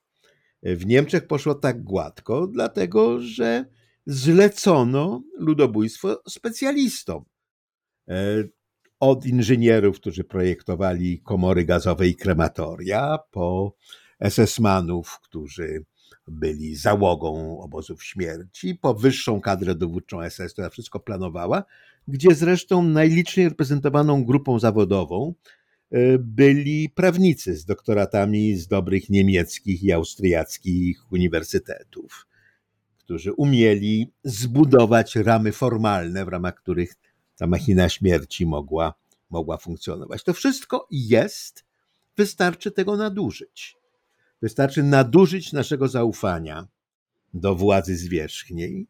W 0.63 0.85
Niemczech 0.85 1.27
poszło 1.27 1.55
tak 1.55 1.83
gładko, 1.83 2.47
dlatego 2.47 3.21
że 3.21 3.65
zlecono 4.05 5.23
ludobójstwo 5.37 6.21
specjalistom. 6.29 7.25
E, 8.07 8.43
od 8.99 9.25
inżynierów, 9.25 9.99
którzy 9.99 10.23
projektowali 10.23 11.21
komory 11.21 11.65
gazowe 11.65 12.07
i 12.07 12.15
krematoria, 12.15 13.17
po 13.31 13.75
SS-manów, 14.23 15.19
którzy 15.23 15.85
byli 16.27 16.75
załogą 16.75 17.59
obozów 17.59 18.03
śmierci, 18.03 18.75
po 18.75 18.93
wyższą 18.93 19.41
kadrę 19.41 19.75
dowódczą 19.75 20.29
SS, 20.29 20.53
która 20.53 20.69
wszystko 20.69 20.99
planowała, 20.99 21.63
gdzie 22.07 22.35
zresztą 22.35 22.83
najliczniej 22.83 23.49
reprezentowaną 23.49 24.25
grupą 24.25 24.59
zawodową 24.59 25.33
e, 25.91 26.17
byli 26.17 26.89
prawnicy 26.89 27.55
z 27.55 27.65
doktoratami 27.65 28.55
z 28.55 28.67
dobrych 28.67 29.09
niemieckich 29.09 29.83
i 29.83 29.91
austriackich 29.91 31.11
uniwersytetów, 31.11 32.27
którzy 32.97 33.33
umieli 33.33 34.13
zbudować 34.23 35.15
ramy 35.15 35.51
formalne, 35.51 36.25
w 36.25 36.27
ramach 36.27 36.55
których 36.55 36.93
ta 37.37 37.47
machina 37.47 37.89
śmierci 37.89 38.45
mogła, 38.45 38.93
mogła 39.29 39.57
funkcjonować. 39.57 40.23
To 40.23 40.33
wszystko 40.33 40.87
jest 40.91 41.65
wystarczy 42.17 42.71
tego 42.71 42.97
nadużyć. 42.97 43.77
Wystarczy 44.41 44.83
nadużyć 44.83 45.53
naszego 45.53 45.87
zaufania 45.87 46.67
do 47.33 47.55
władzy 47.55 47.97
zwierzchniej, 47.97 48.87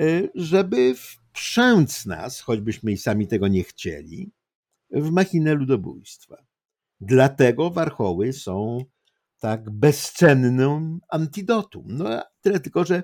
y, 0.00 0.30
żeby 0.34 0.94
wprzęc 0.94 2.06
nas, 2.06 2.40
choćbyśmy 2.40 2.92
i 2.92 2.96
sami 2.96 3.26
tego 3.26 3.48
nie 3.48 3.64
chcieli, 3.64 4.30
w 4.90 5.10
machinę 5.10 5.54
ludobójstwa. 5.54 6.36
Dlatego 7.00 7.70
warchoły 7.70 8.32
są 8.32 8.84
tak 9.40 9.70
bezcennym 9.70 11.00
antidotum. 11.08 11.84
No 11.88 12.22
tyle 12.40 12.60
tylko, 12.60 12.84
że 12.84 13.02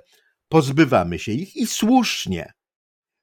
pozbywamy 0.49 1.19
się 1.19 1.33
ich 1.33 1.57
i 1.57 1.67
słusznie 1.67 2.53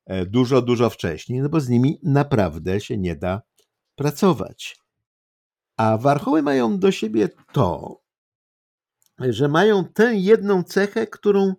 e, 0.05 0.25
dużo, 0.25 0.61
dużo 0.61 0.89
wcześniej, 0.89 1.41
no 1.41 1.49
bo 1.49 1.59
z 1.59 1.69
nimi 1.69 1.99
naprawdę 2.03 2.81
się 2.81 2.97
nie 2.97 3.15
da 3.15 3.41
pracować. 3.95 4.77
A 5.77 5.97
warchoły 5.97 6.41
mają 6.41 6.79
do 6.79 6.91
siebie 6.91 7.29
to, 7.53 8.00
że 9.29 9.47
mają 9.47 9.85
tę 9.85 10.15
jedną 10.15 10.63
cechę, 10.63 11.07
którą 11.07 11.53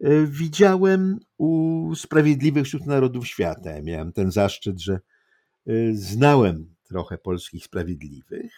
e, 0.00 0.26
widziałem 0.26 1.18
u 1.38 1.94
sprawiedliwych 1.94 2.64
wśród 2.64 2.86
narodów 2.86 3.26
świata. 3.26 3.70
Ja 3.70 3.82
miałem 3.82 4.12
ten 4.12 4.30
zaszczyt, 4.30 4.80
że 4.80 4.94
e, 4.94 5.72
znałem 5.92 6.74
trochę 6.82 7.18
polskich 7.18 7.64
sprawiedliwych 7.64 8.52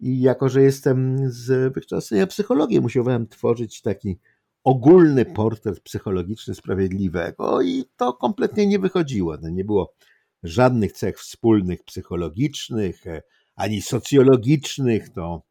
i 0.00 0.20
jako, 0.20 0.48
że 0.48 0.62
jestem 0.62 1.16
z 1.30 1.74
wykształcenia 1.74 2.26
psychologii, 2.26 2.80
musiałem 2.80 3.26
tworzyć 3.26 3.82
taki 3.82 4.18
ogólny 4.64 5.24
portret 5.24 5.80
psychologiczny 5.80 6.54
sprawiedliwego 6.54 7.62
i 7.62 7.84
to 7.96 8.12
kompletnie 8.12 8.66
nie 8.66 8.78
wychodziło. 8.78 9.36
No 9.42 9.48
nie 9.48 9.64
było 9.64 9.94
żadnych 10.42 10.92
cech 10.92 11.18
wspólnych 11.18 11.84
psychologicznych 11.84 13.06
e, 13.06 13.22
ani 13.54 13.82
socjologicznych. 13.82 15.08
To 15.08 15.42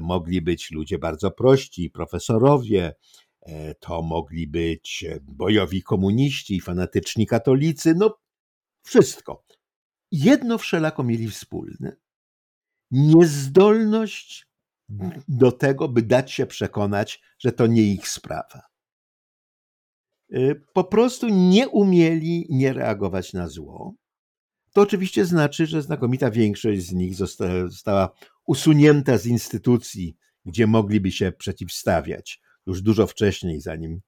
mogli 0.00 0.42
być 0.42 0.70
ludzie 0.70 0.98
bardzo 0.98 1.30
prości, 1.30 1.90
profesorowie, 1.90 2.94
e, 3.40 3.74
to 3.74 4.02
mogli 4.02 4.46
być 4.46 5.04
bojowi 5.22 5.82
komuniści, 5.82 6.60
fanatyczni 6.60 7.26
katolicy, 7.26 7.94
no 7.94 8.18
wszystko. 8.82 9.44
Jedno 10.12 10.58
wszelako 10.58 11.04
mieli 11.04 11.28
wspólne. 11.28 11.96
Niezdolność 12.90 14.46
do 15.28 15.52
tego, 15.52 15.88
by 15.88 16.02
dać 16.02 16.32
się 16.32 16.46
przekonać, 16.46 17.22
że 17.38 17.52
to 17.52 17.66
nie 17.66 17.82
ich 17.82 18.08
sprawa. 18.08 18.62
Po 20.72 20.84
prostu 20.84 21.28
nie 21.28 21.68
umieli 21.68 22.46
nie 22.48 22.72
reagować 22.72 23.32
na 23.32 23.48
zło. 23.48 23.94
To 24.72 24.80
oczywiście 24.80 25.24
znaczy, 25.24 25.66
że 25.66 25.82
znakomita 25.82 26.30
większość 26.30 26.86
z 26.86 26.92
nich 26.92 27.14
została 27.14 28.10
usunięta 28.46 29.18
z 29.18 29.26
instytucji, 29.26 30.16
gdzie 30.44 30.66
mogliby 30.66 31.12
się 31.12 31.32
przeciwstawiać 31.32 32.40
już 32.66 32.82
dużo 32.82 33.06
wcześniej, 33.06 33.60
zanim 33.60 34.00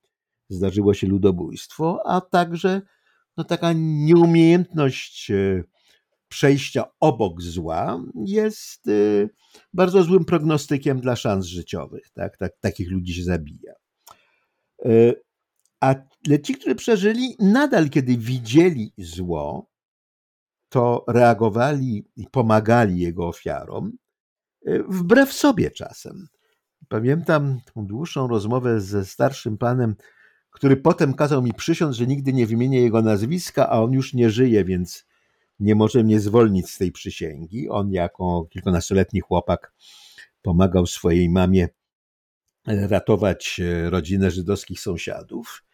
zdarzyło 0.49 0.95
się 0.95 1.07
ludobójstwo, 1.07 2.01
a 2.07 2.21
także 2.21 2.83
no, 3.37 3.45
taka 3.45 3.73
nieumiejętność 3.77 5.31
y, 5.31 5.65
przejścia 6.29 6.85
obok 7.01 7.43
zła 7.43 8.05
jest 8.25 8.89
y, 8.89 9.29
bardzo 9.73 10.03
złym 10.03 10.25
prognostykiem 10.25 11.01
dla 11.01 11.17
szans 11.17 11.47
życiowych. 11.47 12.11
Tak? 12.15 12.37
tak 12.37 12.53
takich 12.61 12.91
ludzi 12.91 13.15
się 13.15 13.25
zabija. 13.25 13.73
Y, 14.87 15.15
ale 15.81 16.41
ci, 16.45 16.55
którzy 16.55 16.75
przeżyli, 16.75 17.37
nadal 17.39 17.91
kiedy 17.91 18.17
widzieli 18.17 18.93
zło, 18.99 19.71
to 20.69 21.05
reagowali 21.09 22.05
i 22.17 22.27
pomagali 22.27 23.01
jego 23.01 23.29
ofiarom, 23.29 23.93
wbrew 24.89 25.33
sobie 25.33 25.71
czasem. 25.71 26.29
Pamiętam 26.89 27.61
dłuższą 27.77 28.29
rozmowę 28.29 28.81
ze 28.81 29.05
starszym 29.05 29.59
panem, 29.59 29.95
który 30.51 30.77
potem 30.77 31.15
kazał 31.15 31.43
mi 31.43 31.55
przysiąc, 31.55 31.97
że 31.97 32.07
nigdy 32.07 32.33
nie 32.33 32.47
wymienię 32.47 32.81
jego 32.81 33.03
nazwiska, 33.03 33.69
a 33.69 33.81
on 33.81 33.93
już 33.93 34.15
nie 34.15 34.31
żyje, 34.31 34.65
więc 34.65 35.07
nie 35.61 35.75
może 35.75 36.05
mnie 36.05 36.21
zwolnić 36.21 36.71
z 36.71 36.79
tej 36.79 36.93
przysięgi. 36.93 37.69
On 37.69 37.93
jako 37.93 38.47
kilkunastoletni 38.51 39.21
chłopak 39.21 39.73
pomagał 40.43 40.87
swojej 40.87 41.31
mamie 41.31 41.69
ratować 42.67 43.61
e, 43.61 43.91
rodzinę 43.91 44.31
żydowskich 44.31 44.81
sąsiadów. 44.81 45.65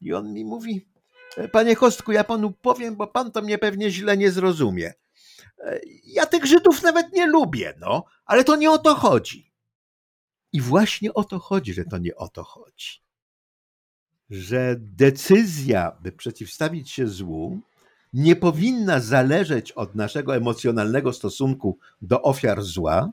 I 0.00 0.12
on 0.12 0.32
mi 0.32 0.44
mówi, 0.44 0.88
e, 1.36 1.48
panie 1.48 1.76
Kostku, 1.76 2.12
ja 2.12 2.24
panu 2.24 2.52
powiem, 2.52 2.96
bo 2.96 3.06
pan 3.06 3.32
to 3.32 3.42
mnie 3.42 3.58
pewnie 3.58 3.90
źle 3.90 4.16
nie 4.16 4.30
zrozumie. 4.30 4.92
Ja 6.04 6.26
tych 6.26 6.46
Żydów 6.46 6.82
nawet 6.82 7.12
nie 7.12 7.26
lubię, 7.26 7.74
no, 7.80 8.04
ale 8.24 8.44
to 8.44 8.56
nie 8.56 8.70
o 8.70 8.78
to 8.78 8.94
chodzi. 8.94 9.52
I 10.52 10.60
właśnie 10.60 11.14
o 11.14 11.24
to 11.24 11.38
chodzi, 11.38 11.74
że 11.74 11.84
to 11.84 11.98
nie 11.98 12.16
o 12.16 12.28
to 12.28 12.44
chodzi. 12.44 13.02
Że 14.30 14.76
decyzja, 14.78 15.98
by 16.02 16.12
przeciwstawić 16.12 16.90
się 16.90 17.08
złu, 17.08 17.60
nie 18.12 18.36
powinna 18.36 19.00
zależeć 19.00 19.72
od 19.72 19.94
naszego 19.94 20.36
emocjonalnego 20.36 21.12
stosunku 21.12 21.78
do 22.02 22.22
ofiar 22.22 22.62
zła, 22.62 23.10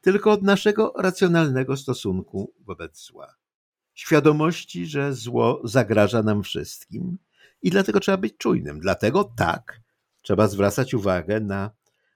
tylko 0.00 0.30
od 0.32 0.42
naszego 0.42 0.92
racjonalnego 0.96 1.76
stosunku 1.76 2.52
wobec 2.60 3.04
zła. 3.04 3.34
Świadomości, 3.94 4.86
że 4.86 5.14
zło 5.14 5.60
zagraża 5.64 6.22
nam 6.22 6.42
wszystkim 6.42 7.18
i 7.62 7.70
dlatego 7.70 8.00
trzeba 8.00 8.16
być 8.18 8.36
czujnym. 8.36 8.80
Dlatego 8.80 9.24
tak, 9.24 9.80
trzeba 10.28 10.48
zwracać 10.48 10.94
uwagę 10.94 11.40
na 11.40 11.70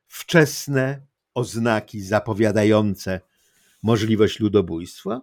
wczesne 0.06 1.06
oznaki 1.34 2.00
zapowiadające 2.00 3.20
możliwość 3.82 4.40
ludobójstwa 4.40 5.20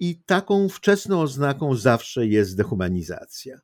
i 0.00 0.22
taką 0.26 0.68
wczesną 0.68 1.20
oznaką 1.20 1.76
zawsze 1.76 2.26
jest 2.26 2.56
dehumanizacja. 2.56 3.60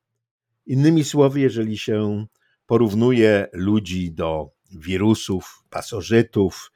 Innymi 0.67 1.05
słowy, 1.05 1.41
jeżeli 1.41 1.79
się 1.79 2.27
porównuje 2.67 3.49
ludzi 3.53 4.13
do 4.13 4.51
wirusów, 4.71 5.65
pasożytów, 5.71 6.73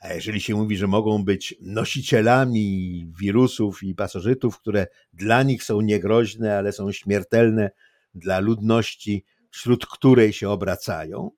a 0.00 0.12
jeżeli 0.12 0.40
się 0.40 0.54
mówi, 0.54 0.76
że 0.76 0.86
mogą 0.86 1.24
być 1.24 1.54
nosicielami 1.60 3.06
wirusów 3.20 3.82
i 3.82 3.94
pasożytów, 3.94 4.58
które 4.58 4.86
dla 5.12 5.42
nich 5.42 5.64
są 5.64 5.80
niegroźne, 5.80 6.58
ale 6.58 6.72
są 6.72 6.92
śmiertelne 6.92 7.70
dla 8.14 8.38
ludności, 8.40 9.24
wśród 9.50 9.86
której 9.86 10.32
się 10.32 10.50
obracają, 10.50 11.30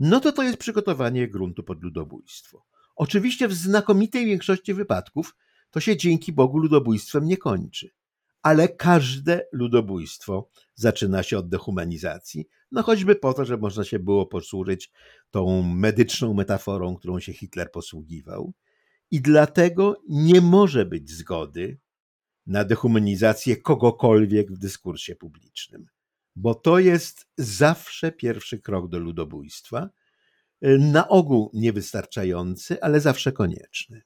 no 0.00 0.20
to 0.20 0.32
to 0.32 0.42
jest 0.42 0.58
przygotowanie 0.58 1.28
gruntu 1.28 1.62
pod 1.62 1.82
ludobójstwo. 1.82 2.64
Oczywiście 2.96 3.48
w 3.48 3.54
znakomitej 3.54 4.26
większości 4.26 4.74
wypadków 4.74 5.36
to 5.70 5.80
się 5.80 5.96
dzięki 5.96 6.32
Bogu 6.32 6.58
ludobójstwem 6.58 7.24
nie 7.24 7.36
kończy 7.36 7.90
ale 8.42 8.68
każde 8.68 9.46
ludobójstwo 9.52 10.48
zaczyna 10.74 11.22
się 11.22 11.38
od 11.38 11.48
dehumanizacji, 11.48 12.48
no 12.72 12.82
choćby 12.82 13.14
po 13.14 13.34
to, 13.34 13.44
że 13.44 13.56
można 13.56 13.84
się 13.84 13.98
było 13.98 14.26
posłużyć 14.26 14.90
tą 15.30 15.62
medyczną 15.62 16.34
metaforą, 16.34 16.96
którą 16.96 17.20
się 17.20 17.32
Hitler 17.32 17.70
posługiwał. 17.70 18.52
I 19.10 19.20
dlatego 19.20 20.02
nie 20.08 20.40
może 20.40 20.86
być 20.86 21.10
zgody 21.10 21.78
na 22.46 22.64
dehumanizację 22.64 23.56
kogokolwiek 23.56 24.52
w 24.52 24.58
dyskursie 24.58 25.16
publicznym, 25.16 25.86
bo 26.40 26.54
to 26.54 26.78
jest 26.78 27.26
zawsze 27.38 28.12
pierwszy 28.12 28.58
krok 28.58 28.88
do 28.88 28.98
ludobójstwa, 28.98 29.90
na 30.78 31.08
ogół 31.08 31.50
niewystarczający, 31.54 32.82
ale 32.82 33.00
zawsze 33.00 33.32
konieczny. 33.32 34.02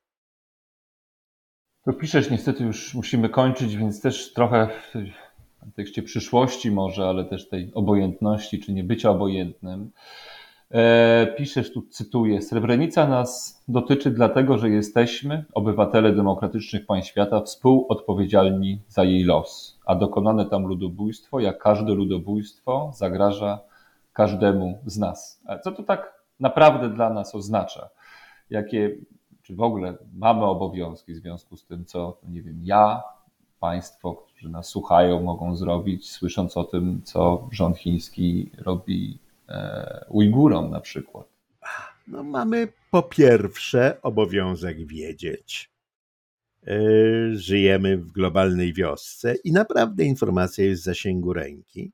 Tu 1.85 1.93
piszesz, 1.93 2.31
niestety 2.31 2.65
już 2.65 2.95
musimy 2.95 3.29
kończyć, 3.29 3.77
więc 3.77 4.01
też 4.01 4.33
trochę 4.33 4.69
w 4.69 5.61
kontekście 5.61 6.03
przyszłości 6.03 6.71
może, 6.71 7.05
ale 7.05 7.25
też 7.25 7.49
tej 7.49 7.75
obojętności, 7.75 8.61
czy 8.61 8.73
nie 8.73 8.85
bycia 8.85 9.11
obojętnym. 9.11 9.91
E, 10.75 11.27
piszesz, 11.37 11.73
tu 11.73 11.83
cytuję, 11.83 12.43
Srebrenica 12.43 13.07
nas 13.07 13.63
dotyczy 13.69 14.11
dlatego, 14.11 14.59
że 14.59 14.71
jesteśmy, 14.71 15.45
obywatele 15.53 16.13
demokratycznych 16.13 16.87
państw 16.87 17.11
świata, 17.11 17.41
współodpowiedzialni 17.41 18.81
za 18.89 19.05
jej 19.05 19.25
los, 19.25 19.79
a 19.87 19.95
dokonane 19.95 20.47
tam 20.47 20.67
ludobójstwo, 20.67 21.41
jak 21.41 21.59
każde 21.59 21.95
ludobójstwo, 21.95 22.91
zagraża 22.95 23.59
każdemu 24.13 24.79
z 24.87 24.99
nas. 24.99 25.43
Co 25.65 25.73
to 25.73 25.83
tak 25.83 26.23
naprawdę 26.41 26.89
dla 26.89 27.11
nas 27.11 27.35
oznacza? 27.35 27.89
Jakie 28.51 28.97
czy 29.43 29.55
w 29.55 29.61
ogóle 29.61 29.95
mamy 30.15 30.45
obowiązki 30.45 31.15
w 31.15 31.17
związku 31.17 31.57
z 31.57 31.65
tym, 31.65 31.85
co, 31.85 32.17
nie 32.29 32.43
wiem, 32.43 32.61
ja, 32.63 33.03
państwo, 33.61 34.15
którzy 34.15 34.49
nas 34.49 34.69
słuchają, 34.69 35.23
mogą 35.23 35.57
zrobić, 35.57 36.11
słysząc 36.11 36.57
o 36.57 36.65
tym, 36.65 37.01
co 37.05 37.49
rząd 37.51 37.79
chiński 37.79 38.51
robi 38.59 39.19
Ujgurom 40.09 40.71
na 40.71 40.81
przykład? 40.81 41.27
No, 42.07 42.23
mamy 42.23 42.69
po 42.91 43.03
pierwsze 43.03 44.03
obowiązek 44.03 44.87
wiedzieć. 44.87 45.71
E, 46.67 46.77
żyjemy 47.35 47.99
w 47.99 48.13
globalnej 48.13 48.73
wiosce 48.73 49.35
i 49.45 49.53
naprawdę 49.53 50.05
informacja 50.05 50.65
jest 50.65 50.83
w 50.83 50.85
zasięgu 50.85 51.33
ręki. 51.33 51.93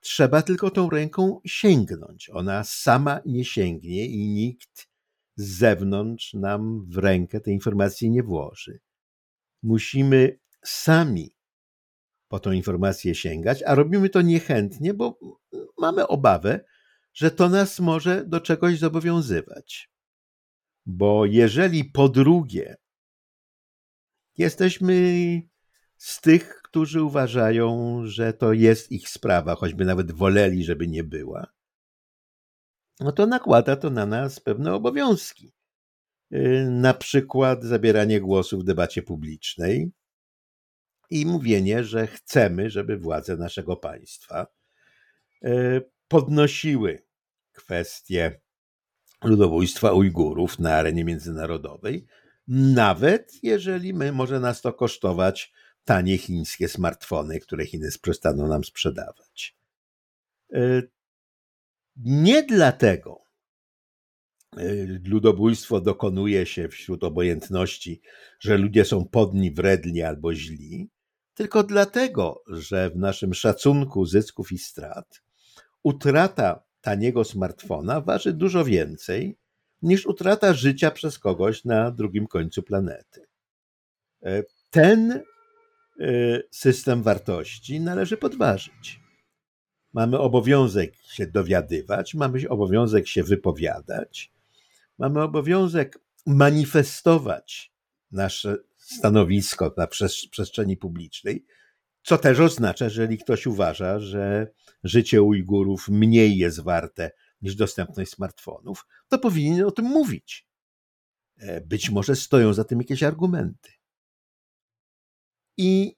Trzeba 0.00 0.42
tylko 0.42 0.70
tą 0.70 0.90
ręką 0.90 1.40
sięgnąć. 1.46 2.30
Ona 2.30 2.64
sama 2.64 3.20
nie 3.26 3.44
sięgnie 3.44 4.06
i 4.06 4.28
nikt 4.28 4.88
z 5.36 5.58
zewnątrz 5.58 6.34
nam 6.34 6.86
w 6.88 6.98
rękę 6.98 7.40
tej 7.40 7.54
informacji 7.54 8.10
nie 8.10 8.22
włoży. 8.22 8.80
Musimy 9.62 10.38
sami 10.64 11.34
po 12.28 12.40
tą 12.40 12.52
informację 12.52 13.14
sięgać, 13.14 13.62
a 13.62 13.74
robimy 13.74 14.08
to 14.08 14.22
niechętnie, 14.22 14.94
bo 14.94 15.18
mamy 15.78 16.06
obawę, 16.06 16.64
że 17.14 17.30
to 17.30 17.48
nas 17.48 17.80
może 17.80 18.24
do 18.24 18.40
czegoś 18.40 18.78
zobowiązywać. 18.78 19.90
Bo 20.86 21.26
jeżeli 21.26 21.84
po 21.84 22.08
drugie 22.08 22.76
jesteśmy 24.38 24.94
z 25.96 26.20
tych, 26.20 26.62
którzy 26.62 27.02
uważają, 27.02 28.00
że 28.04 28.32
to 28.32 28.52
jest 28.52 28.92
ich 28.92 29.08
sprawa, 29.08 29.54
choćby 29.54 29.84
nawet 29.84 30.12
woleli, 30.12 30.64
żeby 30.64 30.88
nie 30.88 31.04
była, 31.04 31.46
no 33.00 33.12
to 33.12 33.26
nakłada 33.26 33.76
to 33.76 33.90
na 33.90 34.06
nas 34.06 34.40
pewne 34.40 34.74
obowiązki. 34.74 35.52
Y, 36.32 36.66
na 36.70 36.94
przykład 36.94 37.64
zabieranie 37.64 38.20
głosu 38.20 38.58
w 38.58 38.64
debacie 38.64 39.02
publicznej 39.02 39.92
i 41.10 41.26
mówienie, 41.26 41.84
że 41.84 42.06
chcemy, 42.06 42.70
żeby 42.70 42.98
władze 42.98 43.36
naszego 43.36 43.76
państwa 43.76 44.46
y, 45.44 45.90
podnosiły 46.10 47.02
kwestie 47.52 48.40
ludobójstwa 49.24 49.92
Ujgurów 49.92 50.58
na 50.58 50.74
arenie 50.74 51.04
międzynarodowej, 51.04 52.06
nawet 52.48 53.32
jeżeli 53.42 53.94
my 53.94 54.12
może 54.12 54.40
nas 54.40 54.60
to 54.60 54.72
kosztować 54.72 55.52
tanie 55.84 56.18
chińskie 56.18 56.68
smartfony, 56.68 57.40
które 57.40 57.66
Chiny 57.66 57.88
przestaną 58.02 58.46
nam 58.46 58.64
sprzedawać. 58.64 59.56
Y, 60.54 60.90
nie 61.96 62.42
dlatego 62.42 63.24
y, 64.58 65.00
ludobójstwo 65.04 65.80
dokonuje 65.80 66.46
się 66.46 66.68
wśród 66.68 67.04
obojętności, 67.04 68.00
że 68.40 68.58
ludzie 68.58 68.84
są 68.84 69.08
podni, 69.08 69.50
wredni 69.50 70.02
albo 70.02 70.34
źli, 70.34 70.90
tylko 71.34 71.62
dlatego, 71.62 72.42
że 72.46 72.90
w 72.90 72.96
naszym 72.96 73.34
szacunku 73.34 74.06
zysków 74.06 74.52
i 74.52 74.58
strat 74.58 75.22
utrata 75.82 76.64
taniego 76.80 77.24
smartfona 77.24 78.00
waży 78.00 78.32
dużo 78.32 78.64
więcej 78.64 79.38
niż 79.82 80.06
utrata 80.06 80.54
życia 80.54 80.90
przez 80.90 81.18
kogoś 81.18 81.64
na 81.64 81.90
drugim 81.90 82.26
końcu 82.26 82.62
planety. 82.62 83.26
E, 84.22 84.42
ten 84.70 85.12
e, 85.12 85.22
system 86.50 87.02
wartości 87.02 87.80
należy 87.80 88.16
podważyć. 88.16 89.00
Mamy 89.92 90.18
obowiązek 90.18 90.96
się 90.96 91.26
dowiadywać, 91.26 92.14
mamy 92.14 92.48
obowiązek 92.48 93.08
się 93.08 93.22
wypowiadać, 93.22 94.32
mamy 94.98 95.22
obowiązek 95.22 95.98
manifestować 96.26 97.72
nasze 98.12 98.56
stanowisko 98.76 99.74
na 99.76 99.86
przestrzeni 100.30 100.76
publicznej, 100.76 101.46
co 102.02 102.18
też 102.18 102.40
oznacza, 102.40 102.88
że 102.88 103.02
jeżeli 103.02 103.18
ktoś 103.18 103.46
uważa, 103.46 103.98
że 103.98 104.52
życie 104.84 105.22
Ujgurów 105.22 105.88
mniej 105.88 106.36
jest 106.36 106.60
warte 106.60 107.10
niż 107.42 107.56
dostępność 107.56 108.10
smartfonów, 108.10 108.86
to 109.08 109.18
powinien 109.18 109.64
o 109.64 109.70
tym 109.70 109.84
mówić. 109.84 110.48
E, 111.36 111.60
być 111.60 111.90
może 111.90 112.16
stoją 112.16 112.52
za 112.52 112.64
tym 112.64 112.78
jakieś 112.78 113.02
argumenty. 113.02 113.70
I 115.56 115.96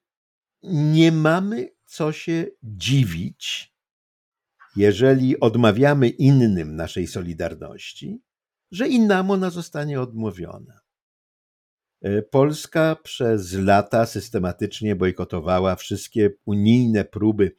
nie 0.63 1.13
mamy 1.13 1.69
co 1.85 2.13
się 2.13 2.47
dziwić, 2.63 3.75
jeżeli 4.77 5.41
odmawiamy 5.41 6.09
innym 6.09 6.77
naszej 6.77 7.07
solidarności, 7.07 8.23
że 8.71 8.89
i 8.89 9.01
nam 9.01 9.31
ona 9.31 9.51
zostanie 9.51 10.01
odmówiona. 10.01 10.82
E, 12.03 12.23
Polska 12.23 12.97
przez 13.03 13.53
lata 13.53 14.07
systematycznie 14.07 14.97
bojkotowała 14.97 15.77
wszystkie 15.77 16.31
unijne 16.45 17.05
próby 17.05 17.53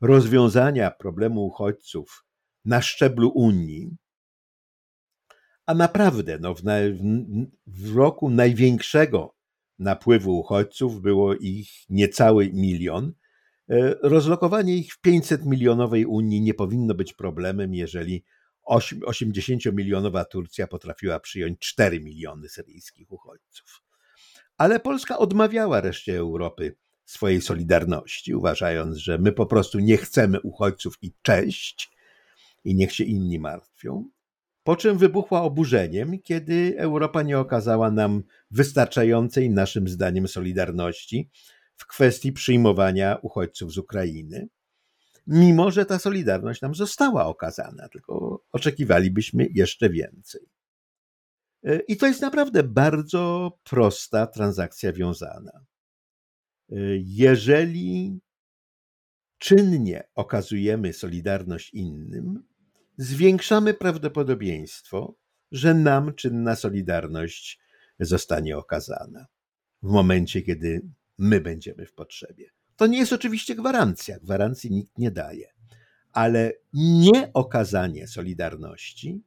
rozwiązania 0.00 0.90
problemu 0.90 1.46
uchodźców 1.46 2.24
na 2.64 2.82
szczeblu 2.82 3.28
Unii. 3.28 3.96
A 5.66 5.74
naprawdę, 5.74 6.38
no, 6.38 6.54
w, 6.54 6.62
w 7.66 7.96
roku 7.96 8.30
największego 8.30 9.34
napływu 9.78 10.38
uchodźców 10.38 11.00
było 11.00 11.34
ich 11.34 11.68
niecały 11.88 12.50
milion. 12.52 13.12
E, 13.70 13.94
rozlokowanie 14.02 14.76
ich 14.76 14.92
w 14.94 15.00
500 15.00 15.44
milionowej 15.46 16.06
Unii 16.06 16.40
nie 16.40 16.54
powinno 16.54 16.94
być 16.94 17.12
problemem, 17.12 17.74
jeżeli 17.74 18.24
80-milionowa 18.68 20.24
Turcja 20.24 20.66
potrafiła 20.66 21.20
przyjąć 21.20 21.58
4 21.58 22.00
miliony 22.00 22.48
syryjskich 22.48 23.12
uchodźców. 23.12 23.82
Ale 24.58 24.80
Polska 24.80 25.18
odmawiała 25.18 25.80
reszcie 25.80 26.16
Europy 26.16 26.76
swojej 27.04 27.40
solidarności, 27.40 28.34
uważając, 28.34 28.96
że 28.96 29.18
my 29.18 29.32
po 29.32 29.46
prostu 29.46 29.78
nie 29.78 29.96
chcemy 29.96 30.40
uchodźców 30.40 30.98
i 31.02 31.12
cześć 31.22 31.92
i 32.64 32.74
niech 32.74 32.92
się 32.92 33.04
inni 33.04 33.38
martwią. 33.38 34.08
Po 34.64 34.76
czym 34.76 34.98
wybuchła 34.98 35.42
oburzeniem, 35.42 36.18
kiedy 36.22 36.74
Europa 36.78 37.22
nie 37.22 37.38
okazała 37.38 37.90
nam 37.90 38.22
wystarczającej, 38.50 39.50
naszym 39.50 39.88
zdaniem, 39.88 40.28
solidarności 40.28 41.30
w 41.76 41.86
kwestii 41.86 42.32
przyjmowania 42.32 43.18
uchodźców 43.22 43.72
z 43.72 43.78
Ukrainy 43.78 44.48
mimo 45.26 45.70
że 45.70 45.86
ta 45.86 45.98
solidarność 45.98 46.60
nam 46.60 46.74
została 46.74 47.26
okazana, 47.26 47.88
tylko 47.88 48.44
oczekiwalibyśmy 48.52 49.46
jeszcze 49.54 49.90
więcej. 49.90 50.40
E, 51.64 51.78
I 51.78 51.96
to 51.96 52.06
jest 52.06 52.20
naprawdę 52.20 52.62
bardzo 52.62 53.52
prosta 53.64 54.26
transakcja 54.26 54.92
wiązana. 54.92 55.52
E, 56.72 56.76
jeżeli 56.96 58.20
czynnie 59.38 60.08
okazujemy 60.14 60.92
solidarność 60.92 61.74
innym, 61.74 62.42
zwiększamy 62.96 63.74
prawdopodobieństwo, 63.74 65.14
że 65.52 65.74
nam 65.74 66.14
czynna 66.14 66.56
solidarność 66.56 67.60
zostanie 68.00 68.58
okazana 68.58 69.26
w 69.82 69.90
momencie, 69.90 70.42
kiedy 70.42 70.88
my 71.18 71.40
będziemy 71.40 71.86
w 71.86 71.94
potrzebie. 71.94 72.50
To 72.76 72.86
nie 72.86 72.98
jest 72.98 73.12
oczywiście 73.12 73.54
gwarancja, 73.54 74.18
gwarancji 74.18 74.70
nikt 74.70 74.98
nie 74.98 75.10
daje, 75.10 75.52
ale 76.12 76.52
nieokazanie 76.72 78.06
solidarności 78.06 79.22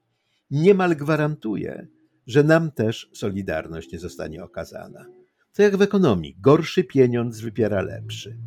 niemal 0.52 0.96
gwarantuje, 0.96 1.88
że 2.28 2.44
nam 2.44 2.72
też 2.72 3.10
solidarność 3.14 3.92
nie 3.92 4.00
zostanie 4.00 4.44
okazana. 4.44 5.06
To 5.54 5.62
jak 5.62 5.78
w 5.78 5.82
ekonomii, 5.82 6.36
gorszy 6.40 6.84
pieniądz 6.84 7.40
wypiera 7.40 7.82
lepszy. 7.82 8.38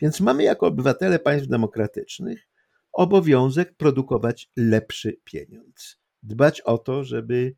Więc 0.00 0.20
mamy 0.20 0.42
jako 0.42 0.66
obywatele 0.66 1.18
państw 1.18 1.48
demokratycznych 1.48 2.48
obowiązek 2.92 3.76
produkować 3.76 4.50
lepszy 4.56 5.20
pieniądz. 5.24 6.00
Dbać 6.22 6.60
o 6.60 6.78
to, 6.78 7.04
żeby 7.04 7.56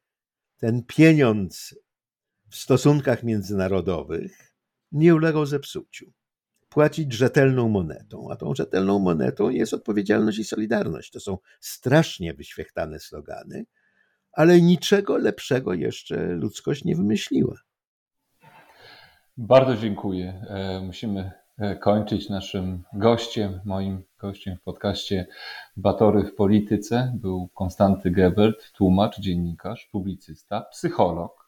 ten 0.57 0.83
pieniądz 0.83 1.75
w 2.51 2.57
stosunkach 2.57 3.23
międzynarodowych 3.23 4.53
nie 4.93 5.15
ulegał 5.15 5.47
zepsuciu 5.47 6.13
płacić 6.77 7.13
rzetelną 7.13 7.69
monetą, 7.69 8.29
a 8.31 8.37
tą 8.37 8.55
rzetelną 8.55 8.99
monetą 8.99 9.51
jest 9.51 9.75
odpowiedzialność 9.75 10.39
i 10.39 10.45
solidarność. 10.45 11.11
To 11.11 11.21
są 11.21 11.39
strasznie 11.61 12.35
wyświechtane 12.35 13.01
slogany, 13.01 13.65
ale 14.33 14.61
niczego 14.61 15.17
lepszego 15.17 15.75
jeszcze 15.75 16.17
ludzkość 16.27 16.85
nie 16.85 16.97
wymyśliła. 16.97 17.57
Bardzo 19.37 19.77
dziękuję. 19.77 20.43
E, 20.49 20.81
musimy 20.81 21.31
e, 21.59 21.77
kończyć 21.77 22.29
naszym 22.29 22.83
gościem, 22.93 23.61
moim 23.65 24.03
gościem 24.19 24.57
w 24.57 24.63
podcaście 24.63 25.27
Batory 25.77 26.25
w 26.25 26.35
polityce 26.35 27.13
był 27.15 27.49
Konstanty 27.55 28.11
Gebert, 28.11 28.73
tłumacz, 28.73 29.21
dziennikarz, 29.21 29.89
publicysta, 29.93 30.61
psycholog 30.61 31.46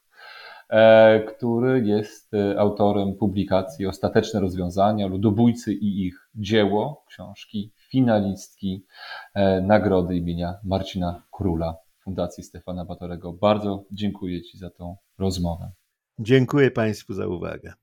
który 1.27 1.81
jest 1.85 2.33
e, 2.33 2.59
autorem 2.59 3.15
publikacji 3.15 3.87
Ostateczne 3.87 4.39
rozwiązania, 4.39 5.07
Ludobójcy 5.07 5.73
i 5.73 6.05
ich 6.05 6.29
dzieło, 6.35 7.03
książki, 7.07 7.73
finalistki 7.89 8.85
e, 9.33 9.61
nagrody 9.61 10.15
imienia 10.15 10.53
Marcina 10.63 11.23
Króla 11.31 11.75
Fundacji 12.03 12.43
Stefana 12.43 12.85
Batorego. 12.85 13.33
Bardzo 13.33 13.85
dziękuję 13.91 14.41
Ci 14.41 14.57
za 14.57 14.69
tą 14.69 14.95
rozmowę. 15.17 15.71
Dziękuję 16.19 16.71
Państwu 16.71 17.13
za 17.13 17.27
uwagę. 17.27 17.73